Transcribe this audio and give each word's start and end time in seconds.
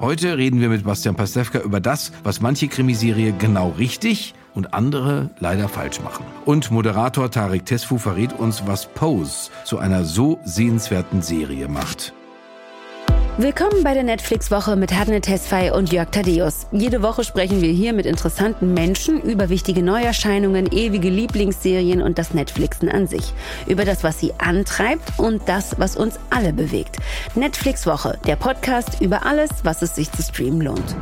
Heute 0.00 0.36
reden 0.36 0.60
wir 0.60 0.68
mit 0.68 0.84
Bastian 0.84 1.14
Pastewka 1.14 1.60
über 1.60 1.80
das, 1.80 2.10
was 2.24 2.40
manche 2.40 2.68
Krimiserie 2.68 3.32
genau 3.32 3.70
richtig 3.78 4.34
und 4.54 4.74
andere 4.74 5.30
leider 5.38 5.68
falsch 5.68 6.00
machen. 6.00 6.24
Und 6.44 6.70
Moderator 6.70 7.30
Tarek 7.30 7.64
Tesfu 7.64 7.98
verrät 7.98 8.32
uns, 8.32 8.66
was 8.66 8.86
Pose 8.86 9.50
zu 9.64 9.78
einer 9.78 10.04
so 10.04 10.40
sehenswerten 10.44 11.22
Serie 11.22 11.68
macht. 11.68 12.12
Willkommen 13.36 13.82
bei 13.82 13.94
der 13.94 14.04
Netflix-Woche 14.04 14.76
mit 14.76 14.94
Hadne 14.94 15.20
Tesfay 15.20 15.72
und 15.72 15.92
Jörg 15.92 16.08
Tadeus. 16.12 16.68
Jede 16.70 17.02
Woche 17.02 17.24
sprechen 17.24 17.60
wir 17.60 17.72
hier 17.72 17.92
mit 17.92 18.06
interessanten 18.06 18.74
Menschen 18.74 19.20
über 19.22 19.48
wichtige 19.48 19.82
Neuerscheinungen, 19.82 20.70
ewige 20.70 21.08
Lieblingsserien 21.08 22.00
und 22.00 22.16
das 22.16 22.32
Netflixen 22.32 22.88
an 22.88 23.08
sich. 23.08 23.34
Über 23.66 23.84
das, 23.84 24.04
was 24.04 24.20
sie 24.20 24.32
antreibt 24.38 25.18
und 25.18 25.48
das, 25.48 25.80
was 25.80 25.96
uns 25.96 26.20
alle 26.30 26.52
bewegt. 26.52 26.98
Netflix-Woche, 27.34 28.20
der 28.24 28.36
Podcast 28.36 29.00
über 29.00 29.26
alles, 29.26 29.50
was 29.64 29.82
es 29.82 29.96
sich 29.96 30.12
zu 30.12 30.22
streamen 30.22 30.60
lohnt. 30.60 30.94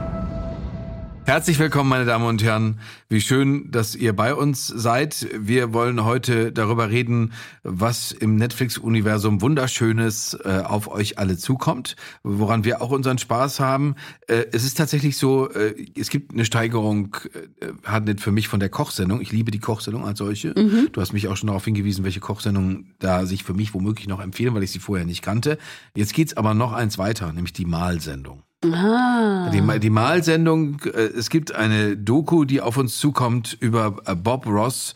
Herzlich 1.24 1.60
willkommen, 1.60 1.88
meine 1.88 2.04
Damen 2.04 2.26
und 2.26 2.42
Herren. 2.42 2.80
Wie 3.08 3.20
schön, 3.20 3.70
dass 3.70 3.94
ihr 3.94 4.12
bei 4.12 4.34
uns 4.34 4.66
seid. 4.66 5.28
Wir 5.38 5.72
wollen 5.72 6.04
heute 6.04 6.50
darüber 6.50 6.90
reden, 6.90 7.32
was 7.62 8.10
im 8.10 8.34
Netflix-Universum 8.34 9.40
Wunderschönes 9.40 10.36
äh, 10.45 10.62
auf 10.64 10.88
euch 10.88 11.20
alle 11.20 11.38
zukommt, 11.38 11.95
woran 12.24 12.64
wir 12.64 12.82
auch 12.82 12.90
unseren 12.90 13.18
Spaß 13.18 13.60
haben. 13.60 13.95
Äh, 14.26 14.46
es 14.50 14.64
ist 14.64 14.76
tatsächlich 14.76 15.16
so, 15.16 15.48
äh, 15.48 15.86
es 15.96 16.10
gibt 16.10 16.32
eine 16.32 16.45
Steigerung, 16.45 17.16
äh, 17.60 17.68
hat 17.84 18.04
nicht 18.04 18.20
für 18.20 18.32
mich 18.32 18.48
von 18.48 18.59
der 18.59 18.68
Kochsendung. 18.68 19.20
Ich 19.20 19.30
liebe 19.30 19.52
die 19.52 19.60
Kochsendung 19.60 20.04
als 20.04 20.18
solche. 20.18 20.48
Mhm. 20.59 20.88
Du 20.90 21.00
hast 21.00 21.12
mich 21.12 21.28
auch 21.28 21.36
schon 21.36 21.46
darauf 21.46 21.64
hingewiesen, 21.64 22.02
welche 22.02 22.20
Kochsendungen 22.20 22.95
da 22.98 23.26
sich 23.26 23.45
für 23.45 23.54
mich 23.54 23.74
womöglich 23.74 24.09
noch 24.09 24.20
empfehlen, 24.20 24.54
weil 24.54 24.64
ich 24.64 24.73
sie 24.73 24.80
vorher 24.80 25.06
nicht 25.06 25.23
kannte. 25.23 25.56
Jetzt 25.95 26.14
geht's 26.14 26.36
aber 26.36 26.52
noch 26.52 26.73
eins 26.73 26.98
weiter, 26.98 27.32
nämlich 27.32 27.52
die 27.52 27.64
Malsendung. 27.64 28.42
Ah. 28.65 29.51
Die, 29.51 29.80
die 29.80 29.91
Malsendung, 29.91 30.80
äh, 30.84 30.89
es 30.89 31.30
gibt 31.30 31.55
eine 31.55 31.96
Doku, 31.96 32.45
die 32.45 32.60
auf 32.60 32.77
uns 32.77 32.99
zukommt 32.99 33.57
über 33.60 33.96
äh, 34.07 34.15
Bob 34.15 34.46
Ross. 34.46 34.95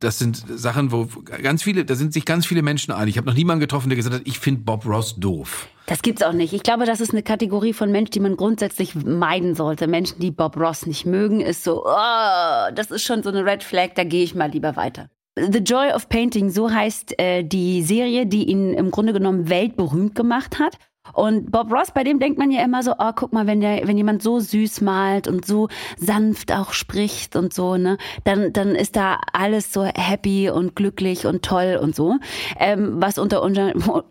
Das 0.00 0.18
sind 0.18 0.44
Sachen, 0.48 0.92
wo 0.92 1.08
ganz 1.42 1.64
viele, 1.64 1.84
da 1.84 1.96
sind 1.96 2.12
sich 2.12 2.24
ganz 2.24 2.46
viele 2.46 2.62
Menschen 2.62 2.92
einig. 2.92 3.14
Ich 3.14 3.18
habe 3.18 3.26
noch 3.26 3.34
niemanden 3.34 3.60
getroffen, 3.60 3.88
der 3.88 3.96
gesagt 3.96 4.14
hat, 4.14 4.22
ich 4.24 4.38
finde 4.38 4.60
Bob 4.60 4.86
Ross 4.86 5.16
doof. 5.16 5.66
Das 5.86 6.02
gibt's 6.02 6.22
auch 6.22 6.32
nicht. 6.32 6.52
Ich 6.52 6.62
glaube, 6.62 6.84
das 6.84 7.00
ist 7.00 7.10
eine 7.10 7.24
Kategorie 7.24 7.72
von 7.72 7.90
Menschen, 7.90 8.12
die 8.12 8.20
man 8.20 8.36
grundsätzlich 8.36 8.94
meiden 8.94 9.56
sollte. 9.56 9.88
Menschen, 9.88 10.20
die 10.20 10.30
Bob 10.30 10.56
Ross 10.56 10.86
nicht 10.86 11.04
mögen, 11.04 11.40
ist 11.40 11.64
so, 11.64 11.84
oh, 11.84 12.70
das 12.74 12.92
ist 12.92 13.02
schon 13.02 13.24
so 13.24 13.30
eine 13.30 13.44
Red 13.44 13.64
Flag, 13.64 13.94
da 13.96 14.04
gehe 14.04 14.22
ich 14.22 14.36
mal 14.36 14.50
lieber 14.50 14.76
weiter. 14.76 15.10
The 15.34 15.58
Joy 15.58 15.90
of 15.92 16.08
Painting, 16.08 16.50
so 16.50 16.70
heißt 16.70 17.18
äh, 17.18 17.42
die 17.42 17.82
Serie, 17.82 18.26
die 18.26 18.44
ihn 18.44 18.74
im 18.74 18.90
Grunde 18.90 19.12
genommen 19.12 19.48
weltberühmt 19.48 20.14
gemacht 20.14 20.58
hat. 20.60 20.78
Und 21.12 21.50
Bob 21.50 21.72
Ross, 21.72 21.90
bei 21.92 22.04
dem 22.04 22.18
denkt 22.18 22.38
man 22.38 22.50
ja 22.50 22.62
immer 22.64 22.82
so, 22.82 22.92
oh, 22.98 23.12
guck 23.14 23.32
mal, 23.32 23.46
wenn 23.46 23.60
der, 23.60 23.86
wenn 23.86 23.96
jemand 23.96 24.22
so 24.22 24.40
süß 24.40 24.80
malt 24.80 25.28
und 25.28 25.46
so 25.46 25.68
sanft 25.96 26.52
auch 26.52 26.72
spricht 26.72 27.36
und 27.36 27.52
so, 27.52 27.76
ne, 27.76 27.98
dann, 28.24 28.52
dann 28.52 28.74
ist 28.74 28.96
da 28.96 29.18
alles 29.32 29.72
so 29.72 29.84
happy 29.84 30.50
und 30.50 30.76
glücklich 30.76 31.26
und 31.26 31.44
toll 31.44 31.78
und 31.80 31.94
so. 31.94 32.16
Ähm, 32.58 32.96
was 33.00 33.18
unter, 33.18 33.42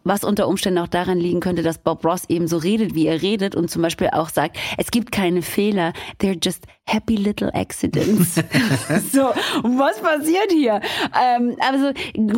was 0.03 0.23
unter 0.23 0.47
Umständen 0.47 0.79
auch 0.79 0.87
daran 0.87 1.19
liegen 1.19 1.39
könnte, 1.39 1.63
dass 1.63 1.77
Bob 1.77 2.05
Ross 2.05 2.23
eben 2.29 2.47
so 2.47 2.57
redet, 2.57 2.95
wie 2.95 3.07
er 3.07 3.21
redet 3.21 3.55
und 3.55 3.69
zum 3.69 3.81
Beispiel 3.81 4.09
auch 4.11 4.29
sagt, 4.29 4.57
es 4.77 4.91
gibt 4.91 5.11
keine 5.11 5.41
Fehler, 5.41 5.93
they're 6.21 6.37
just 6.41 6.65
happy 6.87 7.17
little 7.17 7.53
accidents. 7.53 8.35
so, 9.11 9.33
was 9.63 9.99
passiert 9.99 10.51
hier? 10.51 10.81
Ähm, 11.21 11.55
also 11.59 11.91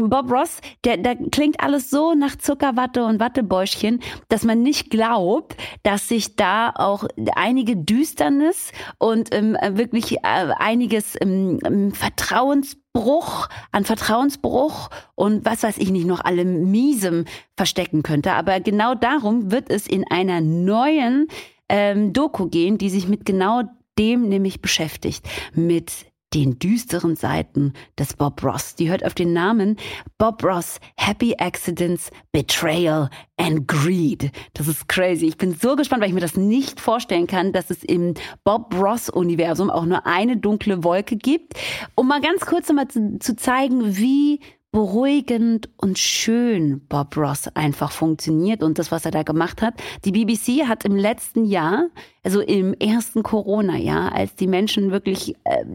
Bob 0.07 0.31
Ross, 0.31 0.59
der, 0.83 0.97
da 0.97 1.13
klingt 1.15 1.59
alles 1.59 1.89
so 1.89 2.15
nach 2.15 2.35
Zuckerwatte 2.35 3.05
und 3.05 3.19
Wattebäuschchen, 3.19 4.01
dass 4.27 4.43
man 4.43 4.61
nicht 4.63 4.89
glaubt, 4.89 5.55
dass 5.83 6.07
sich 6.07 6.35
da 6.35 6.71
auch 6.75 7.05
einige 7.35 7.77
Düsternis 7.77 8.71
und 8.97 9.33
ähm, 9.33 9.55
wirklich 9.71 10.17
äh, 10.17 10.51
einiges 10.57 11.15
ähm, 11.21 11.91
Vertrauensbruch, 11.93 13.47
an 13.71 13.85
Vertrauensbruch 13.85 14.89
und 15.15 15.45
was 15.45 15.63
weiß 15.63 15.77
ich 15.77 15.91
nicht 15.91 16.07
noch 16.07 16.25
alle 16.25 16.43
Miesem 16.43 17.25
verstecken 17.55 18.01
könnte. 18.03 18.33
Aber 18.33 18.59
genau 18.59 18.95
darum 18.95 19.51
wird 19.51 19.69
es 19.69 19.85
in 19.85 20.05
einer 20.09 20.41
neuen 20.41 21.27
ähm, 21.69 22.13
Doku 22.13 22.47
gehen, 22.47 22.79
die 22.79 22.89
sich 22.89 23.07
mit 23.07 23.25
genau 23.25 23.63
dem 23.99 24.29
nämlich 24.29 24.61
beschäftigt, 24.61 25.27
mit 25.53 26.09
den 26.33 26.59
düsteren 26.59 27.15
Seiten 27.15 27.73
des 27.97 28.13
Bob 28.13 28.43
Ross. 28.43 28.75
Die 28.75 28.89
hört 28.89 29.03
auf 29.03 29.15
den 29.15 29.33
Namen 29.33 29.77
Bob 30.17 30.43
Ross, 30.43 30.79
Happy 30.95 31.35
Accidents, 31.37 32.11
Betrayal 32.31 33.09
and 33.37 33.67
Greed. 33.67 34.31
Das 34.53 34.67
ist 34.67 34.87
crazy. 34.87 35.25
Ich 35.25 35.37
bin 35.37 35.55
so 35.55 35.75
gespannt, 35.75 36.01
weil 36.01 36.09
ich 36.09 36.13
mir 36.13 36.21
das 36.21 36.37
nicht 36.37 36.79
vorstellen 36.79 37.25
kann, 37.25 37.51
dass 37.51 37.71
es 37.71 37.83
im 37.83 38.13
Bob 38.43 38.73
Ross-Universum 38.75 39.69
auch 39.69 39.85
nur 39.85 40.05
eine 40.05 40.37
dunkle 40.37 40.83
Wolke 40.83 41.15
gibt. 41.15 41.53
Um 41.95 42.07
mal 42.07 42.21
ganz 42.21 42.45
kurz 42.45 42.69
nochmal 42.69 42.87
zu, 42.87 43.17
zu 43.19 43.35
zeigen, 43.35 43.97
wie 43.97 44.39
beruhigend 44.71 45.69
und 45.77 45.97
schön 45.97 46.81
Bob 46.87 47.17
Ross 47.17 47.47
einfach 47.55 47.91
funktioniert 47.91 48.61
und 48.61 48.77
das, 48.77 48.91
was 48.91 49.05
er 49.05 49.11
da 49.11 49.23
gemacht 49.23 49.61
hat. 49.61 49.75
Die 50.05 50.11
BBC 50.11 50.67
hat 50.67 50.85
im 50.85 50.95
letzten 50.95 51.45
Jahr, 51.45 51.87
also 52.23 52.41
im 52.41 52.73
ersten 52.75 53.23
Corona-Jahr, 53.23 54.13
als 54.13 54.35
die 54.35 54.47
Menschen 54.47 54.91
wirklich 54.91 55.35
äh, 55.43 55.65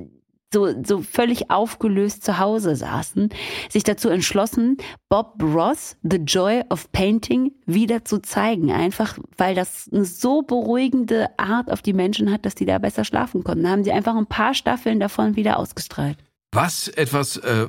so, 0.52 0.72
so 0.84 1.02
völlig 1.02 1.50
aufgelöst 1.50 2.24
zu 2.24 2.38
Hause 2.38 2.76
saßen, 2.76 3.30
sich 3.68 3.82
dazu 3.82 4.08
entschlossen, 4.08 4.76
Bob 5.08 5.42
Ross, 5.42 5.96
The 6.02 6.18
Joy 6.18 6.62
of 6.70 6.90
Painting, 6.92 7.52
wieder 7.66 8.04
zu 8.04 8.20
zeigen. 8.20 8.70
Einfach, 8.70 9.18
weil 9.36 9.56
das 9.56 9.90
eine 9.92 10.04
so 10.04 10.42
beruhigende 10.42 11.28
Art 11.36 11.70
auf 11.72 11.82
die 11.82 11.92
Menschen 11.92 12.30
hat, 12.30 12.46
dass 12.46 12.54
die 12.54 12.66
da 12.66 12.78
besser 12.78 13.04
schlafen 13.04 13.42
konnten. 13.42 13.64
Da 13.64 13.70
haben 13.70 13.84
sie 13.84 13.92
einfach 13.92 14.14
ein 14.14 14.26
paar 14.26 14.54
Staffeln 14.54 15.00
davon 15.00 15.34
wieder 15.34 15.58
ausgestrahlt. 15.58 16.18
Was 16.52 16.86
etwas 16.86 17.36
äh, 17.38 17.66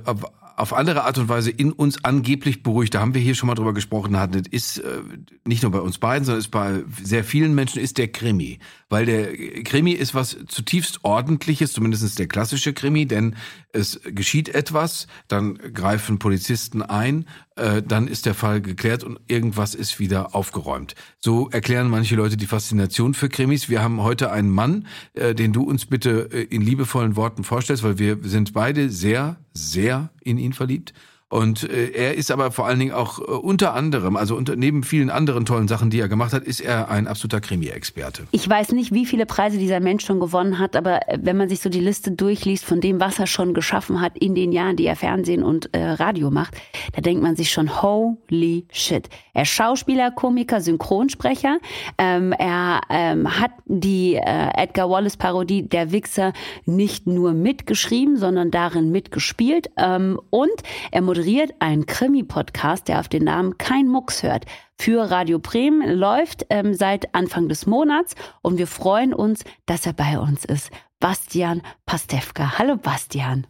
auf 0.56 0.74
andere 0.74 1.04
Art 1.04 1.18
und 1.18 1.30
Weise 1.30 1.52
in 1.52 1.72
uns 1.72 2.04
angeblich 2.04 2.64
beruhigt, 2.64 2.94
da 2.94 3.02
haben 3.02 3.14
wir 3.14 3.22
hier 3.22 3.36
schon 3.36 3.48
mal 3.48 3.56
drüber 3.56 3.74
gesprochen, 3.74 4.18
hatten, 4.18 4.44
ist 4.52 4.78
äh, 4.80 5.02
nicht 5.44 5.64
nur 5.64 5.72
bei 5.72 5.80
uns 5.80 5.98
beiden, 5.98 6.24
sondern 6.26 6.40
ist 6.40 6.50
bei 6.50 6.84
sehr 7.04 7.24
vielen 7.24 7.56
Menschen, 7.56 7.82
ist 7.82 7.98
der 7.98 8.08
Krimi. 8.08 8.60
Weil 8.90 9.06
der 9.06 9.64
Krimi 9.64 9.92
ist 9.92 10.16
was 10.16 10.38
zutiefst 10.48 11.00
Ordentliches, 11.04 11.74
zumindest 11.74 12.18
der 12.20 12.28
klassische 12.28 12.74
Krimi, 12.74 13.06
denn 13.06 13.36
es 13.74 14.00
geschieht 14.06 14.50
etwas, 14.50 15.08
dann 15.28 15.58
greifen 15.74 16.20
Polizisten 16.20 16.82
ein, 16.82 17.26
äh, 17.56 17.82
dann 17.82 18.08
ist 18.08 18.26
der 18.26 18.34
Fall 18.34 18.62
geklärt 18.62 19.04
und 19.04 19.20
irgendwas 19.28 19.76
ist 19.76 20.00
wieder 20.00 20.36
aufgeräumt. 20.36 20.96
So 21.20 21.50
erklären 21.50 21.90
manche 21.90 22.16
Leute 22.16 22.38
die 22.38 22.48
Faszination 22.48 23.14
für 23.14 23.30
Krimis. 23.30 23.70
Wir 23.70 23.82
haben 23.82 24.02
heute 24.02 24.32
einen 24.32 24.50
Mann, 24.50 24.88
äh, 25.14 25.34
den 25.34 25.54
du 25.54 25.64
uns 25.64 25.86
bitte 25.86 26.30
äh, 26.32 26.44
in 26.44 26.62
liebevollen 26.62 27.16
Worten 27.16 27.44
vorstellst, 27.44 27.84
weil 27.84 27.98
wir 27.98 28.18
sind 28.24 28.54
beide 28.54 28.90
sehr, 28.90 29.38
sehr 29.54 30.10
in 30.22 30.38
ihn 30.38 30.54
verliebt. 30.54 30.94
Und 31.30 31.64
äh, 31.64 31.90
er 31.90 32.14
ist 32.14 32.30
aber 32.30 32.52
vor 32.52 32.68
allen 32.68 32.78
Dingen 32.78 32.92
auch 32.92 33.18
äh, 33.18 33.24
unter 33.24 33.74
anderem, 33.74 34.16
also 34.16 34.36
unter, 34.36 34.56
neben 34.56 34.84
vielen 34.84 35.10
anderen 35.10 35.46
tollen 35.46 35.68
Sachen, 35.68 35.90
die 35.90 36.00
er 36.00 36.08
gemacht 36.08 36.34
hat, 36.34 36.44
ist 36.44 36.60
er 36.60 36.90
ein 36.92 37.08
absoluter 37.08 37.42
Krimi-Experte. 37.42 38.28
Ich 38.32 38.48
weiß 38.48 38.74
nicht, 38.74 38.94
wie 38.94 39.08
viele 39.08 39.26
Preise 39.26 39.58
dieser 39.58 39.80
Mensch 39.80 40.06
schon 40.06 40.20
gewonnen 40.20 40.60
hat, 40.60 40.76
aber 40.76 41.10
äh, 41.10 41.18
wenn 41.20 41.36
man 41.36 41.50
sich 41.50 41.62
so 41.62 41.70
die 41.70 41.80
Liste 41.80 42.12
durchliest 42.12 42.64
von 42.64 42.80
dem, 42.80 43.00
was 43.00 43.18
er 43.18 43.26
schon 43.26 43.56
geschaffen 43.56 44.02
hat 44.02 44.16
in 44.20 44.36
den 44.36 44.52
Jahren, 44.52 44.76
die 44.76 44.86
er 44.86 44.96
Fernsehen 44.96 45.42
und 45.42 45.74
äh, 45.74 45.84
Radio 45.84 46.30
macht, 46.30 46.56
da 46.94 47.02
denkt 47.02 47.24
man 47.24 47.36
sich 47.36 47.52
schon, 47.52 47.82
holy 47.82 48.68
shit. 48.72 49.10
Er 49.34 49.42
ist 49.42 49.50
Schauspieler, 49.50 50.12
Komiker, 50.12 50.62
Synchronsprecher. 50.62 51.58
Ähm, 51.98 52.34
er 52.34 52.82
ähm, 52.90 53.42
hat 53.42 53.52
die 53.66 54.14
äh, 54.14 54.50
Edgar 54.56 54.92
Wallace-Parodie 54.92 55.68
Der 55.68 55.92
Wichser 55.92 56.34
nicht 56.66 57.08
nur 57.08 57.34
mitgeschrieben, 57.34 58.16
sondern 58.16 58.52
darin 58.52 58.92
mitgespielt. 58.92 59.72
Ähm, 59.78 60.20
und 60.30 60.54
er 60.92 61.02
moderiert 61.16 61.54
einen 61.60 61.86
Krimi-Podcast, 61.86 62.90
der 62.90 63.00
auf 63.00 63.08
den 63.08 63.24
Namen 63.24 63.58
Kein 63.58 63.88
Mucks 63.88 64.22
hört. 64.22 64.46
Für 64.78 65.10
Radio 65.10 65.40
Bremen 65.40 65.98
läuft 65.98 66.46
ähm, 66.50 66.74
seit 66.74 67.16
Anfang 67.16 67.48
des 67.48 67.66
Monats 67.66 68.16
und 68.42 68.58
wir 68.58 68.68
freuen 68.68 69.14
uns, 69.14 69.46
dass 69.66 69.86
er 69.86 69.94
bei 69.94 70.20
uns 70.20 70.44
ist. 70.44 70.72
Bastian 71.00 71.62
Pastewka. 71.86 72.60
Hallo 72.60 72.76
Bastian. 72.76 73.48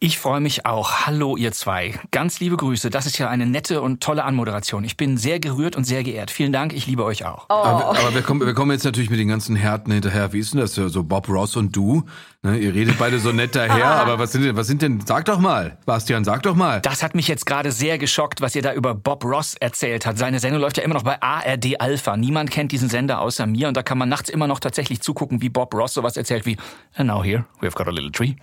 Ich 0.00 0.18
freue 0.18 0.40
mich 0.40 0.64
auch. 0.66 1.06
Hallo 1.06 1.36
ihr 1.36 1.52
zwei. 1.52 1.98
Ganz 2.10 2.40
liebe 2.40 2.56
Grüße. 2.56 2.90
Das 2.90 3.06
ist 3.06 3.18
ja 3.18 3.28
eine 3.28 3.46
nette 3.46 3.82
und 3.82 4.02
tolle 4.02 4.24
Anmoderation. 4.24 4.84
Ich 4.84 4.96
bin 4.96 5.16
sehr 5.16 5.40
gerührt 5.40 5.76
und 5.76 5.84
sehr 5.84 6.02
geehrt. 6.02 6.30
Vielen 6.30 6.52
Dank. 6.52 6.72
Ich 6.72 6.86
liebe 6.86 7.04
euch 7.04 7.24
auch. 7.24 7.46
Oh. 7.48 7.54
Aber, 7.54 7.98
aber 7.98 8.14
wir, 8.14 8.22
kommen, 8.22 8.46
wir 8.46 8.54
kommen 8.54 8.70
jetzt 8.72 8.84
natürlich 8.84 9.10
mit 9.10 9.18
den 9.18 9.28
ganzen 9.28 9.56
Härten 9.56 9.92
hinterher. 9.92 10.32
Wie 10.32 10.38
ist 10.38 10.54
denn 10.54 10.60
das 10.60 10.74
so 10.74 11.02
Bob 11.04 11.28
Ross 11.28 11.56
und 11.56 11.74
du? 11.74 12.04
Ne, 12.40 12.56
ihr 12.56 12.72
redet 12.72 12.96
beide 12.98 13.18
so 13.18 13.32
nett 13.32 13.56
daher, 13.56 13.86
aber 14.00 14.20
was 14.20 14.30
sind 14.30 14.44
denn, 14.44 14.54
was 14.54 14.68
sind 14.68 14.80
denn, 14.80 15.00
sag 15.00 15.24
doch 15.24 15.40
mal, 15.40 15.76
Bastian, 15.86 16.22
sag 16.22 16.44
doch 16.44 16.54
mal. 16.54 16.80
Das 16.82 17.02
hat 17.02 17.16
mich 17.16 17.26
jetzt 17.26 17.46
gerade 17.46 17.72
sehr 17.72 17.98
geschockt, 17.98 18.40
was 18.40 18.54
ihr 18.54 18.62
da 18.62 18.72
über 18.74 18.94
Bob 18.94 19.24
Ross 19.24 19.56
erzählt 19.56 20.06
hat. 20.06 20.18
Seine 20.18 20.38
Sendung 20.38 20.60
läuft 20.60 20.76
ja 20.76 20.84
immer 20.84 20.94
noch 20.94 21.02
bei 21.02 21.20
ARD 21.20 21.80
Alpha. 21.80 22.16
Niemand 22.16 22.52
kennt 22.52 22.70
diesen 22.70 22.88
Sender 22.88 23.20
außer 23.20 23.44
mir 23.46 23.66
und 23.66 23.76
da 23.76 23.82
kann 23.82 23.98
man 23.98 24.08
nachts 24.08 24.28
immer 24.28 24.46
noch 24.46 24.60
tatsächlich 24.60 25.00
zugucken, 25.00 25.42
wie 25.42 25.48
Bob 25.48 25.74
Ross 25.74 25.94
sowas 25.94 26.16
erzählt 26.16 26.46
wie, 26.46 26.56
and 26.94 27.08
now 27.08 27.24
here, 27.24 27.44
we've 27.60 27.74
got 27.74 27.88
a 27.88 27.90
little 27.90 28.12
tree. 28.12 28.36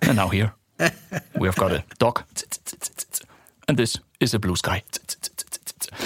And 0.00 0.16
now 0.16 0.30
here, 0.30 0.52
we 1.38 1.48
have 1.48 1.56
got 1.56 1.72
a 1.72 1.84
dog. 1.98 2.24
And 3.66 3.78
this 3.78 4.00
is 4.20 4.34
a 4.34 4.38
blue 4.38 4.56
sky. 4.56 4.82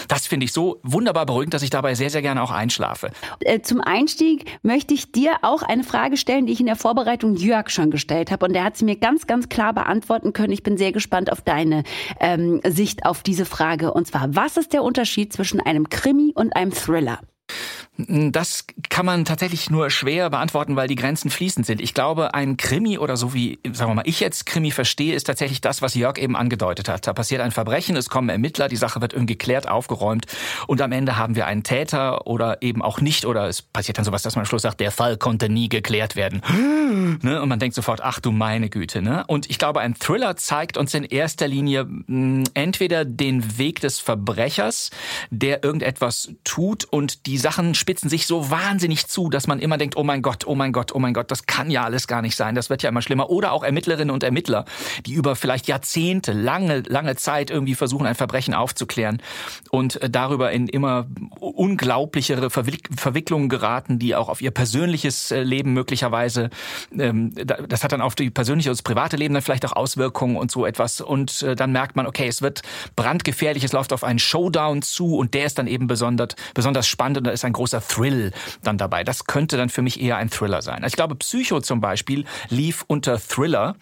das 0.09 0.27
finde 0.27 0.45
ich 0.45 0.53
so 0.53 0.79
wunderbar 0.83 1.27
beruhigend, 1.27 1.55
dass 1.55 1.63
ich 1.63 1.71
dabei 1.71 1.95
sehr, 1.95 2.11
sehr 2.11 2.23
gerne 2.23 2.43
auch 2.43 2.51
einschlafe. 2.51 3.11
Äh, 3.41 3.61
zum 3.61 3.81
Einstieg 3.81 4.45
möchte 4.63 4.95
ich 4.95 5.13
dir 5.13 5.37
auch 5.43 5.63
eine 5.63 5.85
Frage 5.85 6.17
stellen, 6.17 6.47
die 6.47 6.53
ich 6.53 6.61
in 6.61 6.67
der 6.67 6.77
Vorbereitung 6.77 7.37
Jörg 7.37 7.71
schon 7.71 7.91
gestellt 7.91 8.31
habe. 8.31 8.47
Und 8.47 8.53
der 8.53 8.65
hat 8.65 8.77
sie 8.77 8.85
mir 8.85 8.97
ganz, 8.97 9.27
ganz 9.27 9.49
klar 9.49 9.73
beantworten 9.73 10.33
können. 10.33 10.53
Ich 10.53 10.63
bin 10.63 10.77
sehr 10.77 10.93
gespannt 10.93 11.33
auf 11.33 11.41
deine 11.41 11.85
ähm, 12.21 12.61
Sicht 12.65 13.07
auf 13.07 13.23
diese 13.23 13.45
Frage. 13.45 13.93
Und 13.93 14.07
zwar, 14.07 14.35
was 14.35 14.57
ist 14.57 14.73
der 14.73 14.83
Unterschied 14.83 15.33
zwischen 15.33 15.61
einem 15.61 15.89
Krimi 15.89 16.33
und 16.35 16.55
einem 16.55 16.73
Thriller? 16.73 17.21
Das 17.99 18.65
kann 18.89 19.05
man 19.05 19.27
tatsächlich 19.27 19.69
nur 19.69 19.91
schwer 19.91 20.31
beantworten, 20.31 20.77
weil 20.77 20.89
die 20.89 20.95
Grenzen 20.95 21.31
fließend 21.31 21.67
sind. 21.67 21.79
Ich 21.79 21.93
glaube, 21.93 22.33
ein 22.33 22.57
Krimi 22.57 22.97
oder 22.97 23.19
so 23.19 23.35
wie, 23.35 23.59
sagen 23.71 23.91
wir 23.91 23.97
mal, 23.97 24.07
ich 24.07 24.19
jetzt 24.19 24.47
Krimi 24.47 24.71
verstehe, 24.71 25.15
ist 25.15 25.25
tatsächlich 25.25 25.61
das, 25.61 25.83
was 25.83 25.95
Jörg 25.95 26.17
eben 26.17 26.35
angedeutet 26.35 26.89
hat. 26.89 27.07
Da 27.07 27.13
passiert 27.13 27.43
ein 27.43 27.51
Verbrechen, 27.51 27.95
es 27.97 28.09
kommen 28.09 28.31
Ermittler, 28.31 28.69
die 28.69 28.77
Sache 28.77 29.03
wird 29.03 29.13
irgendwie 29.13 29.35
geklärt, 29.35 29.69
aufgeräumt 29.69 30.25
und 30.67 30.81
am 30.81 30.91
Ende 30.91 31.19
haben 31.19 31.37
wir 31.37 31.47
einen 31.47 31.65
Täter 31.65 32.27
oder 32.27 32.63
eben 32.63 32.81
auch 32.81 33.03
nicht 33.03 33.27
oder 33.27 33.47
es 33.47 33.61
passiert 33.61 33.99
dann 33.99 34.07
sowas, 34.07 34.23
dass 34.23 34.37
man 34.37 34.45
am 34.45 34.47
Schluss 34.47 34.63
sagt, 34.63 34.81
der 34.81 34.91
Fall 34.91 35.19
konnte 35.19 35.51
nie 35.51 35.69
geklärt 35.69 36.17
werden. 36.17 36.41
ne? 37.23 37.43
Und 37.43 37.49
man 37.51 37.59
denkt 37.59 37.75
sofort, 37.75 38.01
ach 38.03 38.21
du 38.21 38.33
meine 38.33 38.71
Güte. 38.71 39.03
Ne? 39.03 39.25
Und 39.27 39.51
ich 39.51 39.59
glaube, 39.59 39.81
ein 39.81 39.95
Thriller 39.95 40.37
zeigt 40.37 40.79
uns 40.79 40.95
in 40.95 41.05
erster 41.05 41.47
Linie 41.47 41.83
hm, 41.83 42.45
entweder 42.55 43.05
den 43.05 43.59
Weg 43.59 43.81
des 43.81 43.99
Verbrechers, 43.99 44.91
der 45.31 45.63
irgendetwas 45.63 46.33
tut 46.43 46.85
und 46.85 47.27
die 47.27 47.37
Sachen 47.37 47.75
spitzen 47.83 48.09
sich 48.09 48.27
so 48.27 48.51
wahnsinnig 48.51 49.09
zu, 49.09 49.29
dass 49.29 49.47
man 49.47 49.59
immer 49.59 49.77
denkt, 49.77 49.97
oh 49.97 50.05
mein 50.05 50.23
Gott, 50.23 50.47
oh 50.47 50.55
mein 50.55 50.73
Gott, 50.73 50.95
oh 50.95 50.99
mein 50.99 51.13
Gott, 51.13 51.31
das 51.31 51.47
kann 51.47 51.71
ja 51.71 51.83
alles 51.83 52.07
gar 52.07 52.23
nicht 52.23 52.37
sein, 52.37 52.55
das 52.55 52.71
wird 52.71 52.83
ja 52.83 52.89
immer 52.89 53.03
schlimmer. 53.03 53.29
Oder 53.29 53.53
auch 53.53 53.65
Ermittlerinnen 53.65 54.11
und 54.11 54.23
Ermittler, 54.23 54.65
die 55.05 55.15
über 55.15 55.37
vielleicht 55.37 55.67
Jahrzehnte, 55.67 56.33
lange, 56.33 56.81
lange 56.87 57.17
Zeit 57.17 57.51
irgendwie 57.51 57.75
versuchen, 57.75 58.07
ein 58.07 58.15
Verbrechen 58.15 58.55
aufzuklären 58.55 59.21
und 59.71 60.01
äh, 60.01 60.09
darüber 60.09 60.53
in 60.53 60.69
immer 60.69 61.07
unglaublichere 61.41 62.51
Verwicklungen 62.51 63.49
geraten, 63.49 63.99
die 63.99 64.15
auch 64.15 64.29
auf 64.29 64.41
ihr 64.41 64.53
persönliches 64.53 65.33
äh, 65.33 65.43
Leben 65.43 65.73
möglicherweise, 65.73 66.51
ähm, 66.97 67.35
das 67.35 67.83
hat 67.83 67.91
dann 67.93 68.01
auf 68.01 68.15
die 68.15 68.31
persönliche 68.31 68.71
und 68.71 68.79
das 68.79 68.83
private 68.83 69.17
Leben 69.17 69.35
dann 69.35 69.43
vielleicht 69.43 69.67
auch 69.67 69.73
Auswirkungen 69.73 70.37
und 70.37 70.51
so 70.53 70.65
etwas. 70.65 71.01
Und 71.01 71.43
äh, 71.43 71.57
dann 71.57 71.73
merkt 71.73 71.97
man, 71.97 72.07
okay, 72.07 72.29
es 72.29 72.43
wird 72.43 72.63
brandgefährlich, 72.95 73.65
es 73.65 73.73
läuft 73.73 73.93
auf 73.93 74.05
einen 74.05 74.21
Showdown 74.21 74.83
zu 74.83 75.17
und 75.17 75.35
der 75.35 75.47
ist 75.47 75.59
dann 75.59 75.67
eben 75.67 75.89
besonders, 75.89 76.37
besonders 76.55 76.87
spannend 76.87 77.19
und 77.19 77.25
da 77.25 77.33
ist 77.33 77.45
ein 77.45 77.53
großer 77.73 77.87
Thrill 77.87 78.33
dann 78.63 78.79
dabei. 78.79 79.05
Das 79.05 79.25
könnte 79.25 79.57
dann 79.57 79.69
für 79.69 79.83
mich 79.83 80.01
eher 80.01 80.17
ein 80.17 80.31
Thriller 80.31 80.63
sein. 80.63 80.85
Ich 80.87 80.95
glaube, 80.95 81.15
Psycho 81.15 81.61
zum 81.61 81.81
Beispiel 81.81 82.25
lief 82.49 82.85
unter 82.87 83.19
Thriller. 83.19 83.77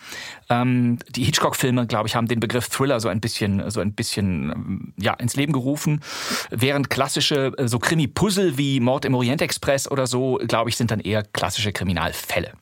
Ähm, 0.48 0.98
die 1.10 1.24
Hitchcock-Filme, 1.24 1.86
glaube 1.86 2.08
ich, 2.08 2.14
haben 2.14 2.28
den 2.28 2.40
Begriff 2.40 2.68
Thriller 2.68 3.00
so 3.00 3.08
ein 3.08 3.20
bisschen, 3.20 3.70
so 3.70 3.80
ein 3.80 3.92
bisschen 3.92 4.50
ähm, 4.50 4.92
ja, 4.98 5.14
ins 5.14 5.36
Leben 5.36 5.52
gerufen. 5.52 6.00
Während 6.50 6.90
klassische 6.90 7.52
äh, 7.56 7.68
so 7.68 7.78
Krimi-Puzzle 7.78 8.56
wie 8.58 8.80
Mord 8.80 9.04
im 9.04 9.14
Orient 9.14 9.42
Express 9.42 9.90
oder 9.90 10.06
so, 10.06 10.40
glaube 10.46 10.70
ich, 10.70 10.76
sind 10.76 10.90
dann 10.90 11.00
eher 11.00 11.22
klassische 11.22 11.72
Kriminalfälle. 11.72 12.52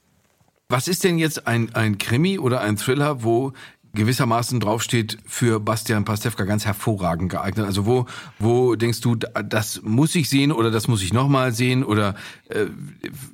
Was 0.70 0.86
ist 0.86 1.02
denn 1.02 1.16
jetzt 1.16 1.46
ein, 1.46 1.74
ein 1.74 1.96
Krimi 1.96 2.38
oder 2.38 2.60
ein 2.60 2.76
Thriller, 2.76 3.22
wo 3.24 3.54
gewissermaßen 3.94 4.60
draufsteht, 4.60 5.18
für 5.26 5.60
Bastian 5.60 6.04
Pastewka 6.04 6.44
ganz 6.44 6.64
hervorragend 6.64 7.30
geeignet. 7.30 7.66
Also 7.66 7.86
wo, 7.86 8.06
wo 8.38 8.74
denkst 8.74 9.00
du, 9.00 9.16
das 9.16 9.82
muss 9.82 10.14
ich 10.14 10.28
sehen 10.28 10.52
oder 10.52 10.70
das 10.70 10.88
muss 10.88 11.02
ich 11.02 11.12
nochmal 11.12 11.52
sehen 11.52 11.84
oder 11.84 12.14
äh, 12.48 12.66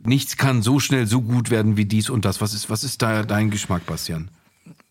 nichts 0.05 0.37
kann 0.37 0.63
so 0.63 0.81
schnell 0.81 1.07
so 1.07 1.21
gut 1.23 1.51
werden 1.51 1.77
wie 1.77 1.85
dies 1.85 2.11
und 2.11 2.25
das. 2.25 2.41
Was 2.41 2.55
ist, 2.55 2.71
was 2.71 2.85
ist 2.85 3.03
da 3.03 3.23
dein 3.23 3.51
Geschmack, 3.51 3.87
Bastian? 3.87 4.29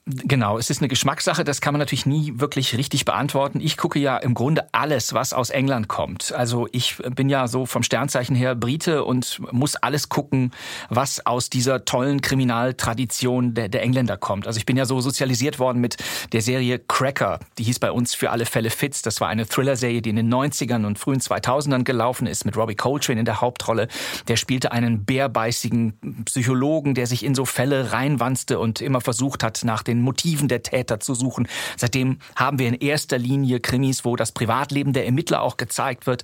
Genau, 0.05 0.57
es 0.57 0.69
ist 0.69 0.81
eine 0.81 0.89
Geschmackssache, 0.89 1.45
das 1.45 1.61
kann 1.61 1.73
man 1.73 1.79
natürlich 1.79 2.05
nie 2.05 2.33
wirklich 2.35 2.75
richtig 2.75 3.05
beantworten. 3.05 3.61
Ich 3.61 3.77
gucke 3.77 3.99
ja 3.99 4.17
im 4.17 4.33
Grunde 4.33 4.67
alles, 4.73 5.13
was 5.13 5.31
aus 5.31 5.49
England 5.49 5.87
kommt. 5.87 6.33
Also 6.33 6.67
ich 6.73 6.97
bin 7.15 7.29
ja 7.29 7.47
so 7.47 7.65
vom 7.65 7.83
Sternzeichen 7.83 8.35
her 8.35 8.53
Brite 8.53 9.05
und 9.05 9.39
muss 9.53 9.77
alles 9.77 10.09
gucken, 10.09 10.51
was 10.89 11.25
aus 11.25 11.49
dieser 11.49 11.85
tollen 11.85 12.19
Kriminaltradition 12.19 13.53
der, 13.53 13.69
der 13.69 13.81
Engländer 13.81 14.17
kommt. 14.17 14.45
Also 14.45 14.57
ich 14.57 14.65
bin 14.65 14.75
ja 14.75 14.83
so 14.83 14.99
sozialisiert 14.99 15.57
worden 15.57 15.79
mit 15.79 15.95
der 16.33 16.41
Serie 16.41 16.79
Cracker, 16.79 17.39
die 17.57 17.63
hieß 17.63 17.79
bei 17.79 17.91
uns 17.91 18.13
für 18.13 18.31
alle 18.31 18.45
Fälle 18.45 18.71
Fitz. 18.71 19.03
Das 19.03 19.21
war 19.21 19.29
eine 19.29 19.47
Thriller-Serie, 19.47 20.01
die 20.01 20.09
in 20.09 20.17
den 20.17 20.33
90ern 20.33 20.85
und 20.85 20.99
frühen 20.99 21.21
2000ern 21.21 21.85
gelaufen 21.85 22.27
ist, 22.27 22.43
mit 22.43 22.57
Robbie 22.57 22.75
Coltrane 22.75 23.21
in 23.21 23.25
der 23.25 23.39
Hauptrolle. 23.39 23.87
Der 24.27 24.35
spielte 24.35 24.73
einen 24.73 25.05
bärbeißigen 25.05 26.25
Psychologen, 26.25 26.93
der 26.93 27.07
sich 27.07 27.23
in 27.23 27.35
so 27.35 27.45
Fälle 27.45 27.93
reinwanzte 27.93 28.59
und 28.59 28.81
immer 28.81 28.99
versucht 28.99 29.43
hat, 29.43 29.63
nach 29.63 29.81
den 29.81 29.92
den 29.97 30.03
Motiven 30.03 30.47
der 30.47 30.63
Täter 30.63 30.99
zu 30.99 31.15
suchen. 31.15 31.47
Seitdem 31.77 32.19
haben 32.35 32.59
wir 32.59 32.67
in 32.67 32.75
erster 32.75 33.17
Linie 33.17 33.59
Krimis, 33.59 34.05
wo 34.05 34.15
das 34.15 34.31
Privatleben 34.31 34.93
der 34.93 35.05
Ermittler 35.05 35.41
auch 35.41 35.57
gezeigt 35.57 36.07
wird. 36.07 36.23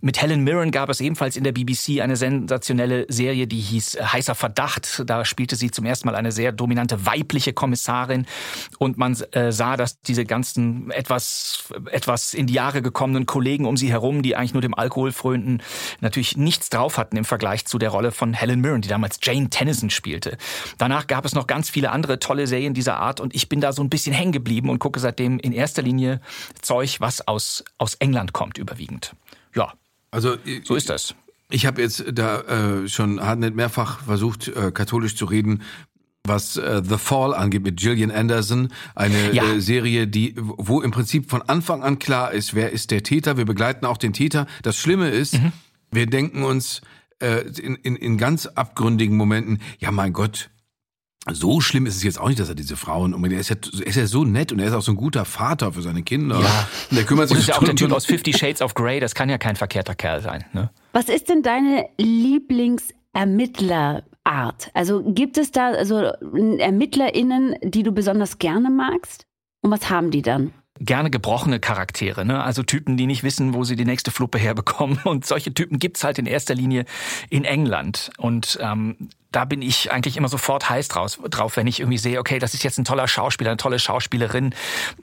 Mit 0.00 0.20
Helen 0.20 0.44
Mirren 0.44 0.70
gab 0.70 0.88
es 0.88 1.00
ebenfalls 1.00 1.36
in 1.36 1.44
der 1.44 1.52
BBC 1.52 2.00
eine 2.00 2.16
sensationelle 2.16 3.06
Serie, 3.08 3.46
die 3.46 3.60
hieß 3.60 3.96
äh, 3.96 4.04
Heißer 4.04 4.34
Verdacht. 4.34 5.02
Da 5.06 5.24
spielte 5.24 5.56
sie 5.56 5.70
zum 5.70 5.84
ersten 5.84 6.08
Mal 6.08 6.16
eine 6.16 6.32
sehr 6.32 6.52
dominante 6.52 7.06
weibliche 7.06 7.52
Kommissarin 7.52 8.26
und 8.78 8.98
man 8.98 9.16
äh, 9.32 9.52
sah, 9.52 9.76
dass 9.76 10.00
diese 10.00 10.24
ganzen 10.24 10.90
etwas, 10.90 11.64
etwas 11.90 12.34
in 12.34 12.46
die 12.46 12.54
Jahre 12.54 12.82
gekommenen 12.82 13.26
Kollegen 13.26 13.66
um 13.66 13.76
sie 13.76 13.90
herum, 13.90 14.22
die 14.22 14.36
eigentlich 14.36 14.54
nur 14.54 14.62
dem 14.62 14.74
Alkohol 14.74 15.12
frönten, 15.12 15.62
natürlich 16.00 16.36
nichts 16.36 16.70
drauf 16.70 16.98
hatten 16.98 17.16
im 17.16 17.24
Vergleich 17.24 17.66
zu 17.66 17.78
der 17.78 17.90
Rolle 17.90 18.12
von 18.12 18.34
Helen 18.34 18.60
Mirren, 18.60 18.82
die 18.82 18.88
damals 18.88 19.18
Jane 19.22 19.50
Tennyson 19.50 19.90
spielte. 19.90 20.36
Danach 20.78 21.06
gab 21.06 21.24
es 21.24 21.34
noch 21.34 21.46
ganz 21.46 21.70
viele 21.70 21.90
andere 21.90 22.18
tolle 22.18 22.46
Serien 22.46 22.74
dieser 22.74 22.96
Art 22.96 23.03
Art 23.04 23.20
und 23.20 23.34
ich 23.34 23.48
bin 23.48 23.60
da 23.60 23.72
so 23.72 23.82
ein 23.82 23.90
bisschen 23.90 24.12
hängen 24.12 24.32
geblieben 24.32 24.70
und 24.70 24.78
gucke 24.78 24.98
seitdem 25.00 25.38
in 25.38 25.52
erster 25.52 25.82
Linie 25.82 26.20
Zeug, 26.60 26.96
was 27.00 27.26
aus, 27.26 27.64
aus 27.78 27.94
England 27.94 28.32
kommt, 28.32 28.58
überwiegend. 28.58 29.14
Ja. 29.54 29.72
Also, 30.10 30.36
so 30.64 30.74
ist 30.74 30.88
das. 30.88 31.14
Ich 31.50 31.66
habe 31.66 31.82
jetzt 31.82 32.04
da 32.12 32.40
äh, 32.40 32.88
schon 32.88 33.20
hartnett 33.20 33.54
mehrfach 33.54 34.00
versucht, 34.00 34.48
äh, 34.48 34.72
katholisch 34.72 35.16
zu 35.16 35.26
reden, 35.26 35.62
was 36.26 36.56
äh, 36.56 36.82
The 36.82 36.96
Fall 36.96 37.34
angeht 37.34 37.62
mit 37.62 37.78
Gillian 37.78 38.10
Anderson, 38.10 38.72
eine 38.94 39.32
ja. 39.32 39.44
äh, 39.44 39.60
Serie, 39.60 40.08
die 40.08 40.34
wo 40.36 40.80
im 40.80 40.90
Prinzip 40.90 41.28
von 41.28 41.42
Anfang 41.42 41.82
an 41.82 41.98
klar 41.98 42.32
ist, 42.32 42.54
wer 42.54 42.72
ist 42.72 42.90
der 42.90 43.02
Täter. 43.02 43.36
Wir 43.36 43.44
begleiten 43.44 43.84
auch 43.84 43.98
den 43.98 44.14
Täter. 44.14 44.46
Das 44.62 44.78
Schlimme 44.78 45.10
ist, 45.10 45.34
mhm. 45.34 45.52
wir 45.90 46.06
denken 46.06 46.42
uns 46.42 46.80
äh, 47.20 47.42
in, 47.60 47.74
in, 47.76 47.96
in 47.96 48.16
ganz 48.16 48.46
abgründigen 48.46 49.16
Momenten, 49.16 49.60
ja 49.78 49.90
mein 49.90 50.14
Gott, 50.14 50.48
so 51.32 51.60
schlimm 51.60 51.86
ist 51.86 51.96
es 51.96 52.02
jetzt 52.02 52.20
auch 52.20 52.28
nicht, 52.28 52.38
dass 52.38 52.50
er 52.50 52.54
diese 52.54 52.76
Frauen 52.76 53.14
um 53.14 53.24
er 53.24 53.40
ist 53.40 53.48
ja, 53.48 53.56
er 53.80 53.86
ist 53.86 53.96
ja 53.96 54.06
so 54.06 54.24
nett 54.24 54.52
und 54.52 54.58
er 54.58 54.66
ist 54.68 54.74
auch 54.74 54.82
so 54.82 54.92
ein 54.92 54.96
guter 54.96 55.24
Vater 55.24 55.72
für 55.72 55.80
seine 55.82 56.02
Kinder. 56.02 56.38
Ja. 56.40 56.68
Und 56.90 56.96
der 56.96 57.04
kümmert 57.04 57.28
sich 57.28 57.36
und 57.36 57.40
ist 57.40 57.48
ja 57.48 57.56
auch 57.56 57.64
der 57.64 57.74
Typ 57.74 57.90
aus 57.92 58.04
Fifty 58.06 58.32
Shades 58.32 58.60
of 58.60 58.74
Grey, 58.74 59.00
das 59.00 59.14
kann 59.14 59.30
ja 59.30 59.38
kein 59.38 59.56
verkehrter 59.56 59.94
Kerl 59.94 60.20
sein. 60.20 60.44
Ne? 60.52 60.68
Was 60.92 61.08
ist 61.08 61.30
denn 61.30 61.42
deine 61.42 61.86
Lieblingsermittlerart? 61.98 64.70
Also 64.74 65.02
gibt 65.02 65.38
es 65.38 65.50
da 65.50 65.70
also 65.70 65.96
ErmittlerInnen, 65.96 67.56
die 67.62 67.82
du 67.82 67.92
besonders 67.92 68.38
gerne 68.38 68.68
magst? 68.70 69.26
Und 69.62 69.70
was 69.70 69.88
haben 69.88 70.10
die 70.10 70.20
dann? 70.22 70.52
gerne 70.80 71.10
gebrochene 71.10 71.60
Charaktere, 71.60 72.24
ne? 72.24 72.42
also 72.42 72.62
Typen, 72.62 72.96
die 72.96 73.06
nicht 73.06 73.22
wissen, 73.22 73.54
wo 73.54 73.64
sie 73.64 73.76
die 73.76 73.84
nächste 73.84 74.10
Fluppe 74.10 74.38
herbekommen. 74.38 74.98
Und 75.04 75.24
solche 75.24 75.54
Typen 75.54 75.78
gibt's 75.78 76.04
halt 76.04 76.18
in 76.18 76.26
erster 76.26 76.54
Linie 76.54 76.84
in 77.30 77.44
England. 77.44 78.10
Und 78.18 78.58
ähm, 78.60 79.08
da 79.34 79.44
bin 79.44 79.62
ich 79.62 79.90
eigentlich 79.90 80.16
immer 80.16 80.28
sofort 80.28 80.70
heiß 80.70 80.86
draus, 80.86 81.18
drauf, 81.28 81.56
wenn 81.56 81.66
ich 81.66 81.80
irgendwie 81.80 81.98
sehe, 81.98 82.20
okay, 82.20 82.38
das 82.38 82.54
ist 82.54 82.62
jetzt 82.62 82.78
ein 82.78 82.84
toller 82.84 83.08
Schauspieler, 83.08 83.50
eine 83.50 83.56
tolle 83.56 83.80
Schauspielerin, 83.80 84.54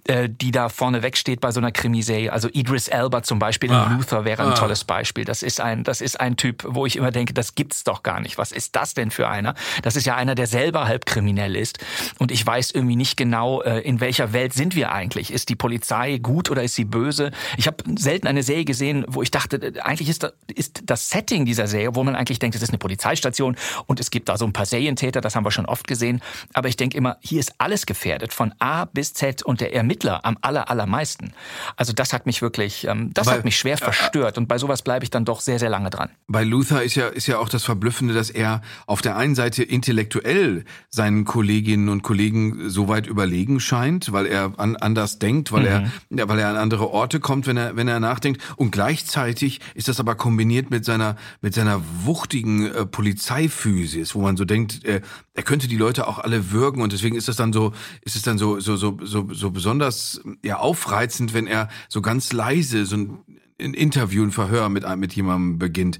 äh, 0.05 0.29
die 0.29 0.51
da 0.51 0.69
vorne 0.69 1.03
wegsteht 1.03 1.41
bei 1.41 1.51
so 1.51 1.59
einer 1.59 1.73
Krimiserie. 1.73 2.31
Also 2.31 2.47
Idris 2.47 2.87
Elba 2.87 3.23
zum 3.23 3.39
Beispiel 3.39 3.71
ah. 3.71 3.87
in 3.89 3.97
Luther 3.97 4.23
wäre 4.23 4.43
ein 4.43 4.53
ah. 4.53 4.55
tolles 4.55 4.85
Beispiel. 4.85 5.25
Das 5.25 5.43
ist 5.43 5.59
ein, 5.59 5.83
das 5.83 5.99
ist 5.99 6.21
ein 6.21 6.37
Typ, 6.37 6.63
wo 6.65 6.85
ich 6.85 6.95
immer 6.95 7.11
denke, 7.11 7.33
das 7.33 7.55
gibt's 7.55 7.83
doch 7.83 8.03
gar 8.03 8.21
nicht. 8.21 8.37
Was 8.37 8.53
ist 8.53 8.73
das 8.77 8.93
denn 8.93 9.11
für 9.11 9.27
einer? 9.27 9.53
Das 9.81 9.97
ist 9.97 10.05
ja 10.05 10.15
einer, 10.15 10.33
der 10.33 10.47
selber 10.47 10.87
halb 10.87 11.05
kriminell 11.05 11.57
ist. 11.57 11.79
Und 12.17 12.31
ich 12.31 12.45
weiß 12.45 12.71
irgendwie 12.71 12.95
nicht 12.95 13.17
genau, 13.17 13.61
äh, 13.63 13.79
in 13.79 13.99
welcher 13.99 14.31
Welt 14.31 14.53
sind 14.53 14.75
wir 14.77 14.93
eigentlich? 14.93 15.33
Ist 15.33 15.49
die 15.49 15.55
Polizei 15.55 16.19
gut 16.19 16.49
oder 16.49 16.63
ist 16.63 16.75
sie 16.75 16.85
böse? 16.85 17.31
Ich 17.57 17.67
habe 17.67 17.83
selten 17.97 18.27
eine 18.27 18.43
Serie 18.43 18.63
gesehen, 18.63 19.03
wo 19.09 19.21
ich 19.21 19.31
dachte, 19.31 19.57
äh, 19.57 19.79
eigentlich 19.81 20.07
ist 20.07 20.23
das, 20.23 20.31
ist 20.55 20.83
das 20.85 21.09
Setting 21.09 21.43
dieser 21.43 21.67
Serie, 21.67 21.95
wo 21.95 22.03
man 22.05 22.15
eigentlich 22.15 22.39
denkt, 22.39 22.55
es 22.55 22.61
ist 22.61 22.69
eine 22.69 22.77
Polizeistation 22.77 23.57
und 23.87 23.99
es 23.99 24.09
gibt 24.09 24.20
gibt 24.21 24.29
da 24.29 24.37
so 24.37 24.45
ein 24.45 24.53
paar 24.53 24.67
Serientäter, 24.67 25.19
das 25.19 25.35
haben 25.35 25.45
wir 25.45 25.51
schon 25.51 25.65
oft 25.65 25.87
gesehen. 25.87 26.21
Aber 26.53 26.69
ich 26.69 26.77
denke 26.77 26.95
immer, 26.95 27.17
hier 27.21 27.39
ist 27.39 27.55
alles 27.57 27.87
gefährdet, 27.87 28.33
von 28.33 28.53
A 28.59 28.85
bis 28.85 29.15
Z 29.15 29.41
und 29.41 29.61
der 29.61 29.73
Ermittler 29.73 30.23
am 30.25 30.37
aller, 30.41 30.69
allermeisten. 30.69 31.33
Also 31.75 31.91
das 31.91 32.13
hat 32.13 32.27
mich 32.27 32.43
wirklich, 32.43 32.85
ähm, 32.85 33.11
das 33.15 33.25
Weil, 33.25 33.37
hat 33.39 33.45
mich 33.45 33.57
schwer 33.57 33.79
verstört. 33.79 34.37
Und 34.37 34.47
bei 34.47 34.59
sowas 34.59 34.83
bleibe 34.83 35.03
ich 35.03 35.09
dann 35.09 35.25
doch 35.25 35.41
sehr, 35.41 35.57
sehr 35.57 35.69
lange 35.69 35.89
dran. 35.89 36.11
Bei 36.27 36.43
Luther 36.43 36.83
ist 36.83 36.93
ja, 36.93 37.07
ist 37.07 37.25
ja 37.25 37.39
auch 37.39 37.49
das 37.49 37.63
Verblüffende, 37.63 38.13
dass 38.13 38.29
er 38.29 38.61
auf 38.85 39.01
der 39.01 39.17
einen 39.17 39.33
Seite 39.33 39.63
intellektuell 39.63 40.65
seinen 40.91 41.25
Kolleginnen 41.25 41.89
und 41.89 42.03
Kollegen 42.03 42.69
so 42.69 42.87
weit 42.87 43.07
überlegen 43.07 43.59
scheint, 43.59 44.11
weil 44.11 44.27
er 44.27 44.53
an, 44.57 44.75
anders 44.75 45.17
denkt, 45.17 45.51
weil 45.51 45.63
mhm. 45.63 45.91
er, 46.15 46.29
weil 46.29 46.37
er 46.37 46.49
an 46.49 46.57
andere 46.57 46.91
Orte 46.91 47.19
kommt, 47.19 47.47
wenn 47.47 47.57
er, 47.57 47.75
wenn 47.75 47.87
er 47.87 47.99
nachdenkt. 47.99 48.39
Und 48.55 48.69
gleichzeitig 48.71 49.61
ist 49.73 49.87
das 49.87 49.99
aber 49.99 50.13
kombiniert 50.13 50.69
mit 50.69 50.85
seiner, 50.85 51.15
mit 51.41 51.55
seiner 51.55 51.81
wuchtigen 52.03 52.71
äh, 52.71 52.85
Polizeiphysis 52.85 54.10
ist, 54.11 54.15
wo 54.15 54.21
man 54.21 54.37
so 54.37 54.45
denkt, 54.45 54.83
äh, 54.85 55.01
er 55.33 55.43
könnte 55.43 55.67
die 55.67 55.77
Leute 55.77 56.07
auch 56.07 56.19
alle 56.19 56.51
würgen 56.51 56.81
und 56.81 56.91
deswegen 56.91 57.15
ist 57.15 57.29
es 57.29 57.35
dann 57.35 57.53
so, 57.53 57.73
ist 58.01 58.15
es 58.15 58.21
dann 58.21 58.37
so, 58.37 58.59
so, 58.59 58.75
so, 58.75 58.97
so, 59.01 59.27
so 59.33 59.51
besonders 59.51 60.21
ja 60.43 60.57
aufreizend, 60.57 61.33
wenn 61.33 61.47
er 61.47 61.69
so 61.89 62.01
ganz 62.01 62.33
leise 62.33 62.85
so 62.85 62.97
ein, 62.97 63.19
ein 63.59 63.73
Interview, 63.73 64.23
ein 64.23 64.31
Verhör 64.31 64.69
mit, 64.69 64.83
mit 64.97 65.13
jemandem 65.13 65.59
beginnt. 65.59 65.99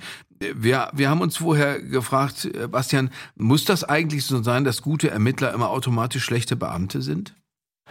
Wir, 0.56 0.90
wir 0.94 1.10
haben 1.10 1.22
uns 1.22 1.38
vorher 1.38 1.82
gefragt, 1.82 2.46
äh, 2.46 2.68
Bastian, 2.68 3.12
muss 3.36 3.66
das 3.66 3.84
eigentlich 3.84 4.26
so 4.26 4.42
sein, 4.44 4.64
dass 4.64 4.82
gute 4.82 5.10
Ermittler 5.10 5.54
immer 5.54 5.70
automatisch 5.70 6.24
schlechte 6.24 6.56
Beamte 6.56 7.02
sind? 7.02 7.36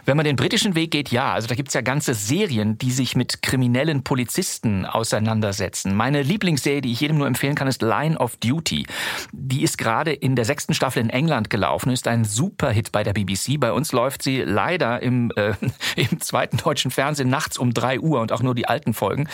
Wenn 0.05 0.17
man 0.17 0.25
den 0.25 0.35
britischen 0.35 0.75
Weg 0.75 0.91
geht, 0.91 1.09
ja. 1.09 1.33
Also 1.33 1.47
da 1.47 1.55
gibt's 1.55 1.73
ja 1.73 1.81
ganze 1.81 2.13
Serien, 2.13 2.77
die 2.77 2.91
sich 2.91 3.15
mit 3.15 3.41
kriminellen 3.41 4.03
Polizisten 4.03 4.85
auseinandersetzen. 4.85 5.95
Meine 5.95 6.21
Lieblingsserie, 6.21 6.81
die 6.81 6.91
ich 6.91 7.01
jedem 7.01 7.17
nur 7.17 7.27
empfehlen 7.27 7.55
kann, 7.55 7.67
ist 7.67 7.81
Line 7.81 8.17
of 8.17 8.37
Duty. 8.37 8.87
Die 9.31 9.63
ist 9.63 9.77
gerade 9.77 10.13
in 10.13 10.35
der 10.35 10.45
sechsten 10.45 10.73
Staffel 10.73 11.01
in 11.01 11.09
England 11.09 11.49
gelaufen, 11.49 11.91
ist 11.91 12.07
ein 12.07 12.23
Superhit 12.23 12.91
bei 12.91 13.03
der 13.03 13.13
BBC. 13.13 13.59
Bei 13.59 13.71
uns 13.71 13.91
läuft 13.91 14.23
sie 14.23 14.41
leider 14.41 15.01
im, 15.01 15.31
äh, 15.35 15.53
im 15.95 16.19
zweiten 16.19 16.57
deutschen 16.57 16.91
Fernsehen 16.91 17.29
nachts 17.29 17.57
um 17.57 17.73
drei 17.73 17.99
Uhr 17.99 18.21
und 18.21 18.31
auch 18.31 18.41
nur 18.41 18.55
die 18.55 18.67
alten 18.67 18.93
Folgen. 18.93 19.27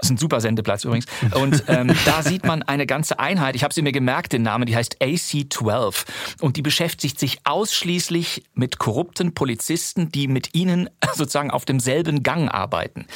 Das 0.00 0.08
ist 0.08 0.10
ein 0.10 0.16
super 0.16 0.40
Sendeplatz 0.40 0.84
übrigens. 0.84 1.06
Und 1.34 1.64
ähm, 1.68 1.94
da 2.04 2.22
sieht 2.22 2.44
man 2.44 2.62
eine 2.62 2.86
ganze 2.86 3.18
Einheit. 3.18 3.54
Ich 3.54 3.64
habe 3.64 3.74
sie 3.74 3.82
mir 3.82 3.92
gemerkt, 3.92 4.32
den 4.32 4.42
Namen, 4.42 4.66
die 4.66 4.76
heißt 4.76 4.96
AC-12. 5.02 6.06
Und 6.40 6.56
die 6.56 6.62
beschäftigt 6.62 7.18
sich 7.18 7.40
ausschließlich 7.44 8.44
mit 8.54 8.78
korrupten 8.78 9.34
Polizisten 9.34 9.99
Journalisten, 10.00 10.12
die 10.12 10.28
mit 10.28 10.54
ihnen 10.54 10.88
sozusagen 11.14 11.50
auf 11.50 11.64
demselben 11.64 12.22
Gang 12.22 12.52
arbeiten. 12.52 13.06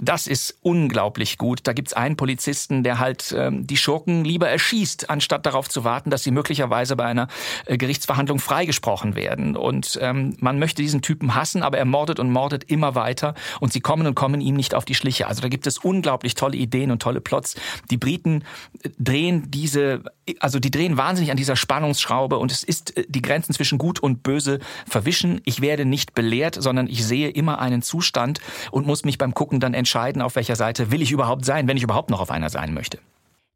Das 0.00 0.26
ist 0.28 0.56
unglaublich 0.62 1.38
gut. 1.38 1.60
Da 1.64 1.72
gibt's 1.72 1.92
einen 1.92 2.16
Polizisten, 2.16 2.84
der 2.84 3.00
halt 3.00 3.34
ähm, 3.36 3.66
die 3.66 3.76
Schurken 3.76 4.24
lieber 4.24 4.48
erschießt, 4.48 5.10
anstatt 5.10 5.44
darauf 5.44 5.68
zu 5.68 5.82
warten, 5.82 6.10
dass 6.10 6.22
sie 6.22 6.30
möglicherweise 6.30 6.94
bei 6.94 7.04
einer 7.04 7.26
äh, 7.66 7.76
Gerichtsverhandlung 7.76 8.38
freigesprochen 8.38 9.16
werden. 9.16 9.56
Und 9.56 9.98
ähm, 10.00 10.36
man 10.38 10.60
möchte 10.60 10.82
diesen 10.82 11.02
Typen 11.02 11.34
hassen, 11.34 11.62
aber 11.64 11.78
er 11.78 11.84
mordet 11.84 12.20
und 12.20 12.30
mordet 12.30 12.64
immer 12.64 12.94
weiter 12.94 13.34
und 13.60 13.72
sie 13.72 13.80
kommen 13.80 14.06
und 14.06 14.14
kommen 14.14 14.40
ihm 14.40 14.54
nicht 14.54 14.74
auf 14.74 14.84
die 14.84 14.94
Schliche. 14.94 15.26
Also 15.26 15.42
da 15.42 15.48
gibt 15.48 15.66
es 15.66 15.78
unglaublich 15.78 16.36
tolle 16.36 16.56
Ideen 16.56 16.92
und 16.92 17.02
tolle 17.02 17.20
Plots. 17.20 17.56
Die 17.90 17.96
Briten 17.96 18.44
äh, 18.84 18.90
drehen 19.00 19.50
diese, 19.50 20.04
also 20.38 20.60
die 20.60 20.70
drehen 20.70 20.96
wahnsinnig 20.96 21.32
an 21.32 21.36
dieser 21.36 21.56
Spannungsschraube 21.56 22.38
und 22.38 22.52
es 22.52 22.62
ist 22.62 22.96
äh, 22.96 23.04
die 23.08 23.22
Grenzen 23.22 23.52
zwischen 23.52 23.78
gut 23.78 23.98
und 23.98 24.22
böse 24.22 24.60
verwischen. 24.86 25.40
Ich 25.44 25.60
werde 25.60 25.84
nicht 25.84 26.14
belehrt, 26.28 26.60
sondern 26.60 26.88
ich 26.88 27.06
sehe 27.06 27.30
immer 27.30 27.58
einen 27.58 27.80
Zustand 27.80 28.40
und 28.70 28.86
muss 28.86 29.02
mich 29.02 29.16
beim 29.16 29.32
Gucken 29.32 29.60
dann 29.60 29.72
entscheiden, 29.72 30.20
auf 30.20 30.36
welcher 30.36 30.56
Seite 30.56 30.90
will 30.90 31.00
ich 31.00 31.10
überhaupt 31.10 31.46
sein, 31.46 31.66
wenn 31.68 31.78
ich 31.78 31.82
überhaupt 31.82 32.10
noch 32.10 32.20
auf 32.20 32.30
einer 32.30 32.50
sein 32.50 32.74
möchte. 32.74 32.98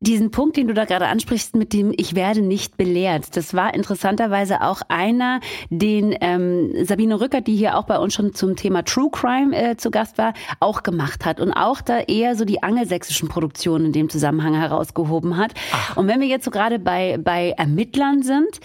Diesen 0.00 0.30
Punkt, 0.30 0.56
den 0.56 0.66
du 0.66 0.74
da 0.74 0.86
gerade 0.86 1.06
ansprichst, 1.06 1.54
mit 1.54 1.72
dem 1.74 1.92
Ich 1.96 2.16
werde 2.16 2.40
nicht 2.40 2.76
belehrt, 2.76 3.36
das 3.36 3.54
war 3.54 3.74
interessanterweise 3.74 4.62
auch 4.62 4.80
einer, 4.88 5.40
den 5.68 6.16
ähm, 6.20 6.72
Sabine 6.84 7.20
Rückert, 7.20 7.46
die 7.46 7.54
hier 7.54 7.76
auch 7.76 7.84
bei 7.84 7.98
uns 7.98 8.14
schon 8.14 8.34
zum 8.34 8.56
Thema 8.56 8.82
True 8.84 9.10
Crime 9.12 9.54
äh, 9.54 9.76
zu 9.76 9.90
Gast 9.90 10.16
war, 10.16 10.32
auch 10.60 10.82
gemacht 10.82 11.26
hat 11.26 11.40
und 11.40 11.52
auch 11.52 11.82
da 11.82 12.00
eher 12.00 12.34
so 12.36 12.44
die 12.44 12.62
angelsächsischen 12.62 13.28
Produktionen 13.28 13.86
in 13.86 13.92
dem 13.92 14.08
Zusammenhang 14.08 14.54
herausgehoben 14.54 15.36
hat. 15.36 15.52
Ach. 15.72 15.96
Und 15.98 16.08
wenn 16.08 16.20
wir 16.20 16.26
jetzt 16.26 16.46
so 16.46 16.50
gerade 16.50 16.78
bei, 16.78 17.18
bei 17.22 17.50
Ermittlern 17.50 18.22
sind, 18.22 18.58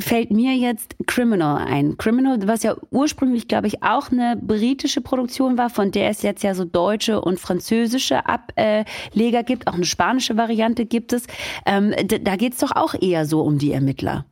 fällt 0.00 0.30
mir 0.30 0.54
jetzt 0.54 0.96
Criminal 1.06 1.56
ein. 1.66 1.96
Criminal, 1.96 2.46
was 2.46 2.62
ja 2.62 2.76
ursprünglich, 2.90 3.48
glaube 3.48 3.68
ich, 3.68 3.82
auch 3.82 4.10
eine 4.10 4.36
britische 4.36 5.00
Produktion 5.00 5.56
war, 5.56 5.70
von 5.70 5.90
der 5.90 6.10
es 6.10 6.22
jetzt 6.22 6.42
ja 6.42 6.54
so 6.54 6.64
deutsche 6.64 7.20
und 7.20 7.40
französische 7.40 8.26
Ableger 8.26 9.42
gibt. 9.42 9.66
Auch 9.66 9.74
eine 9.74 9.86
spanische 9.86 10.36
Variante 10.36 10.84
gibt 10.84 11.12
es. 11.12 11.26
Ähm, 11.64 11.94
da 12.06 12.36
geht 12.36 12.52
es 12.52 12.58
doch 12.58 12.76
auch 12.76 12.94
eher 13.00 13.24
so 13.24 13.40
um 13.40 13.58
die 13.58 13.72
Ermittler. 13.72 14.26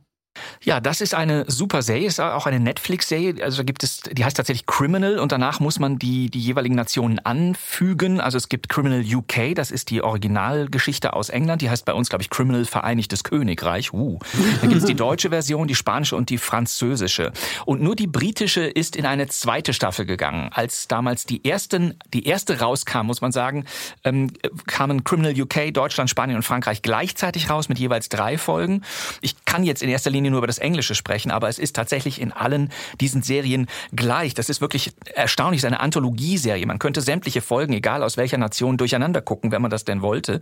Ja, 0.63 0.79
das 0.79 1.01
ist 1.01 1.13
eine 1.13 1.45
super 1.47 1.81
Serie, 1.81 2.07
ist 2.07 2.19
auch 2.19 2.45
eine 2.45 2.59
Netflix-Serie. 2.59 3.43
Also 3.43 3.57
da 3.57 3.63
gibt 3.63 3.83
es, 3.83 4.01
die 4.01 4.23
heißt 4.23 4.37
tatsächlich 4.37 4.65
Criminal 4.65 5.19
und 5.19 5.31
danach 5.31 5.59
muss 5.59 5.79
man 5.79 5.99
die, 5.99 6.29
die 6.29 6.39
jeweiligen 6.39 6.75
Nationen 6.75 7.19
anfügen. 7.19 8.21
Also 8.21 8.37
es 8.37 8.47
gibt 8.47 8.69
Criminal 8.69 9.03
UK, 9.03 9.55
das 9.55 9.71
ist 9.71 9.89
die 9.89 10.01
Originalgeschichte 10.01 11.13
aus 11.13 11.29
England. 11.29 11.61
Die 11.61 11.69
heißt 11.69 11.83
bei 11.83 11.93
uns, 11.93 12.09
glaube 12.09 12.21
ich, 12.21 12.29
Criminal 12.29 12.63
Vereinigtes 12.65 13.23
Königreich. 13.23 13.91
Uh. 13.91 14.19
Da 14.61 14.67
gibt 14.67 14.81
es 14.81 14.85
die 14.85 14.93
deutsche 14.93 15.29
Version, 15.29 15.67
die 15.67 15.75
spanische 15.75 16.15
und 16.15 16.29
die 16.29 16.37
französische. 16.37 17.33
Und 17.65 17.81
nur 17.81 17.95
die 17.95 18.07
britische 18.07 18.61
ist 18.61 18.95
in 18.95 19.05
eine 19.05 19.27
zweite 19.27 19.73
Staffel 19.73 20.05
gegangen. 20.05 20.49
Als 20.53 20.87
damals 20.87 21.25
die 21.25 21.43
ersten, 21.43 21.95
die 22.13 22.25
erste 22.25 22.59
rauskam, 22.59 23.07
muss 23.07 23.21
man 23.21 23.31
sagen, 23.31 23.65
ähm, 24.03 24.31
kamen 24.67 25.03
Criminal 25.03 25.33
UK, 25.39 25.73
Deutschland, 25.73 26.09
Spanien 26.09 26.37
und 26.37 26.43
Frankreich 26.43 26.81
gleichzeitig 26.81 27.49
raus 27.49 27.67
mit 27.67 27.79
jeweils 27.79 28.09
drei 28.09 28.37
Folgen. 28.37 28.83
Ich 29.21 29.43
kann 29.45 29.63
jetzt 29.63 29.83
in 29.83 29.89
erster 29.89 30.09
Linie 30.09 30.21
Linie 30.21 30.30
nur 30.31 30.39
über 30.39 30.47
das 30.47 30.57
Englische 30.57 30.95
sprechen, 30.95 31.31
aber 31.31 31.49
es 31.49 31.59
ist 31.59 31.75
tatsächlich 31.75 32.19
in 32.19 32.31
allen 32.31 32.69
diesen 32.99 33.21
Serien 33.21 33.67
gleich. 33.95 34.33
Das 34.33 34.49
ist 34.49 34.61
wirklich 34.61 34.91
erstaunlich, 35.13 35.59
es 35.59 35.63
ist 35.63 35.67
eine 35.67 35.79
Anthologieserie. 35.79 36.65
Man 36.65 36.79
könnte 36.79 37.01
sämtliche 37.01 37.41
Folgen, 37.41 37.73
egal 37.73 38.03
aus 38.03 38.17
welcher 38.17 38.37
Nation, 38.37 38.77
durcheinander 38.77 39.21
gucken, 39.21 39.51
wenn 39.51 39.61
man 39.61 39.71
das 39.71 39.85
denn 39.85 40.01
wollte. 40.01 40.41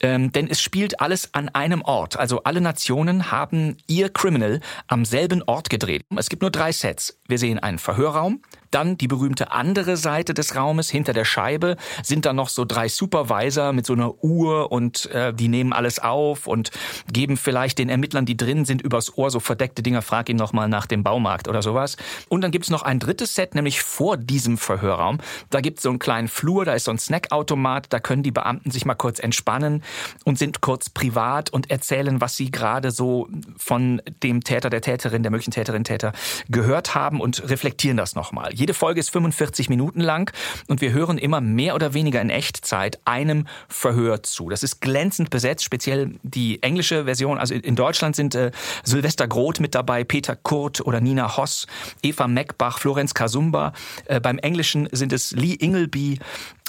Ähm, 0.00 0.32
denn 0.32 0.48
es 0.48 0.60
spielt 0.60 1.00
alles 1.00 1.34
an 1.34 1.48
einem 1.50 1.82
Ort. 1.82 2.16
Also 2.18 2.42
alle 2.44 2.60
Nationen 2.60 3.30
haben 3.30 3.76
ihr 3.86 4.08
Criminal 4.08 4.60
am 4.86 5.04
selben 5.04 5.42
Ort 5.42 5.70
gedreht. 5.70 6.02
Es 6.16 6.28
gibt 6.28 6.42
nur 6.42 6.50
drei 6.50 6.72
Sets. 6.72 7.18
Wir 7.28 7.38
sehen 7.38 7.58
einen 7.58 7.78
Verhörraum, 7.78 8.42
dann 8.70 8.98
die 8.98 9.08
berühmte 9.08 9.52
andere 9.52 9.96
Seite 9.96 10.34
des 10.34 10.56
Raumes, 10.56 10.90
hinter 10.90 11.12
der 11.12 11.24
Scheibe, 11.24 11.76
sind 12.02 12.26
da 12.26 12.32
noch 12.32 12.48
so 12.48 12.64
drei 12.64 12.88
Supervisor 12.88 13.72
mit 13.72 13.86
so 13.86 13.92
einer 13.92 14.22
Uhr 14.22 14.70
und 14.72 15.06
äh, 15.12 15.32
die 15.32 15.48
nehmen 15.48 15.72
alles 15.72 15.98
auf 15.98 16.46
und 16.46 16.70
geben 17.12 17.36
vielleicht 17.36 17.78
den 17.78 17.88
Ermittlern, 17.88 18.26
die 18.26 18.36
drin 18.36 18.64
sind, 18.64 18.82
übers 18.82 19.16
Ohr 19.16 19.30
so 19.30 19.40
verdeckte 19.40 19.82
Dinger, 19.82 20.02
frag 20.02 20.28
ihn 20.28 20.36
nochmal 20.36 20.68
nach 20.68 20.86
dem 20.86 21.02
Baumarkt 21.02 21.48
oder 21.48 21.62
sowas. 21.62 21.96
Und 22.28 22.42
dann 22.42 22.50
gibt's 22.50 22.70
noch 22.70 22.82
ein 22.82 22.98
drittes 22.98 23.34
Set, 23.34 23.54
nämlich 23.54 23.82
vor 23.82 24.16
diesem 24.16 24.58
Verhörraum. 24.58 25.18
Da 25.50 25.60
gibt's 25.60 25.82
so 25.82 25.88
einen 25.88 25.98
kleinen 25.98 26.28
Flur, 26.28 26.64
da 26.64 26.74
ist 26.74 26.84
so 26.84 26.90
ein 26.90 26.98
Snackautomat, 26.98 27.86
da 27.92 28.00
können 28.00 28.22
die 28.22 28.30
Beamten 28.30 28.70
sich 28.70 28.84
mal 28.84 28.94
kurz 28.94 29.18
entspannen 29.18 29.82
und 30.24 30.38
sind 30.38 30.60
kurz 30.60 30.90
privat 30.90 31.50
und 31.50 31.70
erzählen, 31.70 32.20
was 32.20 32.36
sie 32.36 32.50
gerade 32.50 32.90
so 32.90 33.28
von 33.56 34.02
dem 34.22 34.44
Täter, 34.44 34.70
der 34.70 34.80
Täterin, 34.80 35.22
der 35.22 35.30
möglichen 35.30 35.52
Täterin, 35.52 35.84
Täter 35.84 36.12
gehört 36.48 36.94
haben 36.94 37.20
und 37.20 37.48
reflektieren 37.48 37.96
das 37.96 38.14
nochmal. 38.14 38.52
Jede 38.58 38.74
Folge 38.74 38.98
ist 38.98 39.10
45 39.10 39.68
Minuten 39.68 40.00
lang 40.00 40.32
und 40.66 40.80
wir 40.80 40.92
hören 40.92 41.16
immer 41.16 41.40
mehr 41.40 41.76
oder 41.76 41.94
weniger 41.94 42.20
in 42.20 42.28
Echtzeit 42.28 42.98
einem 43.04 43.46
Verhör 43.68 44.24
zu. 44.24 44.48
Das 44.48 44.64
ist 44.64 44.80
glänzend 44.80 45.30
besetzt, 45.30 45.62
speziell 45.62 46.18
die 46.24 46.60
englische 46.60 47.04
Version. 47.04 47.38
Also 47.38 47.54
in 47.54 47.76
Deutschland 47.76 48.16
sind 48.16 48.34
äh, 48.34 48.50
Sylvester 48.82 49.28
Groth 49.28 49.60
mit 49.60 49.76
dabei, 49.76 50.02
Peter 50.02 50.34
Kurt 50.34 50.84
oder 50.84 51.00
Nina 51.00 51.36
Hoss, 51.36 51.68
Eva 52.02 52.26
Meckbach, 52.26 52.80
Florenz 52.80 53.14
Kasumba. 53.14 53.74
Äh, 54.06 54.18
beim 54.18 54.38
Englischen 54.38 54.88
sind 54.90 55.12
es 55.12 55.30
Lee 55.30 55.54
Ingleby, 55.54 56.18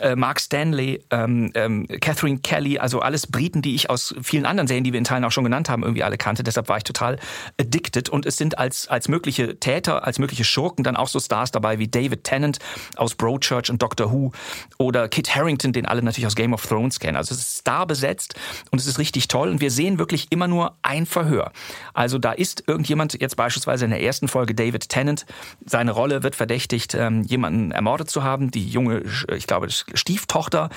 äh, 0.01 0.15
Mark 0.15 0.39
Stanley, 0.39 1.03
ähm, 1.09 1.51
ähm, 1.55 1.87
Catherine 1.87 2.37
Kelly, 2.39 2.77
also 2.77 2.99
alles 2.99 3.25
Briten, 3.25 3.63
die 3.63 3.73
ich 3.73 3.89
aus 3.89 4.13
vielen 4.21 4.45
anderen 4.45 4.67
Serien, 4.67 4.83
die 4.83 4.93
wir 4.93 4.99
in 4.99 5.05
Teilen 5.05 5.25
auch 5.25 5.31
schon 5.31 5.43
genannt 5.43 5.69
haben, 5.69 5.81
irgendwie 5.81 6.03
alle 6.03 6.17
kannte. 6.17 6.43
Deshalb 6.43 6.69
war 6.69 6.77
ich 6.77 6.83
total 6.83 7.17
addicted. 7.59 8.09
Und 8.09 8.27
es 8.27 8.37
sind 8.37 8.59
als, 8.59 8.87
als 8.87 9.07
mögliche 9.07 9.59
Täter, 9.59 10.05
als 10.05 10.19
mögliche 10.19 10.43
Schurken 10.43 10.83
dann 10.83 10.95
auch 10.95 11.07
so 11.07 11.19
Stars 11.19 11.51
dabei 11.51 11.78
wie 11.79 11.87
David 11.87 12.23
Tennant 12.23 12.59
aus 12.95 13.15
Broadchurch 13.15 13.69
und 13.69 13.81
Doctor 13.81 14.11
Who 14.11 14.31
oder 14.77 15.07
Kit 15.07 15.35
Harrington, 15.35 15.73
den 15.73 15.85
alle 15.85 16.01
natürlich 16.01 16.27
aus 16.27 16.35
Game 16.35 16.53
of 16.53 16.65
Thrones 16.65 16.99
kennen. 16.99 17.17
Also 17.17 17.33
es 17.33 17.41
ist 17.41 17.57
star 17.57 17.85
besetzt 17.87 18.35
und 18.71 18.79
es 18.79 18.87
ist 18.87 18.99
richtig 18.99 19.27
toll 19.27 19.49
und 19.49 19.61
wir 19.61 19.71
sehen 19.71 19.99
wirklich 19.99 20.27
immer 20.29 20.47
nur 20.47 20.77
ein 20.81 21.05
Verhör. 21.05 21.51
Also 21.93 22.17
da 22.17 22.31
ist 22.31 22.63
irgendjemand, 22.67 23.19
jetzt 23.19 23.35
beispielsweise 23.35 23.85
in 23.85 23.91
der 23.91 24.01
ersten 24.01 24.27
Folge 24.27 24.53
David 24.55 24.89
Tennant, 24.89 25.25
seine 25.65 25.91
Rolle 25.91 26.23
wird 26.23 26.35
verdächtigt, 26.35 26.95
ähm, 26.95 27.23
jemanden 27.23 27.71
ermordet 27.71 28.09
zu 28.09 28.23
haben, 28.23 28.51
die 28.51 28.67
junge, 28.67 29.03
ich 29.35 29.47
glaube, 29.47 29.69
Stieftochter 29.69 30.69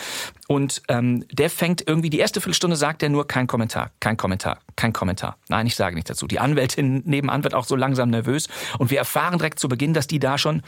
und 0.53 0.83
ähm, 0.89 1.25
der 1.33 1.49
fängt 1.49 1.83
irgendwie, 1.89 2.11
die 2.11 2.19
erste 2.19 2.43
Viertelstunde 2.43 2.77
sagt 2.77 3.03
er 3.03 3.09
nur 3.09 3.27
kein 3.27 3.47
Kommentar, 3.47 3.91
kein 4.01 4.19
Kommentar, 4.19 4.59
kein 4.77 4.93
Kommentar. 4.93 5.39
Nein, 5.49 5.67
ich 5.67 5.77
sage 5.77 5.95
nichts 5.95 6.09
dazu. 6.09 6.27
Die 6.27 6.41
Anwältin 6.41 7.03
nebenan 7.07 7.43
wird 7.43 7.55
auch 7.55 7.65
so 7.65 7.75
langsam 7.75 8.11
nervös 8.11 8.51
und 8.79 8.91
wir 8.91 8.99
erfahren 8.99 9.39
direkt 9.39 9.59
zu 9.59 9.71
Beginn, 9.71 9.95
dass 9.95 10.09
die 10.09 10.19
da 10.19 10.37
schon 10.37 10.61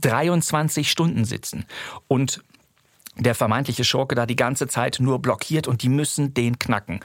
23 0.00 0.90
Stunden 0.90 1.24
sitzen 1.24 1.66
und 2.08 2.42
der 3.16 3.36
vermeintliche 3.36 3.84
Schurke 3.84 4.16
da 4.16 4.26
die 4.26 4.34
ganze 4.34 4.66
Zeit 4.66 4.98
nur 4.98 5.22
blockiert 5.22 5.68
und 5.68 5.84
die 5.84 5.88
müssen 5.88 6.34
den 6.34 6.58
knacken. 6.58 6.98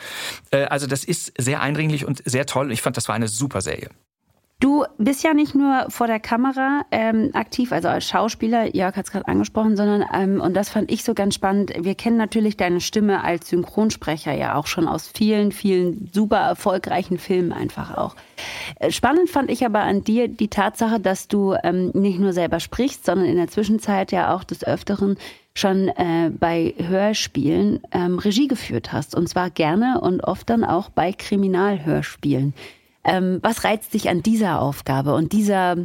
Äh, 0.50 0.64
also 0.64 0.88
das 0.88 1.04
ist 1.04 1.34
sehr 1.38 1.62
eindringlich 1.62 2.04
und 2.04 2.24
sehr 2.26 2.48
toll. 2.48 2.72
Ich 2.72 2.82
fand, 2.82 2.98
das 2.98 3.10
war 3.10 3.14
eine 3.14 3.28
super 3.28 3.62
Serie. 3.62 3.92
Du 4.64 4.86
bist 4.98 5.26
ja 5.26 5.34
nicht 5.34 5.56
nur 5.56 5.88
vor 5.90 6.08
der 6.08 6.22
Kamera 6.22 6.86
ähm, 6.90 7.32
aktiv, 7.34 7.74
also 7.74 7.90
als 7.90 8.08
Schauspieler, 8.08 8.74
Jörg 8.74 8.96
hat 8.96 9.08
es 9.08 9.12
gerade 9.12 9.28
angesprochen, 9.28 9.76
sondern, 9.76 10.06
ähm, 10.14 10.40
und 10.40 10.54
das 10.54 10.70
fand 10.70 10.90
ich 10.90 11.04
so 11.04 11.14
ganz 11.14 11.36
spannend, 11.36 11.74
wir 11.78 11.96
kennen 11.96 12.16
natürlich 12.16 12.56
deine 12.56 12.80
Stimme 12.80 13.26
als 13.26 13.50
Synchronsprecher 13.50 14.32
ja 14.32 14.56
auch 14.56 14.68
schon 14.68 14.88
aus 14.88 15.12
vielen, 15.14 15.52
vielen 15.52 16.10
super 16.14 16.38
erfolgreichen 16.38 17.18
Filmen 17.18 17.52
einfach 17.52 17.98
auch. 17.98 18.16
Äh, 18.80 18.92
spannend 18.92 19.30
fand 19.30 19.52
ich 19.52 19.66
aber 19.66 19.82
an 19.82 20.06
dir 20.06 20.30
die 20.30 20.48
Tatsache, 20.48 21.02
dass 21.02 21.28
du 21.28 21.58
ähm, 21.62 21.92
nicht 21.94 22.20
nur 22.20 22.32
selber 22.32 22.62
sprichst, 22.62 23.06
sondern 23.06 23.28
in 23.28 23.36
der 23.36 23.50
Zwischenzeit 23.50 24.14
ja 24.14 24.34
auch 24.34 24.46
des 24.46 24.66
Öfteren 24.66 25.18
schon 25.54 25.90
äh, 25.90 26.32
bei 26.32 26.74
Hörspielen 26.78 27.82
ähm, 27.92 28.18
Regie 28.18 28.48
geführt 28.48 28.94
hast. 28.94 29.14
Und 29.14 29.28
zwar 29.28 29.50
gerne 29.50 30.00
und 30.00 30.22
oft 30.24 30.50
dann 30.50 30.64
auch 30.64 30.88
bei 30.88 31.12
Kriminalhörspielen. 31.12 32.54
Ähm, 33.04 33.40
was 33.42 33.64
reizt 33.64 33.94
dich 33.94 34.10
an 34.10 34.24
dieser 34.24 34.62
Aufgabe 34.62 35.14
und 35.14 35.34
dieser 35.34 35.78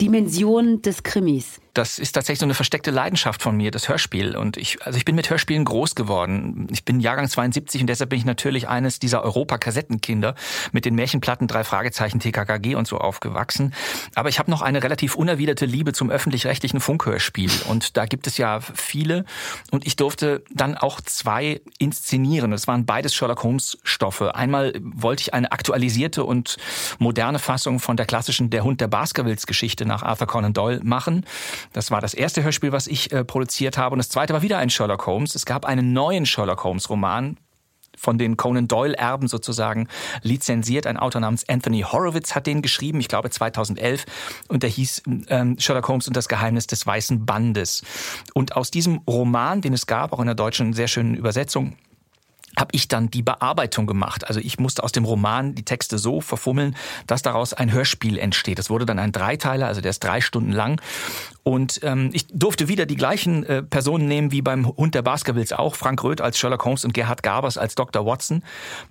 Dimension 0.00 0.82
des 0.82 1.02
Krimis? 1.02 1.60
Das 1.74 1.98
ist 1.98 2.12
tatsächlich 2.12 2.40
so 2.40 2.46
eine 2.46 2.54
versteckte 2.54 2.90
Leidenschaft 2.90 3.42
von 3.42 3.56
mir, 3.56 3.70
das 3.70 3.88
Hörspiel. 3.88 4.36
Und 4.36 4.56
ich, 4.56 4.84
also 4.84 4.96
ich 4.96 5.04
bin 5.04 5.14
mit 5.14 5.30
Hörspielen 5.30 5.64
groß 5.64 5.94
geworden. 5.94 6.66
Ich 6.70 6.84
bin 6.84 7.00
Jahrgang 7.00 7.28
72 7.28 7.80
und 7.80 7.86
deshalb 7.86 8.10
bin 8.10 8.18
ich 8.18 8.24
natürlich 8.24 8.68
eines 8.68 8.98
dieser 8.98 9.22
Europa-Kassettenkinder 9.22 10.34
mit 10.72 10.84
den 10.84 10.94
Märchenplatten, 10.94 11.46
drei 11.46 11.64
Fragezeichen, 11.64 12.20
TKKG 12.20 12.74
und 12.74 12.88
so 12.88 12.98
aufgewachsen. 12.98 13.74
Aber 14.14 14.28
ich 14.28 14.38
habe 14.38 14.50
noch 14.50 14.62
eine 14.62 14.82
relativ 14.82 15.14
unerwiderte 15.14 15.66
Liebe 15.66 15.92
zum 15.92 16.10
öffentlich-rechtlichen 16.10 16.80
Funkhörspiel. 16.80 17.50
Und 17.68 17.96
da 17.96 18.06
gibt 18.06 18.26
es 18.26 18.36
ja 18.36 18.60
viele. 18.60 19.24
Und 19.70 19.86
ich 19.86 19.96
durfte 19.96 20.42
dann 20.50 20.76
auch 20.76 21.00
zwei 21.00 21.60
inszenieren. 21.78 22.50
Das 22.50 22.66
waren 22.66 22.84
beides 22.84 23.14
Sherlock 23.14 23.42
Holmes-Stoffe. 23.42 24.34
Einmal 24.34 24.74
wollte 24.80 25.22
ich 25.22 25.34
eine 25.34 25.52
aktualisierte 25.52 26.24
und 26.24 26.56
moderne 26.98 27.38
Fassung 27.38 27.78
von 27.78 27.96
der 27.96 28.06
klassischen 28.06 28.50
Der 28.50 28.64
Hund 28.64 28.80
der 28.80 28.88
Baskervilles-Geschichte 28.88 29.86
nach 29.86 30.02
Arthur 30.02 30.26
Conan 30.26 30.52
Doyle 30.52 30.80
machen. 30.82 31.24
Das 31.72 31.90
war 31.90 32.00
das 32.00 32.14
erste 32.14 32.42
Hörspiel, 32.42 32.72
was 32.72 32.86
ich 32.86 33.12
äh, 33.12 33.24
produziert 33.24 33.78
habe. 33.78 33.94
Und 33.94 33.98
das 33.98 34.08
zweite 34.08 34.32
war 34.32 34.42
wieder 34.42 34.58
ein 34.58 34.70
Sherlock 34.70 35.06
Holmes. 35.06 35.34
Es 35.34 35.46
gab 35.46 35.64
einen 35.64 35.92
neuen 35.92 36.26
Sherlock 36.26 36.64
Holmes 36.64 36.90
Roman, 36.90 37.36
von 38.00 38.18
den 38.18 38.36
Conan 38.36 38.66
Doyle-Erben 38.66 39.28
sozusagen 39.28 39.88
lizenziert. 40.22 40.86
Ein 40.86 40.96
Autor 40.96 41.20
namens 41.20 41.48
Anthony 41.48 41.82
Horowitz 41.82 42.34
hat 42.34 42.46
den 42.46 42.62
geschrieben, 42.62 42.98
ich 43.00 43.08
glaube 43.08 43.30
2011. 43.30 44.06
Und 44.48 44.62
der 44.62 44.70
hieß 44.70 45.02
ähm, 45.28 45.58
Sherlock 45.58 45.88
Holmes 45.88 46.08
und 46.08 46.16
das 46.16 46.28
Geheimnis 46.28 46.66
des 46.66 46.86
Weißen 46.86 47.26
Bandes. 47.26 47.82
Und 48.32 48.56
aus 48.56 48.70
diesem 48.70 49.02
Roman, 49.06 49.60
den 49.60 49.74
es 49.74 49.86
gab, 49.86 50.12
auch 50.12 50.20
in 50.20 50.26
der 50.26 50.34
deutschen 50.34 50.72
sehr 50.72 50.88
schönen 50.88 51.14
Übersetzung, 51.14 51.76
habe 52.56 52.70
ich 52.72 52.88
dann 52.88 53.10
die 53.10 53.22
Bearbeitung 53.22 53.86
gemacht. 53.86 54.26
Also 54.26 54.40
ich 54.40 54.58
musste 54.58 54.82
aus 54.82 54.92
dem 54.92 55.04
Roman 55.04 55.54
die 55.54 55.64
Texte 55.64 55.98
so 55.98 56.20
verfummeln, 56.20 56.76
dass 57.06 57.22
daraus 57.22 57.54
ein 57.54 57.72
Hörspiel 57.72 58.18
entsteht. 58.18 58.58
Es 58.58 58.70
wurde 58.70 58.86
dann 58.86 58.98
ein 58.98 59.12
Dreiteiler, 59.12 59.66
also 59.66 59.80
der 59.80 59.90
ist 59.90 60.02
drei 60.02 60.20
Stunden 60.20 60.52
lang. 60.52 60.80
Und 61.42 61.80
ähm, 61.82 62.10
ich 62.12 62.26
durfte 62.28 62.68
wieder 62.68 62.86
die 62.86 62.96
gleichen 62.96 63.44
äh, 63.44 63.62
Personen 63.62 64.06
nehmen 64.06 64.30
wie 64.32 64.42
beim 64.42 64.66
Hund 64.66 64.94
der 64.94 65.02
Baskervilles 65.02 65.52
auch, 65.52 65.74
Frank 65.74 66.02
Röth 66.02 66.20
als 66.20 66.38
Sherlock 66.38 66.64
Holmes 66.64 66.84
und 66.84 66.92
Gerhard 66.92 67.22
Gabers 67.22 67.56
als 67.56 67.74
Dr. 67.74 68.04
Watson. 68.04 68.42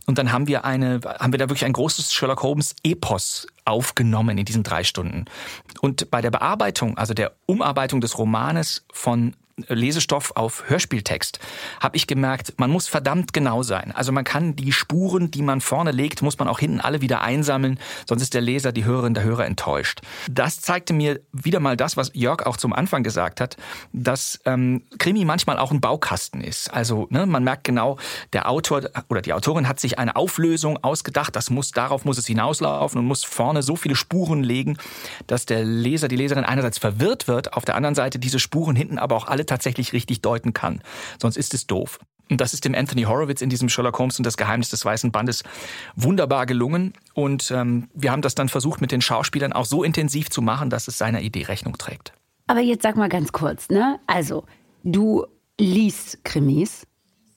Und 0.06 0.18
dann 0.18 0.32
haben 0.32 0.48
wir 0.48 0.66
eine, 0.66 1.00
haben 1.20 1.32
wir 1.32 1.38
da 1.38 1.50
wirklich 1.50 1.66
ein 1.66 1.74
großes 1.74 2.14
Sherlock 2.14 2.42
Holmes 2.44 2.76
Epos 2.84 3.48
aufgenommen 3.66 4.38
in 4.38 4.46
diesen 4.46 4.64
drei 4.64 4.84
Stunden. 4.84 5.26
Und 5.82 6.10
bei 6.10 6.22
der 6.22 6.32
Bearbeitung, 6.32 6.98
also 6.98 7.14
der 7.14 7.34
Umarbeitung 7.46 8.02
des 8.02 8.18
Romanes 8.18 8.86
von 8.92 9.36
Lesestoff 9.68 10.34
auf 10.36 10.64
Hörspieltext, 10.68 11.40
habe 11.80 11.98
ich 11.98 12.08
gemerkt, 12.08 12.54
man 12.58 12.70
muss 12.70 12.88
verdammt 12.88 13.34
genau 13.34 13.64
sein. 13.64 13.92
Also 13.94 14.12
man 14.12 14.24
kann 14.24 14.56
die 14.56 14.72
Spuren, 14.72 15.32
die 15.32 15.42
man 15.42 15.62
vorne 15.62 15.92
legt, 15.92 16.22
muss 16.22 16.40
man 16.40 16.48
auch 16.48 16.60
hinten 16.60 16.80
alle 16.80 17.02
wieder 17.02 17.22
einsammeln, 17.22 17.80
sonst 18.08 18.22
ist 18.22 18.34
der 18.34 18.42
Leser, 18.42 18.72
die 18.72 18.86
Hörerin, 18.86 19.14
der 19.14 19.24
Hörer 19.24 19.46
enttäuscht. 19.46 20.02
Das 20.30 20.62
zeigte 20.62 20.94
mir 20.94 21.20
wieder 21.32 21.60
mal 21.60 21.78
das, 21.78 21.98
was 21.98 22.12
Jörg 22.14 22.46
auch 22.46 22.58
zum 22.58 22.74
Anfang 22.74 23.04
gesagt 23.04 23.42
hat, 23.42 23.58
dass 23.94 24.40
ähm, 24.46 24.84
Krimi 24.98 25.26
manchmal 25.26 25.58
auch 25.58 25.72
ein 25.72 25.82
Baukasten 25.82 26.42
ist. 26.42 26.74
Also 26.74 27.08
ne, 27.10 27.26
man 27.26 27.44
merkt 27.44 27.64
genau, 27.64 27.98
der 28.34 28.50
Autor 28.50 28.84
oder 29.10 29.22
die 29.22 29.34
Autorin 29.34 29.68
hat 29.68 29.80
sich 29.80 30.00
eine 30.00 30.16
Auflösung 30.16 30.78
ausgedacht, 30.84 31.36
das 31.36 31.50
muss, 31.50 31.72
darauf 31.72 32.06
muss 32.06 32.18
es 32.18 32.28
hinauslaufen 32.28 33.00
und 33.00 33.06
muss 33.06 33.24
vorne 33.24 33.64
so 33.64 33.76
viele 33.76 33.96
Spuren 33.96 34.44
legen, 34.44 34.78
dass 35.28 35.46
der 35.46 35.64
Leser, 35.64 36.08
die 36.08 36.16
Leserin 36.16 36.46
einerseits 36.46 36.78
verwirrt 36.78 37.28
wird, 37.28 37.54
auf 37.54 37.66
der 37.66 37.76
anderen 37.76 37.96
Seite 37.96 38.20
diese 38.20 38.40
Spuren 38.40 38.76
hinten 38.76 39.00
aber 39.00 39.16
auch 39.16 39.28
alle 39.28 39.46
tatsächlich 39.50 39.94
richtig 39.94 40.22
deuten 40.22 40.54
kann. 40.54 40.82
Sonst 41.22 41.38
ist 41.38 41.54
es 41.54 41.68
doof. 41.68 42.00
Und 42.30 42.40
das 42.42 42.54
ist 42.54 42.64
dem 42.64 42.76
Anthony 42.76 43.04
Horowitz 43.04 43.42
in 43.42 43.50
diesem 43.50 43.70
Sherlock 43.70 43.98
Holmes 43.98 44.20
und 44.20 44.26
das 44.26 44.38
Geheimnis 44.38 44.70
des 44.70 44.86
Weißen 44.86 45.12
Bandes 45.12 45.44
wunderbar 45.96 46.46
gelungen. 46.46 46.94
Und 47.14 47.52
ähm, 47.52 47.90
wir 47.94 48.12
haben 48.12 48.22
das 48.22 48.36
dann 48.36 48.50
versucht, 48.50 48.82
mit 48.82 48.92
den 48.92 49.02
Schauspielern 49.02 49.52
auch 49.52 49.66
so 49.66 49.84
intensiv 49.84 50.30
zu 50.30 50.42
machen, 50.42 50.70
dass 50.70 50.88
es 50.88 50.98
seiner 50.98 51.22
Idee 51.22 51.44
Rechnung 51.44 51.78
trägt. 51.78 52.14
Aber 52.48 52.60
jetzt 52.60 52.84
sag 52.84 52.98
mal 52.98 53.10
ganz 53.10 53.32
kurz, 53.32 53.70
ne? 53.70 54.00
Also, 54.08 54.46
du 54.84 55.26
liest 55.60 56.24
Krimis, 56.24 56.86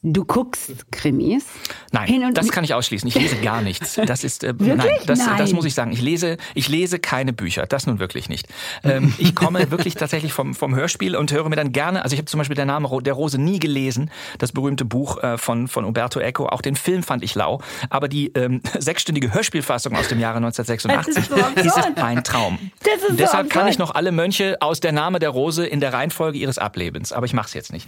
Du 0.05 0.25
guckst 0.25 0.91
Krimis? 0.91 1.45
Nein, 1.93 2.35
das 2.35 2.51
kann 2.51 2.65
ich 2.65 2.75
ausschließen. 2.75 3.07
Ich 3.09 3.15
lese 3.15 3.37
gar 3.37 3.63
nichts. 3.63 4.01
Das 4.13 4.25
ist 4.25 4.43
äh, 4.43 4.53
nein, 4.59 4.81
das, 5.07 5.21
nein. 5.21 5.39
das 5.39 5.53
muss 5.53 5.65
ich 5.65 5.75
sagen. 5.75 5.93
Ich 5.93 6.03
lese, 6.03 6.37
ich 6.55 6.69
lese 6.69 6.99
keine 6.99 7.33
Bücher. 7.33 7.67
Das 7.67 7.87
nun 7.87 8.01
wirklich 8.01 8.29
nicht. 8.29 8.49
Ähm, 8.83 9.15
ich 9.17 9.35
komme 9.35 9.71
wirklich 9.71 9.95
tatsächlich 9.95 10.33
vom, 10.33 10.55
vom 10.55 10.75
Hörspiel 10.75 11.15
und 11.15 11.33
höre 11.33 11.49
mir 11.49 11.57
dann 11.57 11.73
gerne. 11.73 12.03
Also 12.03 12.15
ich 12.15 12.19
habe 12.19 12.27
zum 12.27 12.39
Beispiel 12.39 12.57
der 12.57 12.67
Name 12.67 12.89
der 13.03 13.15
Rose 13.15 13.41
nie 13.41 13.61
gelesen, 13.61 14.11
das 14.39 14.53
berühmte 14.53 14.85
Buch 14.85 15.23
äh, 15.23 15.39
von 15.39 15.69
von 15.69 15.85
Umberto 15.85 16.19
Eco. 16.19 16.47
Auch 16.47 16.63
den 16.63 16.75
Film 16.75 17.05
fand 17.05 17.23
ich 17.23 17.35
lau, 17.37 17.61
aber 17.91 18.09
die 18.09 18.33
ähm, 18.35 18.61
sechsstündige 18.79 19.33
Hörspielfassung 19.33 19.95
aus 19.95 20.09
dem 20.09 20.19
Jahre 20.19 20.39
1986 20.39 21.17
ist, 21.17 21.75
so 21.75 21.81
ist 21.81 21.99
ein 21.99 22.25
Traum. 22.25 22.59
Das 22.83 23.09
ist 23.09 23.21
Deshalb 23.21 23.53
so 23.53 23.59
kann 23.59 23.69
ich 23.69 23.79
noch 23.79 23.95
alle 23.95 24.11
Mönche 24.11 24.57
aus 24.61 24.81
der 24.81 24.93
Name 24.93 25.21
der 25.21 25.31
Rose 25.31 25.65
in 25.65 25.81
der 25.81 25.93
Reihenfolge 25.93 26.39
ihres 26.39 26.59
Ablebens. 26.59 27.13
Aber 27.13 27.25
ich 27.25 27.35
mache 27.35 27.47
es 27.47 27.55
jetzt 27.55 27.73
nicht. 27.73 27.87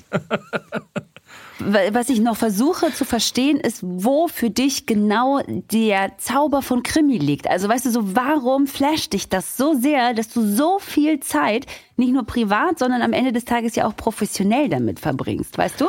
Was 1.64 2.08
ich 2.08 2.20
noch 2.20 2.36
versuche 2.36 2.92
zu 2.92 3.04
verstehen, 3.04 3.58
ist, 3.58 3.80
wo 3.82 4.28
für 4.28 4.50
dich 4.50 4.86
genau 4.86 5.40
der 5.46 6.18
Zauber 6.18 6.62
von 6.62 6.82
Krimi 6.82 7.18
liegt. 7.18 7.48
Also 7.48 7.68
weißt 7.68 7.86
du, 7.86 7.90
so 7.90 8.14
warum 8.14 8.66
flasht 8.66 9.12
dich 9.12 9.28
das 9.28 9.56
so 9.56 9.74
sehr, 9.74 10.14
dass 10.14 10.28
du 10.28 10.42
so 10.42 10.78
viel 10.78 11.20
Zeit, 11.20 11.66
nicht 11.96 12.12
nur 12.12 12.24
privat, 12.24 12.78
sondern 12.78 13.02
am 13.02 13.12
Ende 13.12 13.32
des 13.32 13.44
Tages 13.44 13.74
ja 13.76 13.86
auch 13.86 13.96
professionell 13.96 14.68
damit 14.68 15.00
verbringst, 15.00 15.56
weißt 15.56 15.80
du? 15.80 15.86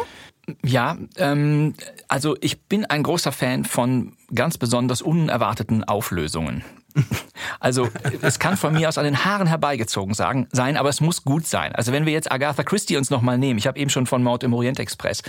Ja, 0.64 0.98
ähm, 1.18 1.74
also 2.08 2.36
ich 2.42 2.64
bin 2.64 2.86
ein 2.86 3.04
großer 3.04 3.32
Fan 3.32 3.66
von 3.66 4.14
ganz 4.34 4.58
besonders 4.58 5.02
unerwarteten 5.02 5.84
Auflösungen. 5.84 6.64
Also 7.60 7.90
es 8.22 8.40
kann 8.40 8.58
von 8.58 8.74
mir 8.74 8.90
aus 8.90 8.98
an 8.98 9.06
den 9.06 9.26
Haaren 9.26 9.48
herbeigezogen 9.48 10.14
sagen, 10.14 10.48
sein, 10.52 10.78
aber 10.78 10.90
es 10.90 11.02
muss 11.02 11.24
gut 11.24 11.48
sein. 11.48 11.74
Also 11.74 11.92
wenn 11.92 12.06
wir 12.06 12.14
jetzt 12.14 12.32
Agatha 12.32 12.64
Christie 12.64 12.98
uns 12.98 13.10
nochmal 13.10 13.38
nehmen, 13.38 13.58
ich 13.58 13.68
habe 13.68 13.80
eben 13.80 13.90
schon 13.90 14.06
von 14.06 14.24
Mord 14.24 14.44
im 14.44 14.54
Orient 14.54 14.80
Express 14.80 15.24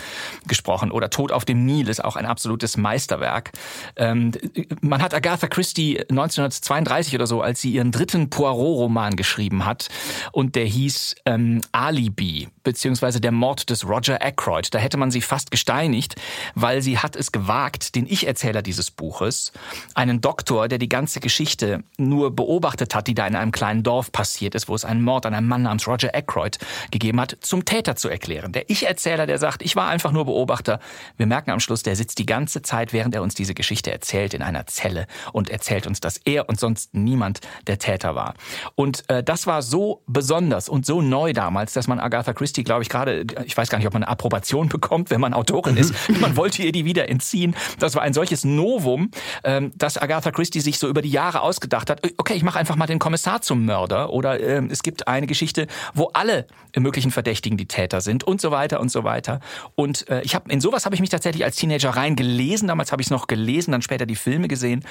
gesprochen 0.46 0.90
oder 0.90 1.10
Tod 1.10 1.32
auf 1.32 1.44
dem 1.44 1.64
Nil 1.64 1.88
ist 1.88 2.04
auch 2.04 2.16
ein 2.16 2.26
absolutes 2.26 2.76
Meisterwerk. 2.76 3.52
Ähm, 3.96 4.32
man 4.80 5.02
hat 5.02 5.14
Agatha 5.14 5.46
Christie 5.46 5.98
1932 6.00 7.14
oder 7.14 7.26
so, 7.26 7.42
als 7.42 7.60
sie 7.60 7.70
ihren 7.70 7.92
dritten 7.92 8.28
Poirot-Roman 8.30 9.16
geschrieben 9.16 9.64
hat 9.64 9.88
und 10.32 10.54
der 10.56 10.64
hieß 10.64 11.16
ähm, 11.26 11.60
Alibi 11.72 12.48
beziehungsweise 12.66 13.20
der 13.20 13.32
Mord 13.32 13.70
des 13.70 13.88
Roger 13.88 14.22
Ackroyd. 14.22 14.74
Da 14.74 14.78
hätte 14.78 14.96
man 14.96 15.10
sie 15.10 15.20
fast 15.20 15.50
gesteinigt, 15.50 16.16
weil 16.54 16.82
sie 16.82 16.98
hat 16.98 17.14
es 17.14 17.30
gewagt, 17.30 17.94
den 17.94 18.06
Ich-Erzähler 18.06 18.60
dieses 18.60 18.90
Buches, 18.90 19.52
einen 19.94 20.20
Doktor, 20.20 20.66
der 20.66 20.78
die 20.78 20.88
ganze 20.88 21.20
Geschichte 21.20 21.55
nur 21.96 22.34
beobachtet 22.34 22.94
hat, 22.94 23.06
die 23.06 23.14
da 23.14 23.26
in 23.26 23.36
einem 23.36 23.52
kleinen 23.52 23.82
Dorf 23.82 24.12
passiert 24.12 24.54
ist, 24.54 24.68
wo 24.68 24.74
es 24.74 24.84
einen 24.84 25.02
Mord 25.02 25.26
an 25.26 25.34
einem 25.34 25.48
Mann 25.48 25.62
namens 25.62 25.86
Roger 25.88 26.14
Ackroyd 26.14 26.58
gegeben 26.90 27.20
hat, 27.20 27.36
zum 27.40 27.64
Täter 27.64 27.96
zu 27.96 28.08
erklären. 28.08 28.52
Der 28.52 28.68
Ich-Erzähler, 28.68 29.26
der 29.26 29.38
sagt, 29.38 29.62
ich 29.62 29.76
war 29.76 29.88
einfach 29.88 30.12
nur 30.12 30.26
Beobachter. 30.26 30.80
Wir 31.16 31.26
merken 31.26 31.50
am 31.50 31.60
Schluss, 31.60 31.82
der 31.82 31.96
sitzt 31.96 32.18
die 32.18 32.26
ganze 32.26 32.62
Zeit, 32.62 32.92
während 32.92 33.14
er 33.14 33.22
uns 33.22 33.34
diese 33.34 33.54
Geschichte 33.54 33.90
erzählt, 33.90 34.34
in 34.34 34.42
einer 34.42 34.66
Zelle 34.66 35.06
und 35.32 35.50
erzählt 35.50 35.86
uns, 35.86 36.00
dass 36.00 36.18
er 36.18 36.48
und 36.48 36.60
sonst 36.60 36.94
niemand 36.94 37.40
der 37.66 37.78
Täter 37.78 38.14
war. 38.14 38.34
Und 38.74 39.08
äh, 39.08 39.22
das 39.22 39.46
war 39.46 39.62
so 39.62 40.02
besonders 40.06 40.68
und 40.68 40.84
so 40.84 41.00
neu 41.00 41.32
damals, 41.32 41.72
dass 41.72 41.86
man 41.86 41.98
Agatha 41.98 42.32
Christie 42.32 42.64
glaube 42.64 42.82
ich, 42.82 42.88
gerade, 42.88 43.24
ich 43.44 43.56
weiß 43.56 43.70
gar 43.70 43.78
nicht, 43.78 43.86
ob 43.86 43.94
man 43.94 44.02
eine 44.02 44.10
Approbation 44.10 44.68
bekommt, 44.68 45.10
wenn 45.10 45.20
man 45.20 45.32
Autorin 45.32 45.76
ist. 45.76 45.94
Man 46.20 46.36
wollte 46.36 46.62
ihr 46.62 46.72
die 46.72 46.84
wieder 46.84 47.08
entziehen. 47.08 47.56
Das 47.78 47.94
war 47.94 48.02
ein 48.02 48.12
solches 48.12 48.44
Novum, 48.44 49.10
ähm, 49.44 49.72
dass 49.76 49.96
Agatha 49.96 50.30
Christie 50.30 50.60
sich 50.60 50.78
so 50.78 50.88
über 50.88 51.00
die 51.02 51.10
Jahre 51.10 51.42
ausgedacht 51.46 51.90
hat, 51.90 52.02
okay, 52.18 52.34
ich 52.34 52.42
mache 52.42 52.58
einfach 52.58 52.76
mal 52.76 52.86
den 52.86 52.98
Kommissar 52.98 53.40
zum 53.40 53.64
Mörder 53.64 54.12
oder 54.12 54.40
ähm, 54.40 54.68
es 54.70 54.82
gibt 54.82 55.08
eine 55.08 55.26
Geschichte, 55.26 55.66
wo 55.94 56.10
alle 56.12 56.46
möglichen 56.76 57.10
Verdächtigen 57.10 57.56
die 57.56 57.66
Täter 57.66 58.00
sind 58.00 58.24
und 58.24 58.40
so 58.40 58.50
weiter 58.50 58.80
und 58.80 58.90
so 58.90 59.04
weiter. 59.04 59.40
Und 59.74 60.08
äh, 60.10 60.22
ich 60.22 60.34
habe 60.34 60.50
in 60.50 60.60
sowas 60.60 60.84
habe 60.84 60.94
ich 60.94 61.00
mich 61.00 61.10
tatsächlich 61.10 61.44
als 61.44 61.56
Teenager 61.56 61.90
reingelesen. 61.90 62.68
Damals 62.68 62.92
habe 62.92 63.00
ich 63.00 63.06
es 63.06 63.10
noch 63.10 63.26
gelesen, 63.26 63.72
dann 63.72 63.82
später 63.82 64.06
die 64.06 64.16
Filme 64.16 64.48
gesehen 64.48 64.84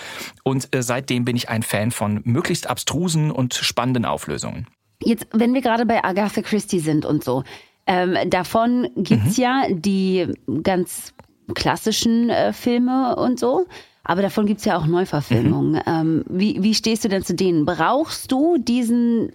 und 0.44 0.74
äh, 0.76 0.82
seitdem 0.82 1.26
bin 1.26 1.36
ich 1.36 1.50
ein 1.50 1.63
Fan 1.63 1.91
von 1.91 2.22
möglichst 2.24 2.70
abstrusen 2.70 3.32
und 3.32 3.54
spannenden 3.54 4.06
Auflösungen. 4.06 4.68
Jetzt, 5.04 5.28
wenn 5.34 5.54
wir 5.54 5.62
gerade 5.62 5.86
bei 5.86 6.04
Agatha 6.04 6.41
Christie 6.41 6.80
sind 6.80 7.06
und 7.06 7.24
so, 7.24 7.44
ähm, 7.86 8.18
davon 8.30 8.89
gibt's 8.96 9.38
mhm. 9.38 9.44
ja 9.44 9.63
die 9.70 10.34
ganz 10.63 11.13
klassischen 11.54 12.30
äh, 12.30 12.54
Filme 12.54 13.15
und 13.15 13.39
so. 13.39 13.68
Aber 14.06 14.22
davon 14.22 14.46
gibt's 14.46 14.65
ja 14.65 14.78
auch 14.78 14.86
Neuverfilmungen. 14.86 15.74
Mhm. 15.74 15.82
Ähm, 15.86 16.26
wie, 16.30 16.62
wie 16.63 16.76
stehst 16.76 17.04
du 17.04 17.10
denn 17.10 17.24
zu 17.24 17.34
denen? 17.34 17.65
Brauchst 17.65 18.32
du 18.32 18.58
diesen, 18.58 19.32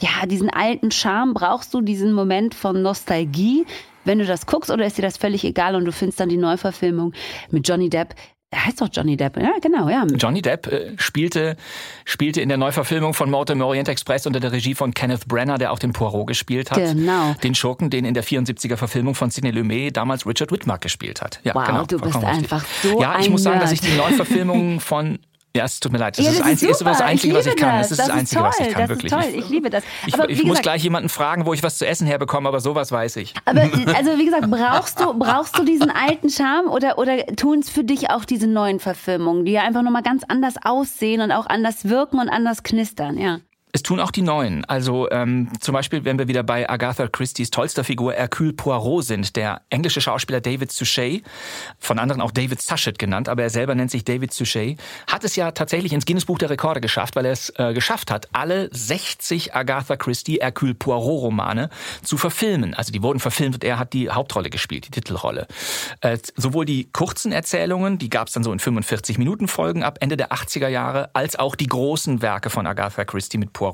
ja, 0.00 0.26
diesen 0.26 0.50
alten 0.50 0.90
Charme? 0.90 1.34
Brauchst 1.34 1.72
du 1.74 1.82
diesen 1.82 2.12
Moment 2.12 2.54
von 2.54 2.82
Nostalgie, 2.82 3.66
wenn 4.04 4.18
du 4.18 4.24
das 4.24 4.46
guckst? 4.46 4.70
Oder 4.70 4.86
ist 4.86 4.96
dir 4.96 5.02
das 5.02 5.18
völlig 5.18 5.44
egal 5.44 5.76
und 5.76 5.84
du 5.84 5.92
findest 5.92 6.18
dann 6.18 6.30
die 6.30 6.38
Neuverfilmung 6.38 7.12
mit 7.50 7.68
Johnny 7.68 7.90
Depp 7.90 8.14
er 8.56 8.64
heißt 8.64 8.80
doch 8.80 8.88
Johnny 8.90 9.16
Depp, 9.16 9.36
ja, 9.36 9.52
genau, 9.60 9.88
ja. 9.88 10.06
Johnny 10.16 10.40
Depp 10.40 10.66
äh, 10.66 10.92
spielte, 10.96 11.56
spielte 12.06 12.40
in 12.40 12.48
der 12.48 12.56
Neuverfilmung 12.56 13.12
von 13.12 13.30
Mord 13.30 13.50
im 13.50 13.60
Orient 13.60 13.88
Express 13.88 14.26
unter 14.26 14.40
der 14.40 14.50
Regie 14.52 14.74
von 14.74 14.94
Kenneth 14.94 15.28
Brenner, 15.28 15.58
der 15.58 15.72
auch 15.72 15.78
den 15.78 15.92
Poirot 15.92 16.26
gespielt 16.26 16.70
hat. 16.70 16.78
Genau. 16.78 17.34
Den 17.42 17.54
Schurken, 17.54 17.90
den 17.90 18.06
in 18.06 18.14
der 18.14 18.24
74er 18.24 18.76
Verfilmung 18.76 19.14
von 19.14 19.30
Sidney 19.30 19.50
Lumet 19.50 19.96
damals 19.96 20.26
Richard 20.26 20.50
Whitmark 20.52 20.80
gespielt 20.80 21.20
hat. 21.20 21.40
Ja, 21.44 21.54
wow, 21.54 21.66
genau, 21.66 21.84
du 21.84 21.98
bist 21.98 22.16
richtig. 22.16 22.28
einfach 22.28 22.64
so 22.82 23.00
Ja, 23.00 23.18
ich 23.20 23.28
muss 23.28 23.42
sagen, 23.42 23.60
dass 23.60 23.72
ich 23.72 23.80
die 23.80 23.94
Neuverfilmung 23.94 24.80
von 24.80 25.18
Ja, 25.56 25.64
es 25.64 25.80
tut 25.80 25.92
mir 25.92 25.98
leid. 25.98 26.18
Das 26.18 26.24
Ja, 26.24 26.30
ist 26.32 26.38
das, 26.40 26.46
das 26.46 26.46
ist 26.46 26.52
Einzige, 26.52 26.70
ist 26.72 26.78
super. 26.78 26.90
das 26.90 27.00
Einzige 27.00 27.32
Ich 27.32 27.38
was 27.38 27.46
ich 27.46 27.56
kann. 27.56 27.78
das. 27.78 27.88
Das 27.88 27.90
ist 27.90 27.98
das, 27.98 28.06
Das 28.06 28.14
ist 28.14 28.20
Einzige, 28.20 28.42
was 28.42 28.58
ich 28.60 28.64
toll. 28.66 28.72
kann, 28.74 28.82
Das 28.82 28.90
ist 28.90 29.02
wirklich. 29.02 29.12
toll. 29.12 29.40
Ich 29.44 29.48
liebe 29.48 29.70
das. 29.70 29.84
Ich, 30.06 30.14
Aber 30.14 30.28
ich 30.30 30.42
wie 30.42 30.46
muss 30.46 30.60
gleich 30.62 30.82
jemanden 30.82 31.08
fragen, 31.08 31.46
wo 31.46 31.52
ich 31.54 31.62
was 31.62 31.78
zu 31.78 31.86
essen 31.86 32.06
herbekomme, 32.06 32.48
aber 32.48 32.60
sowas 32.60 32.92
weiß 32.92 33.16
ich. 33.16 33.34
Aber 33.44 33.62
also 33.62 34.18
wie 34.18 34.24
gesagt, 34.24 34.50
brauchst 34.50 35.00
du, 35.00 35.14
brauchst 35.18 35.58
du 35.58 35.64
diesen 35.64 35.90
alten 35.90 36.28
Charme 36.30 36.68
oder, 36.68 36.98
oder 36.98 37.24
tun 37.36 37.60
es 37.60 37.70
für 37.70 37.84
dich 37.84 38.10
auch 38.10 38.24
diese 38.24 38.46
neuen 38.46 38.80
Verfilmungen, 38.80 39.44
die 39.44 39.52
ja 39.52 39.62
einfach 39.62 39.82
nochmal 39.82 40.02
ganz 40.02 40.22
anders 40.28 40.54
aussehen 40.62 41.20
und 41.20 41.32
auch 41.32 41.46
anders 41.46 41.88
wirken 41.88 42.18
und 42.20 42.28
anders 42.28 42.62
knistern, 42.62 43.18
ja. 43.18 43.38
Es 43.76 43.82
tun 43.82 44.00
auch 44.00 44.10
die 44.10 44.22
Neuen. 44.22 44.64
Also 44.64 45.10
ähm, 45.10 45.50
zum 45.60 45.74
Beispiel, 45.74 46.06
wenn 46.06 46.18
wir 46.18 46.28
wieder 46.28 46.42
bei 46.42 46.66
Agatha 46.66 47.08
Christie's 47.08 47.50
tollster 47.50 47.84
Figur 47.84 48.14
Hercule 48.14 48.54
Poirot 48.54 49.04
sind, 49.04 49.36
der 49.36 49.60
englische 49.68 50.00
Schauspieler 50.00 50.40
David 50.40 50.72
Suchet, 50.72 51.22
von 51.78 51.98
anderen 51.98 52.22
auch 52.22 52.30
David 52.30 52.62
Suchet 52.62 52.98
genannt, 52.98 53.28
aber 53.28 53.42
er 53.42 53.50
selber 53.50 53.74
nennt 53.74 53.90
sich 53.90 54.02
David 54.02 54.32
Suchet, 54.32 54.78
hat 55.06 55.24
es 55.24 55.36
ja 55.36 55.50
tatsächlich 55.50 55.92
ins 55.92 56.06
Guinness 56.06 56.24
Buch 56.24 56.38
der 56.38 56.48
Rekorde 56.48 56.80
geschafft, 56.80 57.16
weil 57.16 57.26
er 57.26 57.32
es 57.32 57.52
äh, 57.58 57.74
geschafft 57.74 58.10
hat, 58.10 58.28
alle 58.32 58.70
60 58.72 59.54
Agatha 59.54 59.96
Christie 59.96 60.38
Hercule 60.40 60.72
Poirot 60.72 61.24
Romane 61.24 61.68
zu 62.02 62.16
verfilmen. 62.16 62.72
Also 62.72 62.92
die 62.92 63.02
wurden 63.02 63.20
verfilmt 63.20 63.56
und 63.56 63.64
er 63.64 63.78
hat 63.78 63.92
die 63.92 64.08
Hauptrolle 64.08 64.48
gespielt, 64.48 64.86
die 64.86 64.90
Titelrolle. 64.90 65.48
Äh, 66.00 66.16
sowohl 66.34 66.64
die 66.64 66.88
kurzen 66.94 67.30
Erzählungen, 67.30 67.98
die 67.98 68.08
gab 68.08 68.28
es 68.28 68.32
dann 68.32 68.42
so 68.42 68.54
in 68.54 68.58
45 68.58 69.18
Minuten 69.18 69.48
Folgen 69.48 69.82
ab 69.82 69.98
Ende 70.00 70.16
der 70.16 70.32
80er 70.32 70.68
Jahre, 70.68 71.10
als 71.12 71.38
auch 71.38 71.54
die 71.56 71.66
großen 71.66 72.22
Werke 72.22 72.48
von 72.48 72.66
Agatha 72.66 73.04
Christie 73.04 73.36
mit 73.36 73.52
Poirot, 73.52 73.65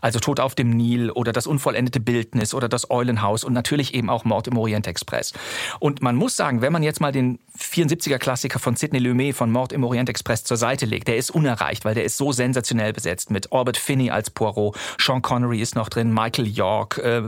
also 0.00 0.18
Tod 0.20 0.40
auf 0.40 0.54
dem 0.54 0.70
Nil 0.70 1.10
oder 1.10 1.32
das 1.32 1.46
unvollendete 1.46 2.00
Bildnis 2.00 2.54
oder 2.54 2.68
das 2.68 2.90
Eulenhaus 2.90 3.44
und 3.44 3.52
natürlich 3.52 3.94
eben 3.94 4.10
auch 4.10 4.24
Mord 4.24 4.48
im 4.48 4.56
Orient 4.56 4.86
Express. 4.86 5.32
Und 5.80 6.02
man 6.02 6.16
muss 6.16 6.36
sagen, 6.36 6.62
wenn 6.62 6.72
man 6.72 6.82
jetzt 6.82 7.00
mal 7.00 7.12
den 7.12 7.38
74er 7.58 8.18
Klassiker 8.18 8.58
von 8.58 8.76
Sidney 8.76 8.98
Lumet 8.98 9.34
von 9.34 9.50
Mord 9.50 9.72
im 9.72 9.84
Orient 9.84 10.08
Express 10.08 10.44
zur 10.44 10.56
Seite 10.56 10.86
legt, 10.86 11.08
der 11.08 11.16
ist 11.16 11.30
unerreicht, 11.30 11.84
weil 11.84 11.94
der 11.94 12.04
ist 12.04 12.16
so 12.16 12.32
sensationell 12.32 12.92
besetzt 12.92 13.30
mit 13.30 13.52
Albert 13.52 13.76
Finney 13.76 14.10
als 14.10 14.30
Poirot, 14.30 14.76
Sean 14.98 15.22
Connery 15.22 15.60
ist 15.60 15.74
noch 15.74 15.88
drin, 15.88 16.12
Michael 16.12 16.46
York, 16.46 16.98
äh, 16.98 17.22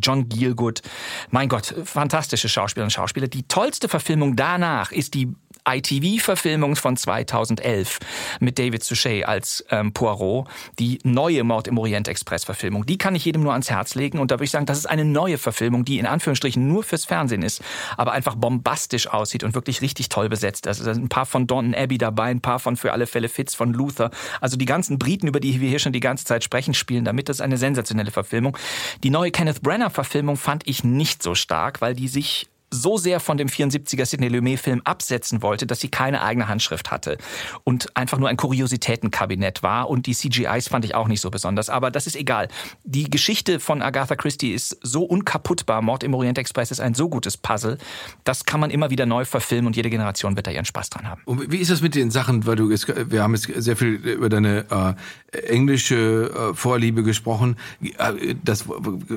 John 0.00 0.28
Gielgud. 0.28 0.82
Mein 1.30 1.48
Gott, 1.48 1.74
fantastische 1.84 2.48
Schauspieler 2.48 2.84
und 2.84 2.90
Schauspieler. 2.90 3.28
Die 3.28 3.46
tollste 3.46 3.88
Verfilmung 3.88 4.36
danach 4.36 4.92
ist 4.92 5.14
die 5.14 5.34
ITV-Verfilmung 5.64 6.76
von 6.76 6.96
2011 6.96 7.98
mit 8.40 8.58
David 8.58 8.82
Suchet 8.84 9.24
als 9.24 9.64
ähm, 9.70 9.92
Poirot, 9.92 10.48
die 10.78 10.98
neue 11.04 11.44
Mord 11.44 11.68
im 11.68 11.78
Orient 11.78 12.08
Express-Verfilmung. 12.08 12.86
Die 12.86 12.98
kann 12.98 13.14
ich 13.14 13.24
jedem 13.24 13.42
nur 13.42 13.52
ans 13.52 13.70
Herz 13.70 13.94
legen 13.94 14.18
und 14.18 14.30
da 14.30 14.36
würde 14.36 14.44
ich 14.44 14.50
sagen, 14.50 14.66
das 14.66 14.78
ist 14.78 14.86
eine 14.86 15.04
neue 15.04 15.38
Verfilmung, 15.38 15.84
die 15.84 15.98
in 15.98 16.06
Anführungsstrichen 16.06 16.66
nur 16.66 16.82
fürs 16.82 17.04
Fernsehen 17.04 17.42
ist, 17.42 17.62
aber 17.96 18.12
einfach 18.12 18.34
bombastisch 18.34 19.08
aussieht 19.08 19.44
und 19.44 19.54
wirklich 19.54 19.82
richtig 19.82 20.08
toll 20.08 20.28
besetzt. 20.28 20.66
Also 20.66 20.84
da 20.84 20.94
sind 20.94 21.04
ein 21.04 21.08
paar 21.08 21.26
von 21.26 21.46
Downton 21.46 21.74
Abbey 21.74 21.98
dabei, 21.98 22.30
ein 22.30 22.40
paar 22.40 22.58
von 22.58 22.76
Für 22.76 22.92
alle 22.92 23.06
Fälle 23.06 23.28
Fitz 23.28 23.54
von 23.54 23.72
Luther. 23.72 24.10
Also 24.40 24.56
die 24.56 24.64
ganzen 24.64 24.98
Briten, 24.98 25.26
über 25.26 25.40
die 25.40 25.60
wir 25.60 25.68
hier 25.68 25.78
schon 25.78 25.92
die 25.92 26.00
ganze 26.00 26.24
Zeit 26.24 26.44
sprechen, 26.44 26.74
spielen 26.74 27.04
damit. 27.04 27.28
Das 27.28 27.38
ist 27.38 27.40
eine 27.40 27.58
sensationelle 27.58 28.10
Verfilmung. 28.10 28.56
Die 29.02 29.10
neue 29.10 29.30
Kenneth 29.30 29.62
Branagh-Verfilmung 29.62 30.36
fand 30.36 30.66
ich 30.66 30.84
nicht 30.84 31.22
so 31.22 31.34
stark, 31.34 31.80
weil 31.80 31.94
die 31.94 32.08
sich 32.08 32.48
so 32.70 32.98
sehr 32.98 33.20
von 33.20 33.36
dem 33.36 33.48
74er 33.48 34.04
Sidney 34.04 34.28
Lumet-Film 34.28 34.82
absetzen 34.84 35.42
wollte, 35.42 35.66
dass 35.66 35.80
sie 35.80 35.88
keine 35.88 36.22
eigene 36.22 36.48
Handschrift 36.48 36.90
hatte 36.90 37.18
und 37.64 37.96
einfach 37.96 38.18
nur 38.18 38.28
ein 38.28 38.36
Kuriositätenkabinett 38.36 39.62
war. 39.62 39.88
Und 39.88 40.06
die 40.06 40.14
CGIs 40.14 40.68
fand 40.68 40.84
ich 40.84 40.94
auch 40.94 41.08
nicht 41.08 41.20
so 41.20 41.30
besonders. 41.30 41.70
Aber 41.70 41.90
das 41.90 42.06
ist 42.06 42.16
egal. 42.16 42.48
Die 42.84 43.08
Geschichte 43.08 43.60
von 43.60 43.82
Agatha 43.82 44.16
Christie 44.16 44.52
ist 44.52 44.76
so 44.82 45.04
unkaputtbar. 45.04 45.82
Mord 45.82 46.02
im 46.04 46.14
Orient 46.14 46.38
Express 46.38 46.70
ist 46.70 46.80
ein 46.80 46.94
so 46.94 47.08
gutes 47.08 47.36
Puzzle. 47.36 47.78
Das 48.24 48.44
kann 48.44 48.60
man 48.60 48.70
immer 48.70 48.90
wieder 48.90 49.06
neu 49.06 49.24
verfilmen 49.24 49.66
und 49.66 49.76
jede 49.76 49.90
Generation 49.90 50.36
wird 50.36 50.46
da 50.46 50.50
ihren 50.50 50.64
Spaß 50.64 50.90
dran 50.90 51.08
haben. 51.08 51.22
Und 51.24 51.50
wie 51.50 51.58
ist 51.58 51.70
das 51.70 51.80
mit 51.80 51.94
den 51.94 52.10
Sachen, 52.10 52.46
weil 52.46 52.56
du 52.56 52.70
jetzt, 52.70 52.86
wir 53.10 53.22
haben 53.22 53.34
jetzt 53.34 53.46
sehr 53.46 53.76
viel 53.76 53.94
über 53.94 54.28
deine 54.28 54.96
äh, 55.32 55.38
englische 55.38 56.50
äh, 56.52 56.54
Vorliebe 56.54 57.02
gesprochen. 57.02 57.56
Äh, 57.82 58.34
Das 58.44 58.66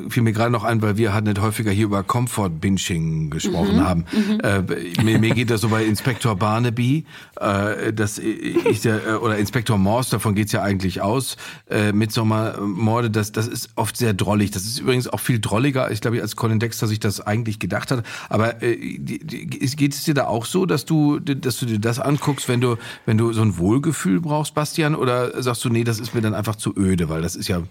fiel 0.09 0.23
mir 0.23 0.31
gerade 0.31 0.51
noch 0.51 0.63
ein, 0.63 0.81
weil 0.81 0.97
wir 0.97 1.13
hatten 1.13 1.41
häufiger 1.41 1.71
hier 1.71 1.85
über 1.85 2.03
Comfort-Binging 2.03 3.29
gesprochen 3.29 3.40
haben. 3.83 4.05
Äh, 4.43 4.61
mir, 5.03 5.19
mir 5.19 5.33
geht 5.33 5.49
das 5.49 5.61
so 5.61 5.69
bei 5.69 5.83
Inspektor 5.83 6.35
Barnaby, 6.35 7.05
äh, 7.39 7.93
das 7.93 8.17
ist 8.17 8.85
ja, 8.85 8.97
äh, 8.97 9.13
oder 9.15 9.37
Inspektor 9.37 9.77
Morse, 9.77 10.11
davon 10.11 10.35
geht's 10.35 10.51
ja 10.51 10.61
eigentlich 10.61 11.01
aus, 11.01 11.37
äh, 11.69 11.91
Midsommar-Morde, 11.91 13.09
das, 13.09 13.31
das 13.31 13.47
ist 13.47 13.69
oft 13.75 13.97
sehr 13.97 14.13
drollig. 14.13 14.51
Das 14.51 14.63
ist 14.63 14.79
übrigens 14.79 15.07
auch 15.07 15.19
viel 15.19 15.39
drolliger, 15.39 15.91
ich 15.91 16.01
glaube, 16.01 16.21
als 16.21 16.35
Colin 16.35 16.59
Dexter 16.59 16.87
sich 16.87 16.99
das 16.99 17.21
eigentlich 17.21 17.59
gedacht 17.59 17.91
hat. 17.91 18.05
Aber 18.29 18.61
äh, 18.61 18.75
geht 18.75 19.93
es 19.93 20.03
dir 20.03 20.13
da 20.13 20.27
auch 20.27 20.45
so, 20.45 20.65
dass 20.65 20.85
du, 20.85 21.19
dass 21.19 21.57
du 21.57 21.65
dir 21.65 21.79
das 21.79 21.99
anguckst, 21.99 22.47
wenn 22.47 22.61
du, 22.61 22.77
wenn 23.05 23.17
du 23.17 23.33
so 23.33 23.41
ein 23.41 23.57
Wohlgefühl 23.57 24.21
brauchst, 24.21 24.53
Bastian? 24.53 24.95
Oder 24.95 25.41
sagst 25.41 25.63
du, 25.65 25.69
nee, 25.69 25.83
das 25.83 25.99
ist 25.99 26.13
mir 26.13 26.21
dann 26.21 26.33
einfach 26.33 26.55
zu 26.55 26.75
öde, 26.75 27.09
weil 27.09 27.21
das 27.21 27.35
ist 27.35 27.47
ja, 27.47 27.61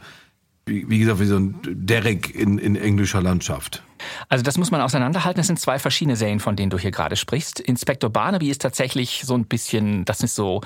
wie, 0.71 0.89
wie 0.89 0.99
gesagt, 1.01 1.21
wie 1.21 1.27
so 1.27 1.37
ein 1.37 1.57
Derrick 1.65 2.35
in, 2.35 2.59
in 2.59 2.77
englischer 2.77 3.21
Landschaft. 3.21 3.83
Also 4.29 4.43
das 4.43 4.57
muss 4.57 4.71
man 4.71 4.81
auseinanderhalten. 4.81 5.41
Es 5.41 5.49
sind 5.49 5.59
zwei 5.59 5.79
verschiedene 5.79 6.17
Serien, 6.17 6.41
von 6.41 6.57
denen 6.57 6.71
du 6.71 6.79
hier 6.79 6.91
gerade 6.91 7.17
sprichst. 7.17 7.61
Inspektor 7.61 8.09
Barnaby 8.09 8.49
ist 8.49 8.63
tatsächlich 8.63 9.23
so 9.27 9.35
ein 9.35 9.45
bisschen, 9.45 10.05
das 10.05 10.23
ist 10.23 10.35
so, 10.35 10.63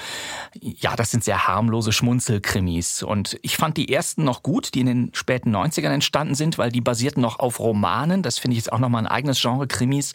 ja, 0.60 0.94
das 0.94 1.10
sind 1.10 1.24
sehr 1.24 1.48
harmlose 1.48 1.90
Schmunzelkrimis. 1.90 3.02
Und 3.02 3.38
ich 3.42 3.56
fand 3.56 3.76
die 3.76 3.92
ersten 3.92 4.22
noch 4.22 4.42
gut, 4.42 4.74
die 4.74 4.80
in 4.80 4.86
den 4.86 5.10
späten 5.14 5.54
90ern 5.54 5.90
entstanden 5.90 6.34
sind, 6.34 6.58
weil 6.58 6.70
die 6.70 6.82
basierten 6.82 7.22
noch 7.22 7.38
auf 7.38 7.58
Romanen. 7.58 8.22
Das 8.22 8.38
finde 8.38 8.56
ich 8.56 8.64
jetzt 8.64 8.72
auch 8.72 8.78
nochmal 8.78 9.02
ein 9.02 9.10
eigenes 9.10 9.40
Genre 9.40 9.66
Krimis 9.66 10.12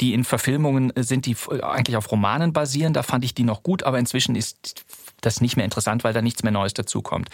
die 0.00 0.14
in 0.14 0.24
Verfilmungen 0.24 0.94
sind, 0.96 1.26
die 1.26 1.36
eigentlich 1.60 1.94
auf 1.94 2.10
Romanen 2.10 2.54
basieren. 2.54 2.94
Da 2.94 3.02
fand 3.02 3.22
ich 3.22 3.34
die 3.34 3.42
noch 3.44 3.62
gut, 3.62 3.82
aber 3.82 3.98
inzwischen 3.98 4.34
ist 4.34 4.86
das 5.20 5.40
nicht 5.40 5.56
mehr 5.56 5.64
interessant, 5.64 6.04
weil 6.04 6.12
da 6.12 6.22
nichts 6.22 6.42
mehr 6.42 6.52
Neues 6.52 6.74
dazukommt. 6.74 7.28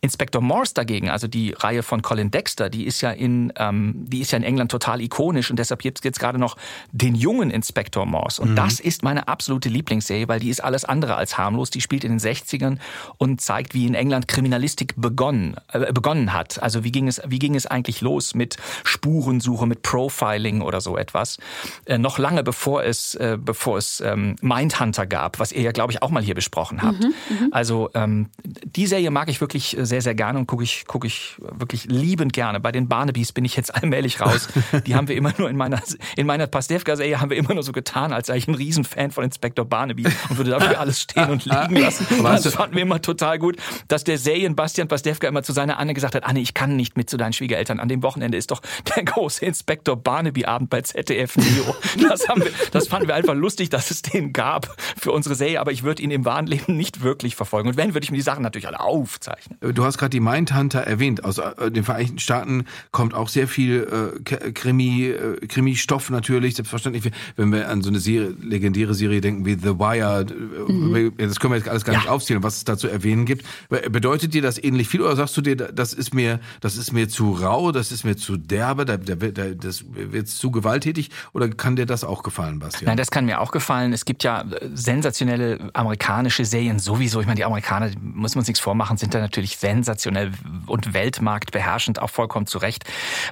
Inspector 0.00 0.40
Morse 0.40 0.74
dagegen, 0.74 1.10
also 1.10 1.28
die 1.28 1.52
Reihe 1.52 1.82
von 1.82 2.02
Colin 2.02 2.30
Dexter, 2.30 2.70
die 2.70 2.84
ist 2.86 3.00
ja 3.00 3.10
in, 3.10 3.52
ähm, 3.56 3.94
die 3.96 4.20
ist 4.20 4.32
ja 4.32 4.38
in 4.38 4.44
England 4.44 4.70
total 4.70 5.00
ikonisch 5.00 5.50
und 5.50 5.58
deshalb 5.58 5.82
gibt 5.82 5.98
es 5.98 6.04
jetzt 6.04 6.20
gerade 6.20 6.38
noch 6.38 6.56
den 6.92 7.14
jungen 7.14 7.50
Inspector 7.50 8.06
Morse. 8.06 8.40
Und 8.40 8.50
mhm. 8.50 8.56
das 8.56 8.80
ist 8.80 9.02
meine 9.02 9.28
absolute 9.28 9.68
Lieblingsserie, 9.68 10.28
weil 10.28 10.40
die 10.40 10.50
ist 10.50 10.62
alles 10.62 10.84
andere 10.84 11.16
als 11.16 11.38
harmlos. 11.38 11.70
Die 11.70 11.80
spielt 11.80 12.04
in 12.04 12.12
den 12.12 12.20
60ern 12.20 12.78
und 13.18 13.40
zeigt, 13.40 13.74
wie 13.74 13.86
in 13.86 13.94
England 13.94 14.28
Kriminalistik 14.28 14.94
begonnen, 14.96 15.56
äh, 15.72 15.92
begonnen 15.92 16.32
hat. 16.32 16.62
Also 16.62 16.84
wie 16.84 16.92
ging 16.92 17.08
es, 17.08 17.20
wie 17.26 17.38
ging 17.38 17.54
es 17.54 17.66
eigentlich 17.66 18.00
los 18.00 18.34
mit 18.34 18.56
Spurensuche, 18.84 19.66
mit 19.66 19.82
Profiling 19.82 20.60
oder 20.60 20.80
so 20.80 20.96
etwas. 20.96 21.38
Äh, 21.84 21.98
noch 21.98 22.18
lange 22.18 22.42
bevor 22.42 22.84
es, 22.84 23.14
äh, 23.14 23.38
bevor 23.40 23.78
es 23.78 24.00
ähm, 24.00 24.36
Mindhunter 24.40 25.06
gab, 25.06 25.38
was 25.38 25.52
ihr 25.52 25.62
ja, 25.62 25.72
glaube 25.72 25.92
ich, 25.92 26.02
auch 26.02 26.10
mal 26.10 26.22
hier 26.22 26.34
besprochen 26.34 26.82
habt. 26.82 27.02
Mhm. 27.02 27.14
Also 27.50 27.90
ähm, 27.94 28.28
die 28.44 28.86
Serie 28.86 29.10
mag 29.10 29.28
ich 29.28 29.40
wirklich 29.40 29.76
sehr, 29.80 30.00
sehr 30.00 30.14
gerne 30.14 30.38
und 30.38 30.46
gucke 30.46 30.64
ich, 30.64 30.84
guck 30.86 31.04
ich 31.04 31.36
wirklich 31.38 31.84
liebend 31.86 32.32
gerne. 32.32 32.60
Bei 32.60 32.72
den 32.72 32.88
Barnabys 32.88 33.32
bin 33.32 33.44
ich 33.44 33.56
jetzt 33.56 33.74
allmählich 33.82 34.20
raus. 34.20 34.48
Die 34.86 34.94
haben 34.94 35.08
wir 35.08 35.16
immer 35.16 35.32
nur 35.38 35.50
in 35.50 35.56
meiner, 35.56 35.80
in 36.16 36.26
meiner 36.26 36.46
Pastewka-Serie 36.46 37.20
haben 37.20 37.30
wir 37.30 37.36
immer 37.36 37.54
nur 37.54 37.62
so 37.62 37.72
getan, 37.72 38.12
als 38.12 38.28
sei 38.28 38.36
ich 38.36 38.48
ein 38.48 38.54
Riesenfan 38.54 39.10
von 39.10 39.24
Inspektor 39.24 39.64
Barnaby 39.64 40.04
und 40.28 40.36
würde 40.36 40.50
dafür 40.50 40.80
alles 40.80 41.00
stehen 41.00 41.30
und 41.30 41.44
liegen 41.44 41.76
lassen. 41.80 42.06
Das 42.22 42.54
fanden 42.54 42.76
wir 42.76 42.82
immer 42.82 43.02
total 43.02 43.38
gut, 43.38 43.56
dass 43.88 44.04
der 44.04 44.18
Serien 44.18 44.56
Bastian 44.56 44.88
Pastewka 44.88 45.26
immer 45.28 45.42
zu 45.42 45.52
seiner 45.52 45.78
Anne 45.78 45.94
gesagt 45.94 46.14
hat, 46.14 46.24
Anne, 46.24 46.40
ich 46.40 46.54
kann 46.54 46.76
nicht 46.76 46.96
mit 46.96 47.10
zu 47.10 47.16
deinen 47.16 47.32
Schwiegereltern. 47.32 47.80
An 47.80 47.88
dem 47.88 48.02
Wochenende 48.02 48.38
ist 48.38 48.50
doch 48.50 48.62
der 48.96 49.04
große 49.04 49.44
Inspektor 49.44 49.96
Barnaby-Abend 49.96 50.70
bei 50.70 50.82
ZDF 50.82 51.36
Neo. 51.36 51.74
Das, 52.08 52.28
haben 52.28 52.42
wir, 52.42 52.50
das 52.72 52.88
fanden 52.88 53.08
wir 53.08 53.14
einfach 53.14 53.34
lustig, 53.34 53.70
dass 53.70 53.90
es 53.90 54.02
den 54.02 54.32
gab 54.32 54.76
für 54.96 55.12
unsere 55.12 55.34
Serie, 55.34 55.60
aber 55.60 55.72
ich 55.72 55.82
würde 55.82 56.02
ihn 56.02 56.10
im 56.10 56.24
wahren 56.24 56.46
Leben 56.46 56.76
nicht 56.76 57.02
wirklich 57.02 57.15
wirklich 57.16 57.34
verfolgen. 57.34 57.68
Und 57.68 57.76
wenn, 57.76 57.94
würde 57.94 58.04
ich 58.04 58.10
mir 58.10 58.18
die 58.18 58.22
Sachen 58.22 58.42
natürlich 58.42 58.68
alle 58.68 58.80
aufzeichnen. 58.80 59.58
Du 59.74 59.84
hast 59.84 59.98
gerade 59.98 60.10
die 60.10 60.20
Mindhunter 60.20 60.80
erwähnt. 60.80 61.24
Aus 61.24 61.38
äh, 61.38 61.70
den 61.70 61.82
Vereinigten 61.82 62.18
Staaten 62.18 62.66
kommt 62.92 63.14
auch 63.14 63.28
sehr 63.28 63.48
viel 63.48 64.14
äh, 64.24 64.52
Krimi, 64.52 65.06
äh, 65.06 65.46
Krimi-Stoff 65.46 66.10
natürlich. 66.10 66.56
Selbstverständlich, 66.56 67.10
wenn 67.36 67.52
wir 67.52 67.68
an 67.70 67.82
so 67.82 67.88
eine 67.88 68.00
Serie, 68.00 68.34
legendäre 68.42 68.94
Serie 68.94 69.20
denken 69.20 69.46
wie 69.46 69.54
The 69.54 69.78
Wire, 69.78 70.26
mhm. 70.68 71.12
das 71.16 71.40
können 71.40 71.54
wir 71.54 71.58
jetzt 71.58 71.68
alles 71.68 71.84
gar 71.84 71.94
ja. 71.94 72.00
nicht 72.00 72.08
aufzählen, 72.08 72.42
was 72.42 72.58
es 72.58 72.64
da 72.64 72.76
zu 72.76 72.88
erwähnen 72.88 73.24
gibt. 73.24 73.46
Bedeutet 73.90 74.34
dir 74.34 74.42
das 74.42 74.62
ähnlich 74.62 74.88
viel 74.88 75.00
oder 75.00 75.16
sagst 75.16 75.36
du 75.36 75.40
dir, 75.40 75.56
das 75.56 75.92
ist 75.92 76.14
mir, 76.14 76.40
das 76.60 76.76
ist 76.76 76.92
mir 76.92 77.08
zu 77.08 77.32
rau, 77.32 77.72
das 77.72 77.92
ist 77.92 78.04
mir 78.04 78.16
zu 78.16 78.36
derbe, 78.36 78.84
da, 78.84 78.98
da, 78.98 79.14
da, 79.14 79.54
das 79.54 79.84
wird 79.88 80.28
zu 80.28 80.50
gewalttätig? 80.50 81.10
Oder 81.32 81.48
kann 81.48 81.76
dir 81.76 81.86
das 81.86 82.04
auch 82.04 82.22
gefallen, 82.22 82.58
Bastian? 82.58 82.86
Nein, 82.86 82.96
das 82.98 83.10
kann 83.10 83.24
mir 83.24 83.40
auch 83.40 83.52
gefallen. 83.52 83.92
Es 83.92 84.04
gibt 84.04 84.22
ja 84.22 84.44
sensationelle 84.74 85.70
amerikanische 85.72 86.44
Serien 86.44 86.78
sowieso 86.78 87.05
sowieso. 87.08 87.20
Ich 87.20 87.26
meine, 87.26 87.36
die 87.36 87.44
Amerikaner, 87.44 87.90
muss 88.00 88.34
man 88.34 88.40
uns 88.40 88.48
nichts 88.48 88.60
vormachen, 88.60 88.96
sind 88.96 89.14
da 89.14 89.20
natürlich 89.20 89.56
sensationell 89.58 90.32
und 90.66 90.94
Weltmarkt 90.94 91.52
beherrschend, 91.52 92.00
auch 92.00 92.10
vollkommen 92.10 92.46
zu 92.46 92.58
Recht, 92.58 92.84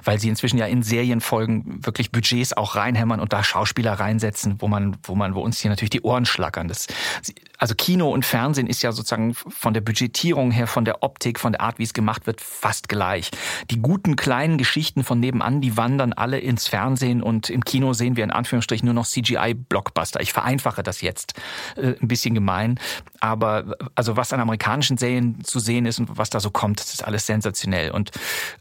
weil 0.03 0.19
sie 0.19 0.29
inzwischen 0.29 0.57
ja 0.57 0.65
in 0.65 0.83
Serienfolgen 0.83 1.85
wirklich 1.85 2.11
Budgets 2.11 2.53
auch 2.53 2.75
reinhämmern 2.75 3.19
und 3.19 3.33
da 3.33 3.43
Schauspieler 3.43 3.93
reinsetzen, 3.93 4.55
wo 4.59 4.67
man, 4.67 4.97
wo 5.03 5.15
man, 5.15 5.35
wo 5.35 5.41
uns 5.41 5.59
hier 5.59 5.69
natürlich 5.69 5.89
die 5.91 6.01
Ohren 6.01 6.25
schlackern. 6.25 6.67
Das, 6.67 6.87
also 7.57 7.75
Kino 7.75 8.09
und 8.09 8.25
Fernsehen 8.25 8.67
ist 8.67 8.81
ja 8.81 8.91
sozusagen 8.91 9.33
von 9.33 9.73
der 9.73 9.81
Budgetierung 9.81 10.51
her, 10.51 10.67
von 10.67 10.85
der 10.85 11.03
Optik, 11.03 11.39
von 11.39 11.53
der 11.53 11.61
Art, 11.61 11.79
wie 11.79 11.83
es 11.83 11.93
gemacht 11.93 12.27
wird, 12.27 12.41
fast 12.41 12.89
gleich. 12.89 13.31
Die 13.71 13.81
guten 13.81 14.15
kleinen 14.15 14.57
Geschichten 14.57 15.03
von 15.03 15.19
nebenan, 15.19 15.61
die 15.61 15.77
wandern 15.77 16.13
alle 16.13 16.39
ins 16.39 16.67
Fernsehen 16.67 17.21
und 17.21 17.49
im 17.49 17.63
Kino 17.63 17.93
sehen 17.93 18.15
wir 18.17 18.23
in 18.23 18.31
Anführungsstrichen 18.31 18.85
nur 18.85 18.93
noch 18.93 19.05
CGI-Blockbuster. 19.05 20.21
Ich 20.21 20.33
vereinfache 20.33 20.83
das 20.83 21.01
jetzt 21.01 21.33
äh, 21.77 21.93
ein 22.01 22.07
bisschen 22.07 22.35
gemein, 22.35 22.79
aber 23.19 23.75
also 23.95 24.17
was 24.17 24.33
an 24.33 24.39
amerikanischen 24.39 24.97
Serien 24.97 25.43
zu 25.43 25.59
sehen 25.59 25.85
ist 25.85 25.99
und 25.99 26.17
was 26.17 26.29
da 26.29 26.39
so 26.39 26.51
kommt, 26.51 26.79
das 26.79 26.93
ist 26.93 27.05
alles 27.05 27.25
sensationell. 27.25 27.91
Und 27.91 28.11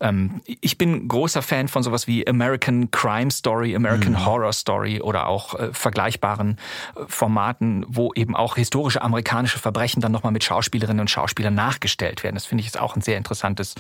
ähm, 0.00 0.40
ich 0.46 0.78
bin 0.78 1.08
großer 1.08 1.42
Fan 1.42 1.68
von 1.68 1.82
sowas 1.82 2.06
wie 2.06 2.26
American 2.26 2.90
Crime 2.90 3.30
Story, 3.30 3.74
American 3.74 4.12
mhm. 4.12 4.24
Horror 4.24 4.52
Story 4.52 5.00
oder 5.00 5.26
auch 5.26 5.54
äh, 5.54 5.72
vergleichbaren 5.72 6.58
äh, 6.96 7.00
Formaten, 7.08 7.84
wo 7.88 8.12
eben 8.14 8.36
auch 8.36 8.56
historische 8.56 8.83
amerikanische 9.00 9.58
Verbrechen 9.58 10.00
dann 10.00 10.12
nochmal 10.12 10.32
mit 10.32 10.44
Schauspielerinnen 10.44 11.00
und 11.00 11.10
Schauspielern 11.10 11.54
nachgestellt 11.54 12.22
werden. 12.22 12.34
Das 12.34 12.46
finde 12.46 12.62
ich 12.62 12.68
ist 12.68 12.80
auch 12.80 12.96
ein 12.96 13.02
sehr 13.02 13.16
interessantes, 13.16 13.74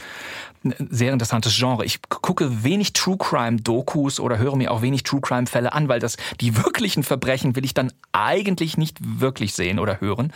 sehr 0.62 1.12
interessantes 1.12 1.56
Genre. 1.56 1.84
Ich 1.84 2.00
gucke 2.08 2.64
wenig 2.64 2.92
True 2.92 3.16
Crime 3.18 3.60
Dokus 3.60 4.20
oder 4.20 4.38
höre 4.38 4.56
mir 4.56 4.70
auch 4.70 4.82
wenig 4.82 5.02
True 5.02 5.20
Crime 5.20 5.46
Fälle 5.46 5.72
an, 5.72 5.88
weil 5.88 6.00
das 6.00 6.16
die 6.40 6.56
wirklichen 6.56 7.02
Verbrechen 7.02 7.56
will 7.56 7.64
ich 7.64 7.74
dann 7.74 7.92
eigentlich 8.12 8.76
nicht 8.76 8.98
wirklich 9.00 9.54
sehen 9.54 9.78
oder 9.78 10.00
hören. 10.00 10.32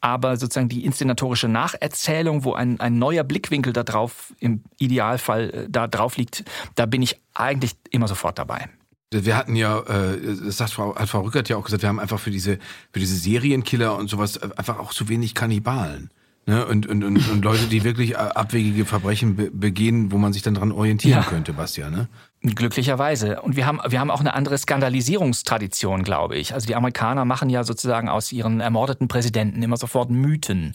Aber 0.00 0.36
sozusagen 0.36 0.68
die 0.68 0.84
inszenatorische 0.84 1.48
Nacherzählung, 1.48 2.44
wo 2.44 2.54
ein, 2.54 2.80
ein 2.80 2.98
neuer 2.98 3.24
Blickwinkel 3.24 3.72
da 3.72 3.82
drauf 3.82 4.34
im 4.40 4.62
Idealfall 4.78 5.50
äh, 5.50 5.66
da 5.68 5.86
drauf 5.86 6.16
liegt, 6.16 6.44
da 6.74 6.86
bin 6.86 7.02
ich 7.02 7.20
eigentlich 7.34 7.76
immer 7.90 8.08
sofort 8.08 8.38
dabei. 8.38 8.68
Wir 9.12 9.36
hatten 9.36 9.56
ja, 9.56 9.80
äh, 9.80 10.18
das 10.44 10.58
sagt 10.58 10.72
Frau, 10.72 10.94
hat 10.94 11.08
Frau 11.08 11.22
Rückert 11.22 11.48
ja 11.48 11.56
auch 11.56 11.64
gesagt, 11.64 11.82
wir 11.82 11.88
haben 11.88 11.98
einfach 11.98 12.20
für 12.20 12.30
diese, 12.30 12.58
für 12.92 13.00
diese 13.00 13.16
Serienkiller 13.16 13.96
und 13.96 14.08
sowas 14.08 14.40
einfach 14.40 14.78
auch 14.78 14.92
zu 14.92 15.08
wenig 15.08 15.34
Kannibalen. 15.34 16.10
Ne? 16.46 16.64
Und, 16.64 16.86
und, 16.86 17.04
und, 17.04 17.28
und 17.28 17.44
Leute, 17.44 17.66
die 17.66 17.84
wirklich 17.84 18.16
abwegige 18.16 18.84
Verbrechen 18.84 19.36
be 19.36 19.50
begehen, 19.50 20.10
wo 20.10 20.16
man 20.16 20.32
sich 20.32 20.42
dann 20.42 20.54
dran 20.54 20.72
orientieren 20.72 21.22
ja. 21.22 21.28
könnte, 21.28 21.52
Bastian, 21.52 21.92
ne? 21.92 22.08
Glücklicherweise. 22.42 23.42
Und 23.42 23.56
wir 23.56 23.66
haben, 23.66 23.80
wir 23.86 24.00
haben 24.00 24.10
auch 24.10 24.20
eine 24.20 24.32
andere 24.32 24.56
Skandalisierungstradition, 24.56 26.02
glaube 26.04 26.36
ich. 26.36 26.54
Also 26.54 26.66
die 26.66 26.74
Amerikaner 26.74 27.26
machen 27.26 27.50
ja 27.50 27.64
sozusagen 27.64 28.08
aus 28.08 28.32
ihren 28.32 28.60
ermordeten 28.60 29.08
Präsidenten 29.08 29.62
immer 29.62 29.76
sofort 29.76 30.08
Mythen. 30.08 30.74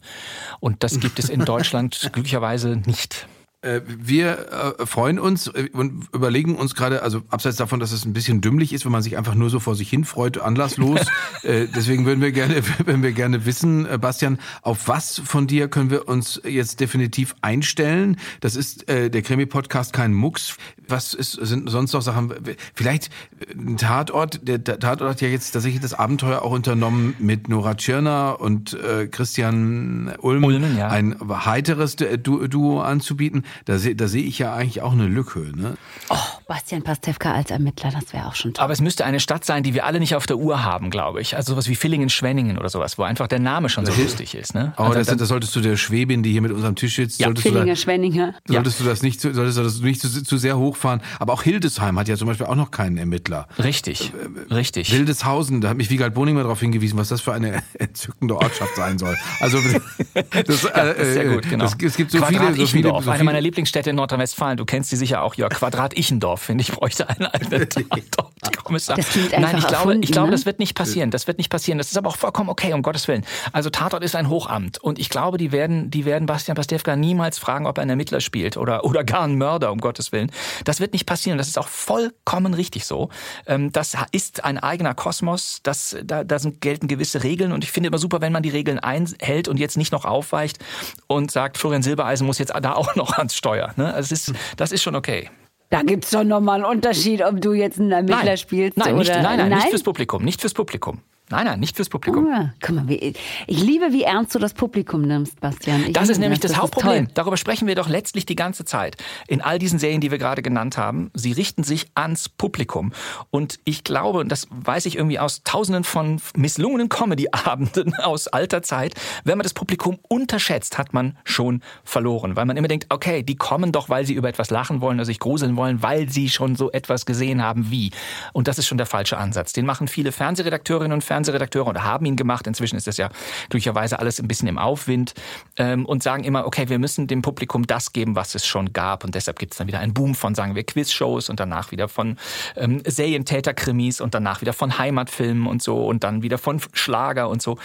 Und 0.60 0.84
das 0.84 1.00
gibt 1.00 1.18
es 1.18 1.30
in 1.30 1.40
Deutschland 1.46 2.10
glücklicherweise 2.14 2.76
nicht. 2.86 3.28
Äh, 3.66 3.82
wir 3.86 4.76
äh, 4.80 4.86
freuen 4.86 5.18
uns 5.18 5.48
äh, 5.48 5.70
und 5.74 6.08
überlegen 6.14 6.56
uns 6.56 6.76
gerade, 6.76 7.02
also 7.02 7.24
abseits 7.30 7.58
davon, 7.58 7.80
dass 7.80 7.92
es 7.92 8.06
ein 8.06 8.14
bisschen 8.14 8.40
dümmlich 8.40 8.74
ist, 8.74 8.86
wenn 8.86 8.92
man 8.92 9.02
sich 9.02 9.18
einfach 9.18 9.34
nur 9.34 9.50
so 9.50 9.60
vor 9.60 9.76
sich 9.76 9.90
hin 9.90 10.06
freut, 10.06 10.40
anlasslos. 10.40 11.00
deswegen 11.44 12.06
würden 12.06 12.22
wir 12.22 12.32
gerne, 12.32 12.62
würden 12.86 13.02
wir 13.02 13.12
gerne 13.12 13.46
wissen, 13.46 13.88
Bastian, 14.00 14.38
auf 14.62 14.88
was 14.88 15.20
von 15.26 15.48
dir 15.48 15.68
können 15.68 15.90
wir 15.90 16.08
uns 16.08 16.40
jetzt 16.46 16.80
definitiv 16.80 17.36
einstellen? 17.42 18.18
Das 18.40 18.56
ist 18.56 18.88
der 18.88 19.22
Krimi-Podcast 19.22 19.94
kein 19.94 20.14
Mucks. 20.14 20.58
Was 20.88 21.14
ist, 21.14 21.34
sind 21.34 21.70
sonst 21.70 21.94
noch 21.94 22.02
Sachen? 22.02 22.34
Vielleicht 22.74 23.10
ein 23.56 23.78
Tatort. 23.78 24.48
Der 24.48 24.64
Tatort 24.64 25.10
hat 25.10 25.22
ja 25.22 25.28
jetzt 25.28 25.52
tatsächlich 25.52 25.82
das 25.82 25.94
Abenteuer 25.94 26.42
auch 26.42 26.52
unternommen 26.52 27.16
mit 27.20 27.50
Nora 27.50 27.76
Tschirner 27.76 28.40
und 28.40 28.78
Christian 29.12 30.14
Ulm, 30.20 30.44
Ulmen, 30.44 30.78
ja. 30.78 30.90
ein 30.90 31.16
heiteres 31.46 31.96
Duo 31.96 32.82
anzubieten. 32.82 33.44
Da 33.66 33.78
sehe 33.78 33.96
da 33.96 34.08
seh 34.08 34.22
ich 34.22 34.40
ja 34.40 34.54
eigentlich 34.54 34.82
auch 34.82 34.92
eine 34.92 35.08
Lücke. 35.08 35.40
Ne? 35.56 35.78
Oh, 36.10 36.16
Bastian 36.48 36.84
Pastewka 36.84 37.34
als 37.34 37.52
Ermittler, 37.52 37.92
das 37.92 38.14
wäre 38.14 38.28
auch 38.28 38.36
schon 38.36 38.54
toll. 38.54 38.64
Aber 38.64 38.74
es 38.74 38.82
müsste 38.82 39.06
eine 39.06 39.20
Stadt 39.20 39.46
sein, 39.46 39.64
die 39.64 39.74
wir 39.74 39.86
alle 39.86 40.00
nicht 40.00 40.16
auf 40.16 40.28
der 40.28 40.38
Uhr 40.38 40.64
haben, 40.64 40.90
glaube 40.90 41.22
ich. 41.22 41.36
Also 41.36 41.54
sowas 41.54 41.68
wie 41.68 41.76
Villingen-Schwenningen 41.76 42.58
oder 42.58 42.70
sowas, 42.70 42.98
wo 42.98 43.04
einfach 43.04 43.28
der 43.28 43.40
Name 43.40 43.70
schon 43.70 43.86
so 43.86 43.92
ja. 43.92 44.00
lustig 44.00 44.36
ist. 44.36 44.54
Ne? 44.54 44.74
Aber 44.76 44.96
also 44.96 45.12
das, 45.12 45.18
das, 45.18 45.28
solltest 45.30 45.56
du 45.56 45.62
der 45.62 45.78
Schwäbin, 45.78 46.24
die 46.24 46.32
hier 46.32 46.42
mit 46.42 46.52
unserem 46.52 46.76
Tisch 46.76 46.96
sitzt, 46.96 47.20
ja. 47.20 47.28
solltest, 47.28 47.46
Villinger, 47.46 47.76
Schwenninger. 47.76 48.34
solltest 48.48 48.80
ja. 48.80 48.84
du 48.84 48.90
das 48.90 49.02
nicht, 49.02 49.22
solltest 49.22 49.58
du 49.58 49.64
das 49.64 49.80
nicht 49.80 50.02
zu, 50.02 50.24
zu, 50.24 50.38
sehr 50.38 50.58
hochfahren. 50.58 51.02
Aber 51.20 51.34
auch 51.34 51.44
Hildesheim 51.44 51.98
hat 51.98 52.08
ja 52.08 52.18
zum 52.18 52.28
Beispiel 52.28 52.48
auch 52.48 52.56
noch 52.56 52.72
keinen 52.72 52.98
Ermittler. 52.98 53.48
Richtig, 53.58 54.14
äh, 54.14 54.52
äh 54.52 54.54
richtig. 54.54 54.92
Wildeshausen, 54.92 55.62
da 55.62 55.70
hat 55.70 55.78
mich 55.78 55.90
Wiegald 55.90 56.14
Boning 56.14 56.36
mal 56.36 56.44
darauf 56.44 56.60
hingewiesen, 56.60 56.98
was 56.98 57.10
das 57.10 57.22
für 57.22 57.34
eine 57.34 57.64
entzückende 57.80 58.36
Ortschaft 58.36 58.76
sein 58.76 58.98
soll. 58.98 59.16
Also 59.40 59.60
das, 60.14 60.64
ja, 60.64 60.72
das 60.72 60.98
ist 60.98 61.14
sehr 61.14 61.26
äh, 61.26 61.34
gut, 61.36 61.50
genau. 61.50 61.66
Das, 61.66 61.76
es 61.82 61.98
gibt 61.98 62.12
so 62.12 62.24
viele, 62.24 62.54
so 62.56 62.66
viele, 62.68 62.90
so 62.90 63.02
viele, 63.02 63.12
eine 63.12 63.24
meiner 63.24 63.42
Lieblingsstädte 63.46 63.92
in 63.92 63.96
Nordrhein 63.96 64.16
Nordrhein-Westfalen, 64.16 64.58
du 64.58 64.66
kennst 64.66 64.92
die 64.92 64.96
sicher 64.96 65.22
auch, 65.24 65.36
Jörg, 65.36 65.52
Quadrat 65.52 65.98
Ichendorf, 65.98 66.42
finde 66.42 66.62
ich, 66.62 66.72
bräuchte 66.72 67.10
einen 67.10 67.26
eigenen 67.26 67.70
Tatort-Kommissar. 68.12 68.98
Nein, 69.38 69.58
ich 69.58 69.68
glaube, 69.68 69.98
ich 70.02 70.12
glaube, 70.12 70.28
ne? 70.28 70.32
das 70.32 70.46
wird 70.46 70.60
nicht 70.60 70.76
passieren. 70.76 71.12
Das 71.12 71.28
wird 71.28 71.38
nicht 71.38 71.50
passieren. 71.50 71.78
Das 71.78 71.88
ist 71.92 71.98
aber 71.98 72.10
auch 72.10 72.18
vollkommen 72.18 72.50
okay, 72.50 72.74
um 72.74 72.82
Gottes 72.82 73.08
Willen. 73.08 73.26
Also 73.52 73.70
Tatort 73.70 74.04
ist 74.04 74.16
ein 74.16 74.30
Hochamt 74.30 74.78
und 74.78 75.00
ich 75.00 75.10
glaube, 75.10 75.38
die 75.38 75.52
werden, 75.52 75.90
die 75.92 76.06
werden 76.06 76.26
Bastian 76.26 76.56
Pastewka 76.56 76.96
niemals 76.96 77.40
fragen, 77.40 77.66
ob 77.68 77.78
er 77.78 77.82
einen 77.82 77.92
Ermittler 77.92 78.22
spielt 78.22 78.58
oder, 78.58 78.86
oder 78.86 79.04
gar 79.04 79.24
einen 79.24 79.38
Mörder, 79.38 79.72
um 79.72 79.80
Gottes 79.80 80.12
Willen. 80.12 80.32
Das 80.64 80.80
wird 80.80 80.94
nicht 80.94 81.06
passieren. 81.06 81.38
Das 81.38 81.48
ist 81.48 81.58
auch 81.58 81.68
vollkommen 81.68 82.54
richtig 82.54 82.86
so. 82.86 83.10
Ähm, 83.48 83.72
das 83.72 83.96
ist 84.12 84.44
ein 84.44 84.58
eigener 84.58 84.94
Kosmos. 84.94 85.60
Das, 85.64 85.96
da, 86.04 86.24
da 86.24 86.40
sind, 86.40 86.62
gelten 86.62 86.88
gewisse 86.88 87.24
Regeln 87.24 87.52
und 87.52 87.64
ich 87.64 87.72
finde 87.72 87.88
immer 87.88 87.98
super, 87.98 88.22
wenn 88.22 88.32
man 88.32 88.44
die 88.44 88.50
Regeln 88.50 88.80
einhält 88.80 89.48
und 89.48 89.60
jetzt 89.60 89.78
nicht 89.78 89.92
noch 89.92 90.06
aufweicht 90.06 90.60
und 91.08 91.32
sagt, 91.32 91.58
Florian 91.58 91.84
Silbereisen 91.84 92.26
muss 92.26 92.40
jetzt 92.40 92.54
da 92.62 92.74
auch 92.74 92.96
noch 92.96 93.18
ans 93.18 93.25
Steuer. 93.34 93.74
Ne? 93.78 93.94
Also 93.94 94.14
es 94.14 94.28
ist, 94.28 94.36
das 94.58 94.72
ist 94.72 94.84
schon 94.84 94.96
okay. 94.96 95.30
Da 95.70 95.82
gibt 95.82 96.06
es 96.06 96.12
doch 96.12 96.24
nochmal 96.24 96.64
einen 96.64 96.66
Unterschied, 96.66 97.24
ob 97.24 97.42
du 97.42 97.54
jetzt 97.54 97.80
einen 97.80 97.92
Ermittler 97.92 98.24
nein, 98.24 98.38
spielst 98.38 98.78
nein, 98.78 98.94
oder... 98.94 99.00
Nicht, 99.00 99.10
nein, 99.10 99.24
nein, 99.24 99.50
nein, 99.50 99.58
nicht 99.58 99.70
fürs 99.70 99.84
Publikum, 99.84 100.24
nicht 100.24 100.42
fürs 100.42 100.54
Publikum. 100.54 101.02
Nein, 101.32 101.46
nein, 101.46 101.60
nicht 101.60 101.76
fürs 101.76 101.90
Publikum. 101.90 102.28
Ah, 102.32 102.54
guck 102.62 102.76
mal, 102.76 102.88
wie, 102.88 103.16
ich 103.48 103.64
liebe, 103.64 103.92
wie 103.92 104.04
ernst 104.04 104.36
du 104.36 104.40
das 104.40 104.54
Publikum 104.54 105.02
nimmst, 105.02 105.42
Bastian. 105.42 105.84
Ich 105.88 105.94
das 105.94 106.10
ist 106.10 106.20
nämlich 106.20 106.40
das, 106.40 106.52
das 106.52 106.62
Hauptproblem. 106.62 107.08
Darüber 107.16 107.36
sprechen 107.36 107.68
wir 107.68 107.74
doch 107.74 107.90
letztlich 107.90 108.28
die 108.28 108.36
ganze 108.36 108.64
Zeit. 108.64 108.98
In 109.28 109.42
all 109.42 109.58
diesen 109.58 109.80
Serien, 109.80 110.02
die 110.02 110.12
wir 110.12 110.20
gerade 110.20 110.44
genannt 110.44 110.78
haben, 110.78 111.10
sie 111.16 111.32
richten 111.32 111.64
sich 111.64 111.88
ans 111.96 112.30
Publikum. 112.30 112.94
Und 113.32 113.60
ich 113.66 113.84
glaube, 113.84 114.20
und 114.20 114.32
das 114.32 114.48
weiß 114.52 114.86
ich 114.86 114.98
irgendwie 114.98 115.18
aus 115.18 115.42
tausenden 115.44 115.84
von 115.84 116.22
misslungenen 116.36 116.90
Comedy-Abenden 116.90 117.96
aus 118.04 118.28
alter 118.28 118.62
Zeit, 118.62 118.94
wenn 119.24 119.40
man 119.40 119.44
das 119.44 119.56
Publikum 119.56 119.98
unterschätzt, 120.08 120.78
hat 120.78 120.94
man 120.94 121.18
schon 121.24 121.62
verloren. 121.84 122.36
Weil 122.36 122.46
man 122.46 122.56
immer 122.56 122.68
denkt, 122.68 122.86
okay, 122.90 123.24
die 123.24 123.36
kommen 123.36 123.72
doch, 123.72 123.90
weil 123.90 124.06
sie 124.06 124.14
über 124.14 124.30
etwas 124.30 124.52
lachen 124.52 124.80
wollen 124.80 124.98
oder 124.98 125.06
sich 125.06 125.18
gruseln 125.18 125.58
wollen, 125.58 125.82
weil 125.82 126.08
sie 126.08 126.30
schon 126.30 126.56
so 126.56 126.72
etwas 126.72 127.08
gesehen 127.08 127.42
haben 127.42 127.72
wie. 127.72 127.90
Und 128.32 128.48
das 128.48 128.60
ist 128.60 128.68
schon 128.68 128.78
der 128.78 128.86
falsche 128.86 129.18
Ansatz. 129.18 129.54
Den 129.54 129.66
machen 129.66 129.88
viele 129.88 130.12
Fernsehredakteurinnen 130.12 130.94
und 130.94 131.02
Fernsehredakteure 131.02 131.15
Fernsehredakteure 131.16 131.68
oder 131.68 131.84
haben 131.86 132.06
ihn 132.06 132.18
gemacht. 132.18 132.46
Inzwischen 132.46 132.76
ist 132.76 132.88
das 132.88 132.98
ja 132.98 133.10
glücklicherweise 133.50 134.00
alles 134.00 134.20
ein 134.20 134.28
bisschen 134.28 134.50
im 134.50 134.58
Aufwind 134.58 135.14
ähm, 135.56 135.86
und 135.86 136.04
sagen 136.04 136.26
immer, 136.26 136.46
okay, 136.46 136.68
wir 136.68 136.78
müssen 136.78 137.08
dem 137.08 137.22
Publikum 137.22 137.66
das 137.66 137.94
geben, 137.94 138.16
was 138.16 138.36
es 138.36 138.46
schon 138.46 138.74
gab. 138.74 139.06
Und 139.06 139.16
deshalb 139.16 139.40
gibt 139.40 139.54
es 139.54 139.58
dann 139.58 139.68
wieder 139.68 139.80
einen 139.80 139.94
Boom 139.94 140.14
von, 140.14 140.36
sagen 140.36 140.56
wir, 140.56 140.64
Quizshows 140.64 141.30
und 141.30 141.40
danach 141.40 141.72
wieder 141.72 141.88
von 141.88 142.18
ähm, 142.58 142.82
Serientäterkrimis 142.86 144.02
und 144.02 144.14
danach 144.14 144.42
wieder 144.42 144.52
von 144.52 144.78
Heimatfilmen 144.78 145.48
und 145.48 145.64
so 145.64 145.86
und 145.86 146.04
dann 146.04 146.22
wieder 146.22 146.38
von 146.38 146.60
Schlager 146.74 147.30
und 147.30 147.42
so. 147.42 147.58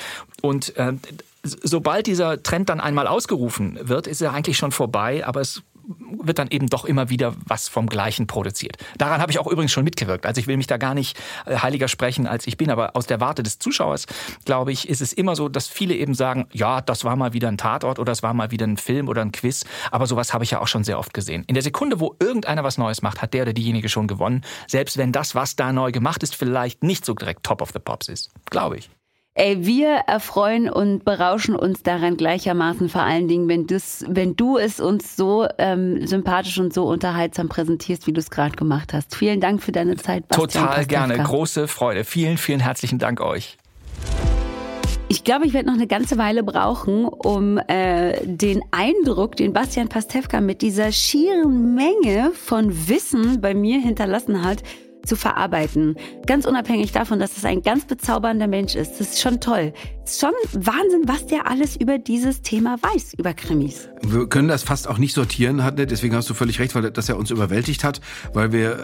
Und 0.43 0.77
äh, 0.77 0.93
sobald 1.43 2.07
dieser 2.07 2.43
Trend 2.43 2.69
dann 2.69 2.81
einmal 2.81 3.09
ausgerufen 3.09 3.79
wird, 3.83 4.07
ist 4.07 4.21
er 4.21 4.33
eigentlich 4.33 4.59
schon 4.59 4.71
vorbei, 4.71 5.27
aber 5.27 5.41
es 5.41 5.63
wird 6.23 6.39
dann 6.39 6.49
eben 6.49 6.69
doch 6.69 6.85
immer 6.85 7.11
wieder 7.11 7.35
was 7.47 7.69
vom 7.69 7.87
Gleichen 7.87 8.27
produziert. 8.27 8.77
Daran 8.99 9.21
habe 9.21 9.33
ich 9.33 9.39
auch 9.39 9.47
übrigens 9.47 9.73
schon 9.73 9.85
mitgewirkt. 9.85 10.27
Also 10.27 10.41
ich 10.41 10.47
will 10.47 10.57
mich 10.57 10.67
da 10.67 10.77
gar 10.77 10.95
nicht 10.95 11.19
äh, 11.47 11.57
heiliger 11.57 11.89
sprechen, 11.89 12.27
als 12.27 12.47
ich 12.47 12.57
bin, 12.57 12.71
aber 12.71 12.97
aus 12.97 13.07
der 13.07 13.21
Warte 13.21 13.43
des 13.43 13.59
Zuschauers, 13.59 14.07
glaube 14.45 14.73
ich, 14.73 14.89
ist 14.89 15.01
es 15.01 15.13
immer 15.13 15.37
so, 15.37 15.49
dass 15.49 15.69
viele 15.69 15.95
eben 15.95 16.15
sagen, 16.15 16.47
ja, 16.53 16.81
das 16.81 17.05
war 17.05 17.17
mal 17.17 17.33
wieder 17.33 17.49
ein 17.49 17.59
Tatort 17.59 17.99
oder 17.99 18.11
das 18.11 18.23
war 18.23 18.35
mal 18.35 18.51
wieder 18.51 18.67
ein 18.67 18.77
Film 18.77 19.09
oder 19.09 19.23
ein 19.23 19.33
Quiz, 19.33 19.65
aber 19.91 20.07
sowas 20.07 20.33
habe 20.33 20.45
ich 20.45 20.53
ja 20.53 20.61
auch 20.61 20.69
schon 20.69 20.85
sehr 20.85 20.99
oft 20.99 21.15
gesehen. 21.15 21.45
In 21.47 21.55
der 21.55 21.63
Sekunde, 21.63 22.01
wo 22.01 22.15
irgendeiner 22.21 22.65
was 22.65 22.79
Neues 22.79 23.03
macht, 23.03 23.23
hat 23.23 23.35
der 23.35 23.43
oder 23.43 23.53
diejenige 23.53 23.89
schon 23.89 24.07
gewonnen, 24.07 24.43
selbst 24.67 24.97
wenn 24.97 25.13
das, 25.13 25.35
was 25.35 25.57
da 25.57 25.73
neu 25.73 25.93
gemacht 25.93 26.23
ist, 26.23 26.37
vielleicht 26.37 26.83
nicht 26.83 27.05
so 27.05 27.15
direkt 27.15 27.45
Top 27.45 27.63
of 27.63 27.71
the 27.73 27.79
Pops 27.79 28.09
ist, 28.09 28.31
glaube 28.51 28.79
ich. 28.79 28.91
Ey, 29.35 29.65
wir 29.65 29.91
erfreuen 30.09 30.69
und 30.69 31.05
berauschen 31.05 31.55
uns 31.55 31.85
daran 31.85 32.17
gleichermaßen, 32.17 32.89
vor 32.89 33.03
allen 33.03 33.29
Dingen, 33.29 33.49
wenn, 33.49 33.69
das, 33.69 34.05
wenn 34.09 34.35
du 34.35 34.59
es 34.59 34.81
uns 34.81 35.15
so 35.15 35.47
ähm, 35.57 36.05
sympathisch 36.05 36.59
und 36.59 36.75
so 36.75 36.89
unterhaltsam 36.89 37.49
präsentierst, 37.49 38.09
wie 38.09 38.13
du 38.13 38.19
es 38.19 38.31
gerade 38.31 38.57
gemacht 38.57 38.93
hast. 38.93 39.15
Vielen 39.15 39.41
Dank 39.41 39.63
für 39.63 39.71
deine 39.71 39.97
Zeit, 39.97 40.27
Bastian 40.27 40.67
Total 40.67 40.85
gerne, 40.85 41.19
große 41.19 41.69
Freude. 41.69 42.03
Vielen, 42.03 42.39
vielen 42.39 42.59
herzlichen 42.59 42.99
Dank 42.99 43.21
euch. 43.21 43.57
Ich 45.09 45.23
glaube, 45.23 45.47
ich 45.47 45.53
werde 45.53 45.69
noch 45.69 45.75
eine 45.75 45.87
ganze 45.87 46.19
Weile 46.19 46.43
brauchen, 46.43 47.05
um 47.05 47.59
äh, 47.69 48.27
den 48.27 48.63
Eindruck, 48.73 49.37
den 49.37 49.53
Bastian 49.53 49.89
Pastewka 49.89 50.41
mit 50.41 50.61
dieser 50.61 50.91
schieren 50.91 51.77
Menge 51.77 52.33
von 52.33 52.89
Wissen 52.89 53.41
bei 53.41 53.55
mir 53.55 53.81
hinterlassen 53.81 54.45
hat, 54.45 54.65
zu 55.05 55.17
verarbeiten. 55.17 55.97
Ganz 56.27 56.47
unabhängig 56.47 56.93
davon, 56.93 57.19
dass 57.19 57.37
es 57.37 57.45
ein 57.45 57.63
ganz 57.63 57.87
bezaubernder 57.87 58.47
Mensch 58.47 58.75
ist. 58.75 59.01
Das 59.01 59.13
ist 59.13 59.21
schon 59.21 59.41
toll. 59.41 59.73
Schon 60.19 60.33
Wahnsinn, 60.53 61.03
was 61.07 61.27
der 61.27 61.47
alles 61.47 61.77
über 61.77 61.99
dieses 61.99 62.43
Thema 62.43 62.79
weiß, 62.81 63.15
über 63.19 63.35
Krimis. 63.35 63.89
Wir 64.03 64.27
können 64.27 64.49
das 64.49 64.63
fast 64.63 64.89
auch 64.89 64.99
nicht 64.99 65.15
sortieren, 65.15 65.63
Hadne, 65.63 65.87
deswegen 65.87 66.17
hast 66.17 66.29
du 66.29 66.35
völlig 66.35 66.59
recht, 66.59 66.75
weil 66.75 66.91
das 66.91 67.07
ja 67.07 67.15
uns 67.15 67.31
überwältigt 67.31 67.85
hat, 67.85 68.01
weil 68.33 68.51
wir 68.51 68.73
äh, 68.73 68.77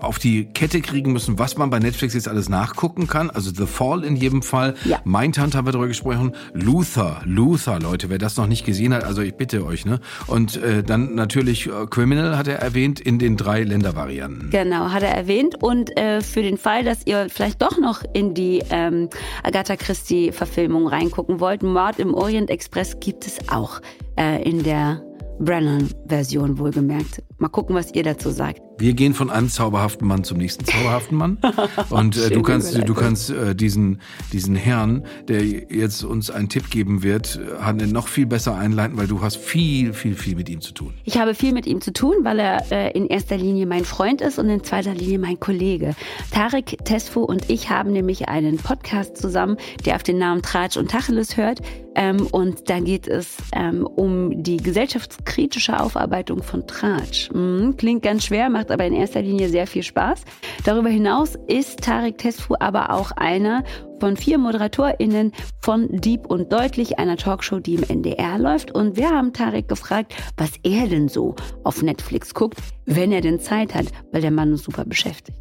auf 0.00 0.18
die 0.18 0.46
Kette 0.46 0.80
kriegen 0.80 1.12
müssen, 1.12 1.38
was 1.38 1.56
man 1.56 1.70
bei 1.70 1.78
Netflix 1.78 2.14
jetzt 2.14 2.28
alles 2.28 2.48
nachgucken 2.48 3.06
kann. 3.06 3.30
Also 3.30 3.50
The 3.54 3.66
Fall 3.66 4.04
in 4.04 4.16
jedem 4.16 4.42
Fall. 4.42 4.74
Ja. 4.84 5.00
Mindhunt 5.04 5.54
haben 5.54 5.66
wir 5.66 5.72
darüber 5.72 5.88
gesprochen. 5.88 6.32
Luther, 6.52 7.22
Luther, 7.24 7.80
Leute, 7.80 8.10
wer 8.10 8.18
das 8.18 8.36
noch 8.36 8.46
nicht 8.46 8.66
gesehen 8.66 8.92
hat, 8.92 9.04
also 9.04 9.22
ich 9.22 9.34
bitte 9.34 9.64
euch, 9.64 9.86
ne? 9.86 10.00
Und 10.26 10.56
äh, 10.56 10.82
dann 10.82 11.14
natürlich 11.14 11.66
äh, 11.66 11.86
Criminal 11.88 12.36
hat 12.36 12.48
er 12.48 12.58
erwähnt 12.58 13.00
in 13.00 13.18
den 13.18 13.36
drei 13.36 13.62
Ländervarianten. 13.62 14.50
Genau, 14.50 14.90
hat 14.90 15.02
er 15.02 15.14
erwähnt. 15.14 15.62
Und 15.62 15.96
äh, 15.96 16.20
für 16.20 16.42
den 16.42 16.58
Fall, 16.58 16.84
dass 16.84 17.06
ihr 17.06 17.28
vielleicht 17.30 17.62
doch 17.62 17.78
noch 17.78 18.02
in 18.12 18.34
die 18.34 18.62
ähm, 18.70 19.08
Agatha 19.42 19.76
Christie-Verfilmung 19.76 20.57
reingucken 20.86 21.40
wollt, 21.40 21.62
Mord 21.62 21.98
im 21.98 22.14
Orient 22.14 22.50
Express 22.50 22.98
gibt 23.00 23.26
es 23.26 23.48
auch 23.48 23.80
äh, 24.18 24.42
in 24.42 24.62
der 24.62 25.02
Brennan-Version 25.38 26.58
wohlgemerkt. 26.58 27.22
Mal 27.40 27.48
gucken, 27.48 27.76
was 27.76 27.94
ihr 27.94 28.02
dazu 28.02 28.30
sagt. 28.30 28.60
Wir 28.78 28.94
gehen 28.94 29.14
von 29.14 29.30
einem 29.30 29.48
zauberhaften 29.48 30.06
Mann 30.06 30.24
zum 30.24 30.38
nächsten 30.38 30.64
zauberhaften 30.64 31.16
Mann. 31.16 31.38
Und 31.90 32.16
äh, 32.16 32.30
du 32.30 32.42
kannst, 32.42 32.76
du 32.76 32.94
kannst 32.94 33.30
äh, 33.30 33.54
diesen, 33.54 34.00
diesen 34.32 34.56
Herrn, 34.56 35.04
der 35.28 35.44
jetzt 35.44 36.02
uns 36.02 36.30
einen 36.30 36.48
Tipp 36.48 36.70
geben 36.70 37.04
wird, 37.04 37.40
Hanne, 37.60 37.86
noch 37.86 38.08
viel 38.08 38.26
besser 38.26 38.56
einleiten, 38.56 38.96
weil 38.96 39.06
du 39.06 39.20
hast 39.20 39.36
viel, 39.36 39.92
viel, 39.92 40.14
viel 40.14 40.34
mit 40.34 40.48
ihm 40.48 40.60
zu 40.60 40.72
tun. 40.72 40.94
Ich 41.04 41.18
habe 41.18 41.34
viel 41.34 41.52
mit 41.52 41.66
ihm 41.66 41.80
zu 41.80 41.92
tun, 41.92 42.16
weil 42.22 42.40
er 42.40 42.72
äh, 42.72 42.90
in 42.92 43.06
erster 43.06 43.36
Linie 43.36 43.66
mein 43.66 43.84
Freund 43.84 44.20
ist 44.20 44.38
und 44.38 44.48
in 44.48 44.64
zweiter 44.64 44.94
Linie 44.94 45.20
mein 45.20 45.38
Kollege. 45.38 45.94
Tarek 46.32 46.78
Tesfu 46.84 47.22
und 47.22 47.50
ich 47.50 47.70
haben 47.70 47.92
nämlich 47.92 48.28
einen 48.28 48.56
Podcast 48.56 49.16
zusammen, 49.16 49.58
der 49.86 49.94
auf 49.96 50.02
den 50.02 50.18
Namen 50.18 50.42
Tratsch 50.42 50.76
und 50.76 50.90
Tacheles 50.90 51.36
hört. 51.36 51.60
Ähm, 51.94 52.28
und 52.28 52.70
da 52.70 52.78
geht 52.78 53.08
es 53.08 53.36
ähm, 53.52 53.84
um 53.84 54.42
die 54.44 54.58
gesellschaftskritische 54.58 55.80
Aufarbeitung 55.80 56.44
von 56.44 56.64
Tratsch. 56.66 57.27
Mhm, 57.32 57.76
klingt 57.76 58.02
ganz 58.02 58.24
schwer, 58.24 58.50
macht 58.50 58.70
aber 58.70 58.84
in 58.84 58.94
erster 58.94 59.22
Linie 59.22 59.48
sehr 59.48 59.66
viel 59.66 59.82
Spaß. 59.82 60.24
Darüber 60.64 60.88
hinaus 60.88 61.36
ist 61.46 61.80
Tarek 61.80 62.18
Tesfu 62.18 62.54
aber 62.58 62.92
auch 62.92 63.12
einer 63.12 63.64
von 64.00 64.16
vier 64.16 64.38
ModeratorInnen 64.38 65.32
von 65.60 65.88
Deep 65.90 66.26
und 66.26 66.52
Deutlich, 66.52 66.98
einer 66.98 67.16
Talkshow, 67.16 67.58
die 67.58 67.74
im 67.74 67.82
NDR 67.82 68.38
läuft. 68.38 68.72
Und 68.72 68.96
wir 68.96 69.10
haben 69.10 69.32
Tarek 69.32 69.68
gefragt, 69.68 70.14
was 70.36 70.52
er 70.62 70.86
denn 70.86 71.08
so 71.08 71.34
auf 71.64 71.82
Netflix 71.82 72.34
guckt, 72.34 72.58
wenn 72.86 73.12
er 73.12 73.20
denn 73.20 73.40
Zeit 73.40 73.74
hat, 73.74 73.86
weil 74.12 74.20
der 74.20 74.30
Mann 74.30 74.52
ist 74.52 74.64
super 74.64 74.84
beschäftigt. 74.84 75.38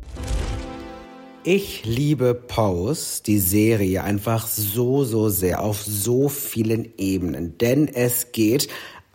Ich 1.50 1.86
liebe 1.86 2.34
Pose, 2.34 3.24
die 3.24 3.40
Serie, 3.40 4.04
einfach 4.04 4.48
so, 4.48 5.06
so 5.06 5.30
sehr 5.30 5.62
auf 5.62 5.82
so 5.82 6.28
vielen 6.28 6.92
Ebenen. 6.98 7.58
Denn 7.58 7.88
es 7.88 8.34
geht 8.34 8.68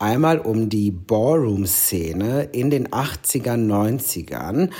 einmal 0.02 0.38
um 0.40 0.68
die 0.68 0.90
Ballroom-Szene 0.90 2.48
in 2.50 2.70
den 2.70 2.88
80ern, 2.88 3.68
90ern. 3.68 4.70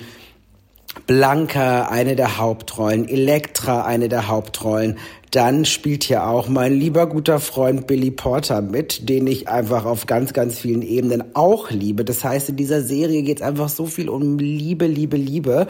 Blanca, 1.08 1.88
eine 1.88 2.16
der 2.16 2.38
Hauptrollen, 2.38 3.08
Elektra, 3.08 3.86
eine 3.86 4.10
der 4.10 4.28
Hauptrollen, 4.28 4.98
dann 5.36 5.66
spielt 5.66 6.06
hier 6.06 6.28
auch 6.28 6.48
mein 6.48 6.74
lieber 6.74 7.08
guter 7.08 7.42
Freund 7.42 7.88
Billy 7.88 8.10
Porter 8.10 8.62
mit, 8.62 9.10
den 9.10 9.28
ich 9.28 9.50
einfach 9.50 9.84
auf 9.84 10.06
ganz, 10.06 10.32
ganz 10.32 10.58
vielen 10.58 10.82
Ebenen 10.82 11.36
auch 11.36 11.72
liebe. 11.72 12.06
Das 12.06 12.24
heißt, 12.24 12.50
in 12.50 12.56
dieser 12.56 12.82
Serie 12.82 13.22
geht 13.22 13.42
es 13.42 13.44
einfach 13.44 13.68
so 13.68 13.86
viel 13.86 14.08
um 14.08 14.40
Liebe, 14.40 14.88
Liebe, 14.88 15.18
Liebe. 15.18 15.68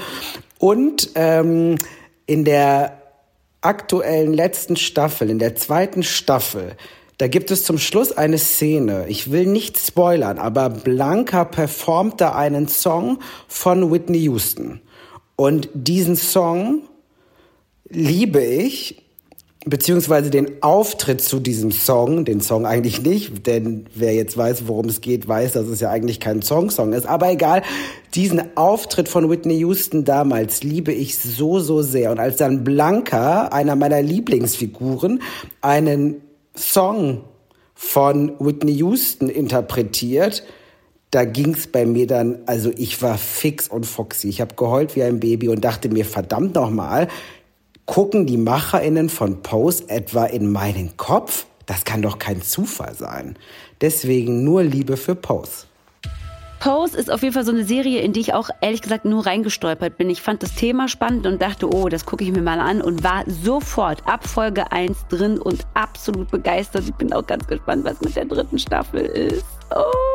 Und 0.60 1.10
ähm, 1.16 1.78
in 2.28 2.46
der 2.46 3.02
aktuellen 3.62 4.34
letzten 4.34 4.76
Staffel, 4.76 5.32
in 5.32 5.40
der 5.40 5.56
zweiten 5.56 6.04
Staffel, 6.04 6.78
da 7.18 7.28
gibt 7.28 7.50
es 7.50 7.64
zum 7.64 7.80
Schluss 7.80 8.12
eine 8.12 8.38
Szene. 8.38 9.06
Ich 9.08 9.32
will 9.32 9.48
nicht 9.48 9.80
spoilern, 9.80 10.38
aber 10.38 10.70
Blanca 10.70 11.44
performt 11.44 12.22
da 12.22 12.36
einen 12.36 12.68
Song 12.68 13.20
von 13.48 13.92
Whitney 13.92 14.20
Houston. 14.20 14.82
Und 15.36 15.70
diesen 15.74 16.18
Song 16.18 16.82
liebe 17.90 18.44
ich 18.44 19.05
beziehungsweise 19.66 20.30
den 20.30 20.62
Auftritt 20.62 21.22
zu 21.22 21.40
diesem 21.40 21.72
Song, 21.72 22.24
den 22.24 22.40
Song 22.40 22.66
eigentlich 22.66 23.02
nicht, 23.02 23.48
denn 23.48 23.88
wer 23.96 24.14
jetzt 24.14 24.38
weiß, 24.38 24.68
worum 24.68 24.86
es 24.86 25.02
geht, 25.02 25.28
weiß, 25.28 25.54
dass 25.54 25.68
es 25.68 25.80
ja 25.80 25.90
eigentlich 25.90 26.20
kein 26.20 26.44
Song-Song 26.44 26.94
ist. 26.94 27.08
Aber 27.08 27.32
egal, 27.32 27.64
diesen 28.14 28.56
Auftritt 28.56 29.10
von 29.10 29.30
Whitney 29.30 29.58
Houston 29.58 30.06
damals 30.06 30.64
liebe 30.64 30.94
ich 30.94 31.18
so, 31.18 31.60
so 31.60 31.82
sehr. 31.82 32.12
Und 32.12 32.20
als 32.20 32.38
dann 32.38 32.64
Blanca, 32.64 33.48
einer 33.48 33.76
meiner 33.76 34.04
Lieblingsfiguren, 34.04 35.22
einen 35.62 36.22
Song 36.56 37.24
von 37.74 38.34
Whitney 38.40 38.74
Houston 38.74 39.30
interpretiert, 39.30 40.44
da 41.10 41.24
ging's 41.24 41.68
bei 41.68 41.86
mir 41.86 42.08
dann, 42.08 42.40
also 42.46 42.72
ich 42.76 43.02
war 43.02 43.18
fix 43.18 43.68
und 43.68 43.86
foxy. 43.86 44.30
Ich 44.30 44.42
habe 44.42 44.56
geheult 44.56 44.96
wie 44.96 45.04
ein 45.04 45.20
Baby 45.20 45.50
und 45.50 45.64
dachte 45.66 45.90
mir, 45.90 46.06
verdammt 46.06 46.56
nochmal, 46.56 47.08
Gucken 47.86 48.26
die 48.26 48.38
MacherInnen 48.38 49.10
von 49.10 49.44
Pose 49.44 49.88
etwa 49.90 50.26
in 50.26 50.52
meinen 50.52 50.98
Kopf? 50.98 51.46
Das 51.68 51.86
kann 51.86 52.02
doch 52.02 52.18
kein 52.18 52.42
Zufall 52.42 52.96
sein. 52.96 53.38
Deswegen 53.80 54.44
nur 54.44 54.64
Liebe 54.64 54.98
für 54.98 55.16
Pose. 55.16 55.66
Pose 56.60 56.98
ist 56.98 57.12
auf 57.12 57.22
jeden 57.22 57.34
Fall 57.34 57.46
so 57.46 57.52
eine 57.52 57.64
Serie, 57.64 58.02
in 58.02 58.12
die 58.12 58.22
ich 58.22 58.34
auch 58.34 58.50
ehrlich 58.60 58.82
gesagt 58.82 59.06
nur 59.06 59.26
reingestolpert 59.26 59.98
bin. 59.98 60.10
Ich 60.10 60.22
fand 60.22 60.42
das 60.42 60.56
Thema 60.56 60.88
spannend 60.88 61.28
und 61.28 61.42
dachte, 61.42 61.72
oh, 61.72 61.88
das 61.88 62.08
gucke 62.08 62.24
ich 62.24 62.32
mir 62.32 62.42
mal 62.42 62.60
an 62.60 62.82
und 62.82 63.04
war 63.04 63.24
sofort 63.28 64.02
ab 64.08 64.28
Folge 64.28 64.72
1 64.72 65.08
drin 65.10 65.38
und 65.38 65.62
absolut 65.76 66.32
begeistert. 66.32 66.86
Ich 66.86 66.96
bin 66.96 67.14
auch 67.14 67.28
ganz 67.28 67.46
gespannt, 67.46 67.86
was 67.86 68.02
mit 68.02 68.16
der 68.16 68.26
dritten 68.26 68.58
Staffel 68.58 69.02
ist. 69.02 69.46
Oh. 69.76 70.15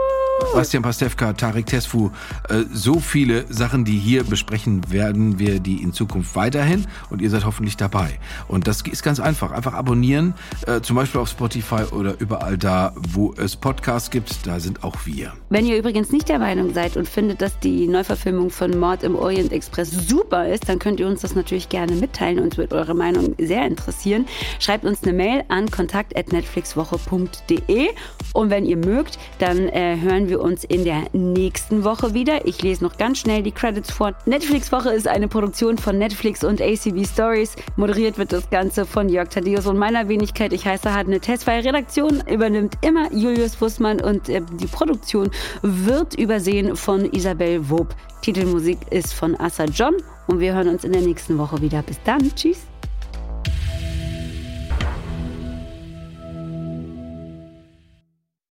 Bastian 0.54 0.82
Pastewka, 0.82 1.32
Tarek 1.32 1.66
Tesfu, 1.66 2.10
äh, 2.48 2.64
so 2.72 2.98
viele 2.98 3.44
Sachen, 3.52 3.84
die 3.84 3.98
hier 3.98 4.24
besprechen 4.24 4.90
werden 4.90 5.38
wir 5.38 5.60
die 5.60 5.82
in 5.82 5.92
Zukunft 5.92 6.34
weiterhin 6.34 6.86
und 7.08 7.22
ihr 7.22 7.30
seid 7.30 7.44
hoffentlich 7.44 7.76
dabei. 7.76 8.18
Und 8.48 8.66
das 8.66 8.82
ist 8.82 9.02
ganz 9.02 9.20
einfach. 9.20 9.52
Einfach 9.52 9.74
abonnieren, 9.74 10.34
äh, 10.66 10.80
zum 10.80 10.96
Beispiel 10.96 11.20
auf 11.20 11.28
Spotify 11.28 11.84
oder 11.92 12.14
überall 12.18 12.58
da, 12.58 12.92
wo 12.96 13.32
es 13.36 13.56
Podcasts 13.56 14.10
gibt, 14.10 14.46
da 14.46 14.58
sind 14.58 14.84
auch 14.84 14.96
wir. 15.04 15.32
Wenn 15.50 15.66
ihr 15.66 15.78
übrigens 15.78 16.10
nicht 16.10 16.28
der 16.28 16.38
Meinung 16.38 16.74
seid 16.74 16.96
und 16.96 17.08
findet, 17.08 17.42
dass 17.42 17.58
die 17.60 17.86
Neuverfilmung 17.86 18.50
von 18.50 18.78
Mord 18.78 19.02
im 19.02 19.16
Orient 19.16 19.52
Express 19.52 19.90
super 19.90 20.48
ist, 20.48 20.68
dann 20.68 20.78
könnt 20.78 21.00
ihr 21.00 21.06
uns 21.06 21.22
das 21.22 21.34
natürlich 21.34 21.68
gerne 21.68 21.94
mitteilen. 21.94 22.38
Uns 22.38 22.56
wird 22.56 22.72
eure 22.72 22.94
Meinung 22.94 23.34
sehr 23.38 23.66
interessieren. 23.66 24.26
Schreibt 24.58 24.84
uns 24.84 25.02
eine 25.02 25.12
Mail 25.12 25.44
an 25.48 25.70
kontakt.netflixwoche.de 25.70 27.88
und 28.32 28.50
wenn 28.50 28.64
ihr 28.64 28.76
mögt, 28.76 29.18
dann 29.38 29.68
äh, 29.68 29.98
hören 30.00 30.28
wir 30.28 30.29
uns 30.38 30.64
in 30.64 30.84
der 30.84 31.04
nächsten 31.12 31.82
Woche 31.82 32.14
wieder. 32.14 32.46
Ich 32.46 32.62
lese 32.62 32.84
noch 32.84 32.96
ganz 32.96 33.18
schnell 33.18 33.42
die 33.42 33.52
Credits 33.52 33.90
vor. 33.90 34.12
Netflix 34.26 34.70
Woche 34.70 34.90
ist 34.90 35.08
eine 35.08 35.28
Produktion 35.28 35.78
von 35.78 35.98
Netflix 35.98 36.44
und 36.44 36.60
ACB 36.60 37.04
Stories. 37.04 37.56
Moderiert 37.76 38.18
wird 38.18 38.32
das 38.32 38.48
Ganze 38.50 38.86
von 38.86 39.08
Jörg 39.08 39.28
Thaddeus 39.28 39.66
und 39.66 39.78
meiner 39.78 40.08
Wenigkeit. 40.08 40.52
Ich 40.52 40.66
heiße 40.66 40.94
Hadne 40.94 41.20
Testfreie 41.20 41.64
Redaktion 41.64 42.22
übernimmt 42.30 42.74
immer 42.82 43.12
Julius 43.12 43.56
Bussmann 43.56 44.00
und 44.00 44.28
äh, 44.28 44.42
die 44.52 44.66
Produktion 44.66 45.30
wird 45.62 46.14
übersehen 46.14 46.76
von 46.76 47.12
Isabel 47.12 47.68
Wob. 47.68 47.94
Titelmusik 48.22 48.78
ist 48.90 49.14
von 49.14 49.34
Assa 49.36 49.64
John 49.64 49.96
und 50.26 50.40
wir 50.40 50.54
hören 50.54 50.68
uns 50.68 50.84
in 50.84 50.92
der 50.92 51.02
nächsten 51.02 51.38
Woche 51.38 51.60
wieder. 51.60 51.82
Bis 51.82 51.98
dann. 52.04 52.34
Tschüss. 52.34 52.69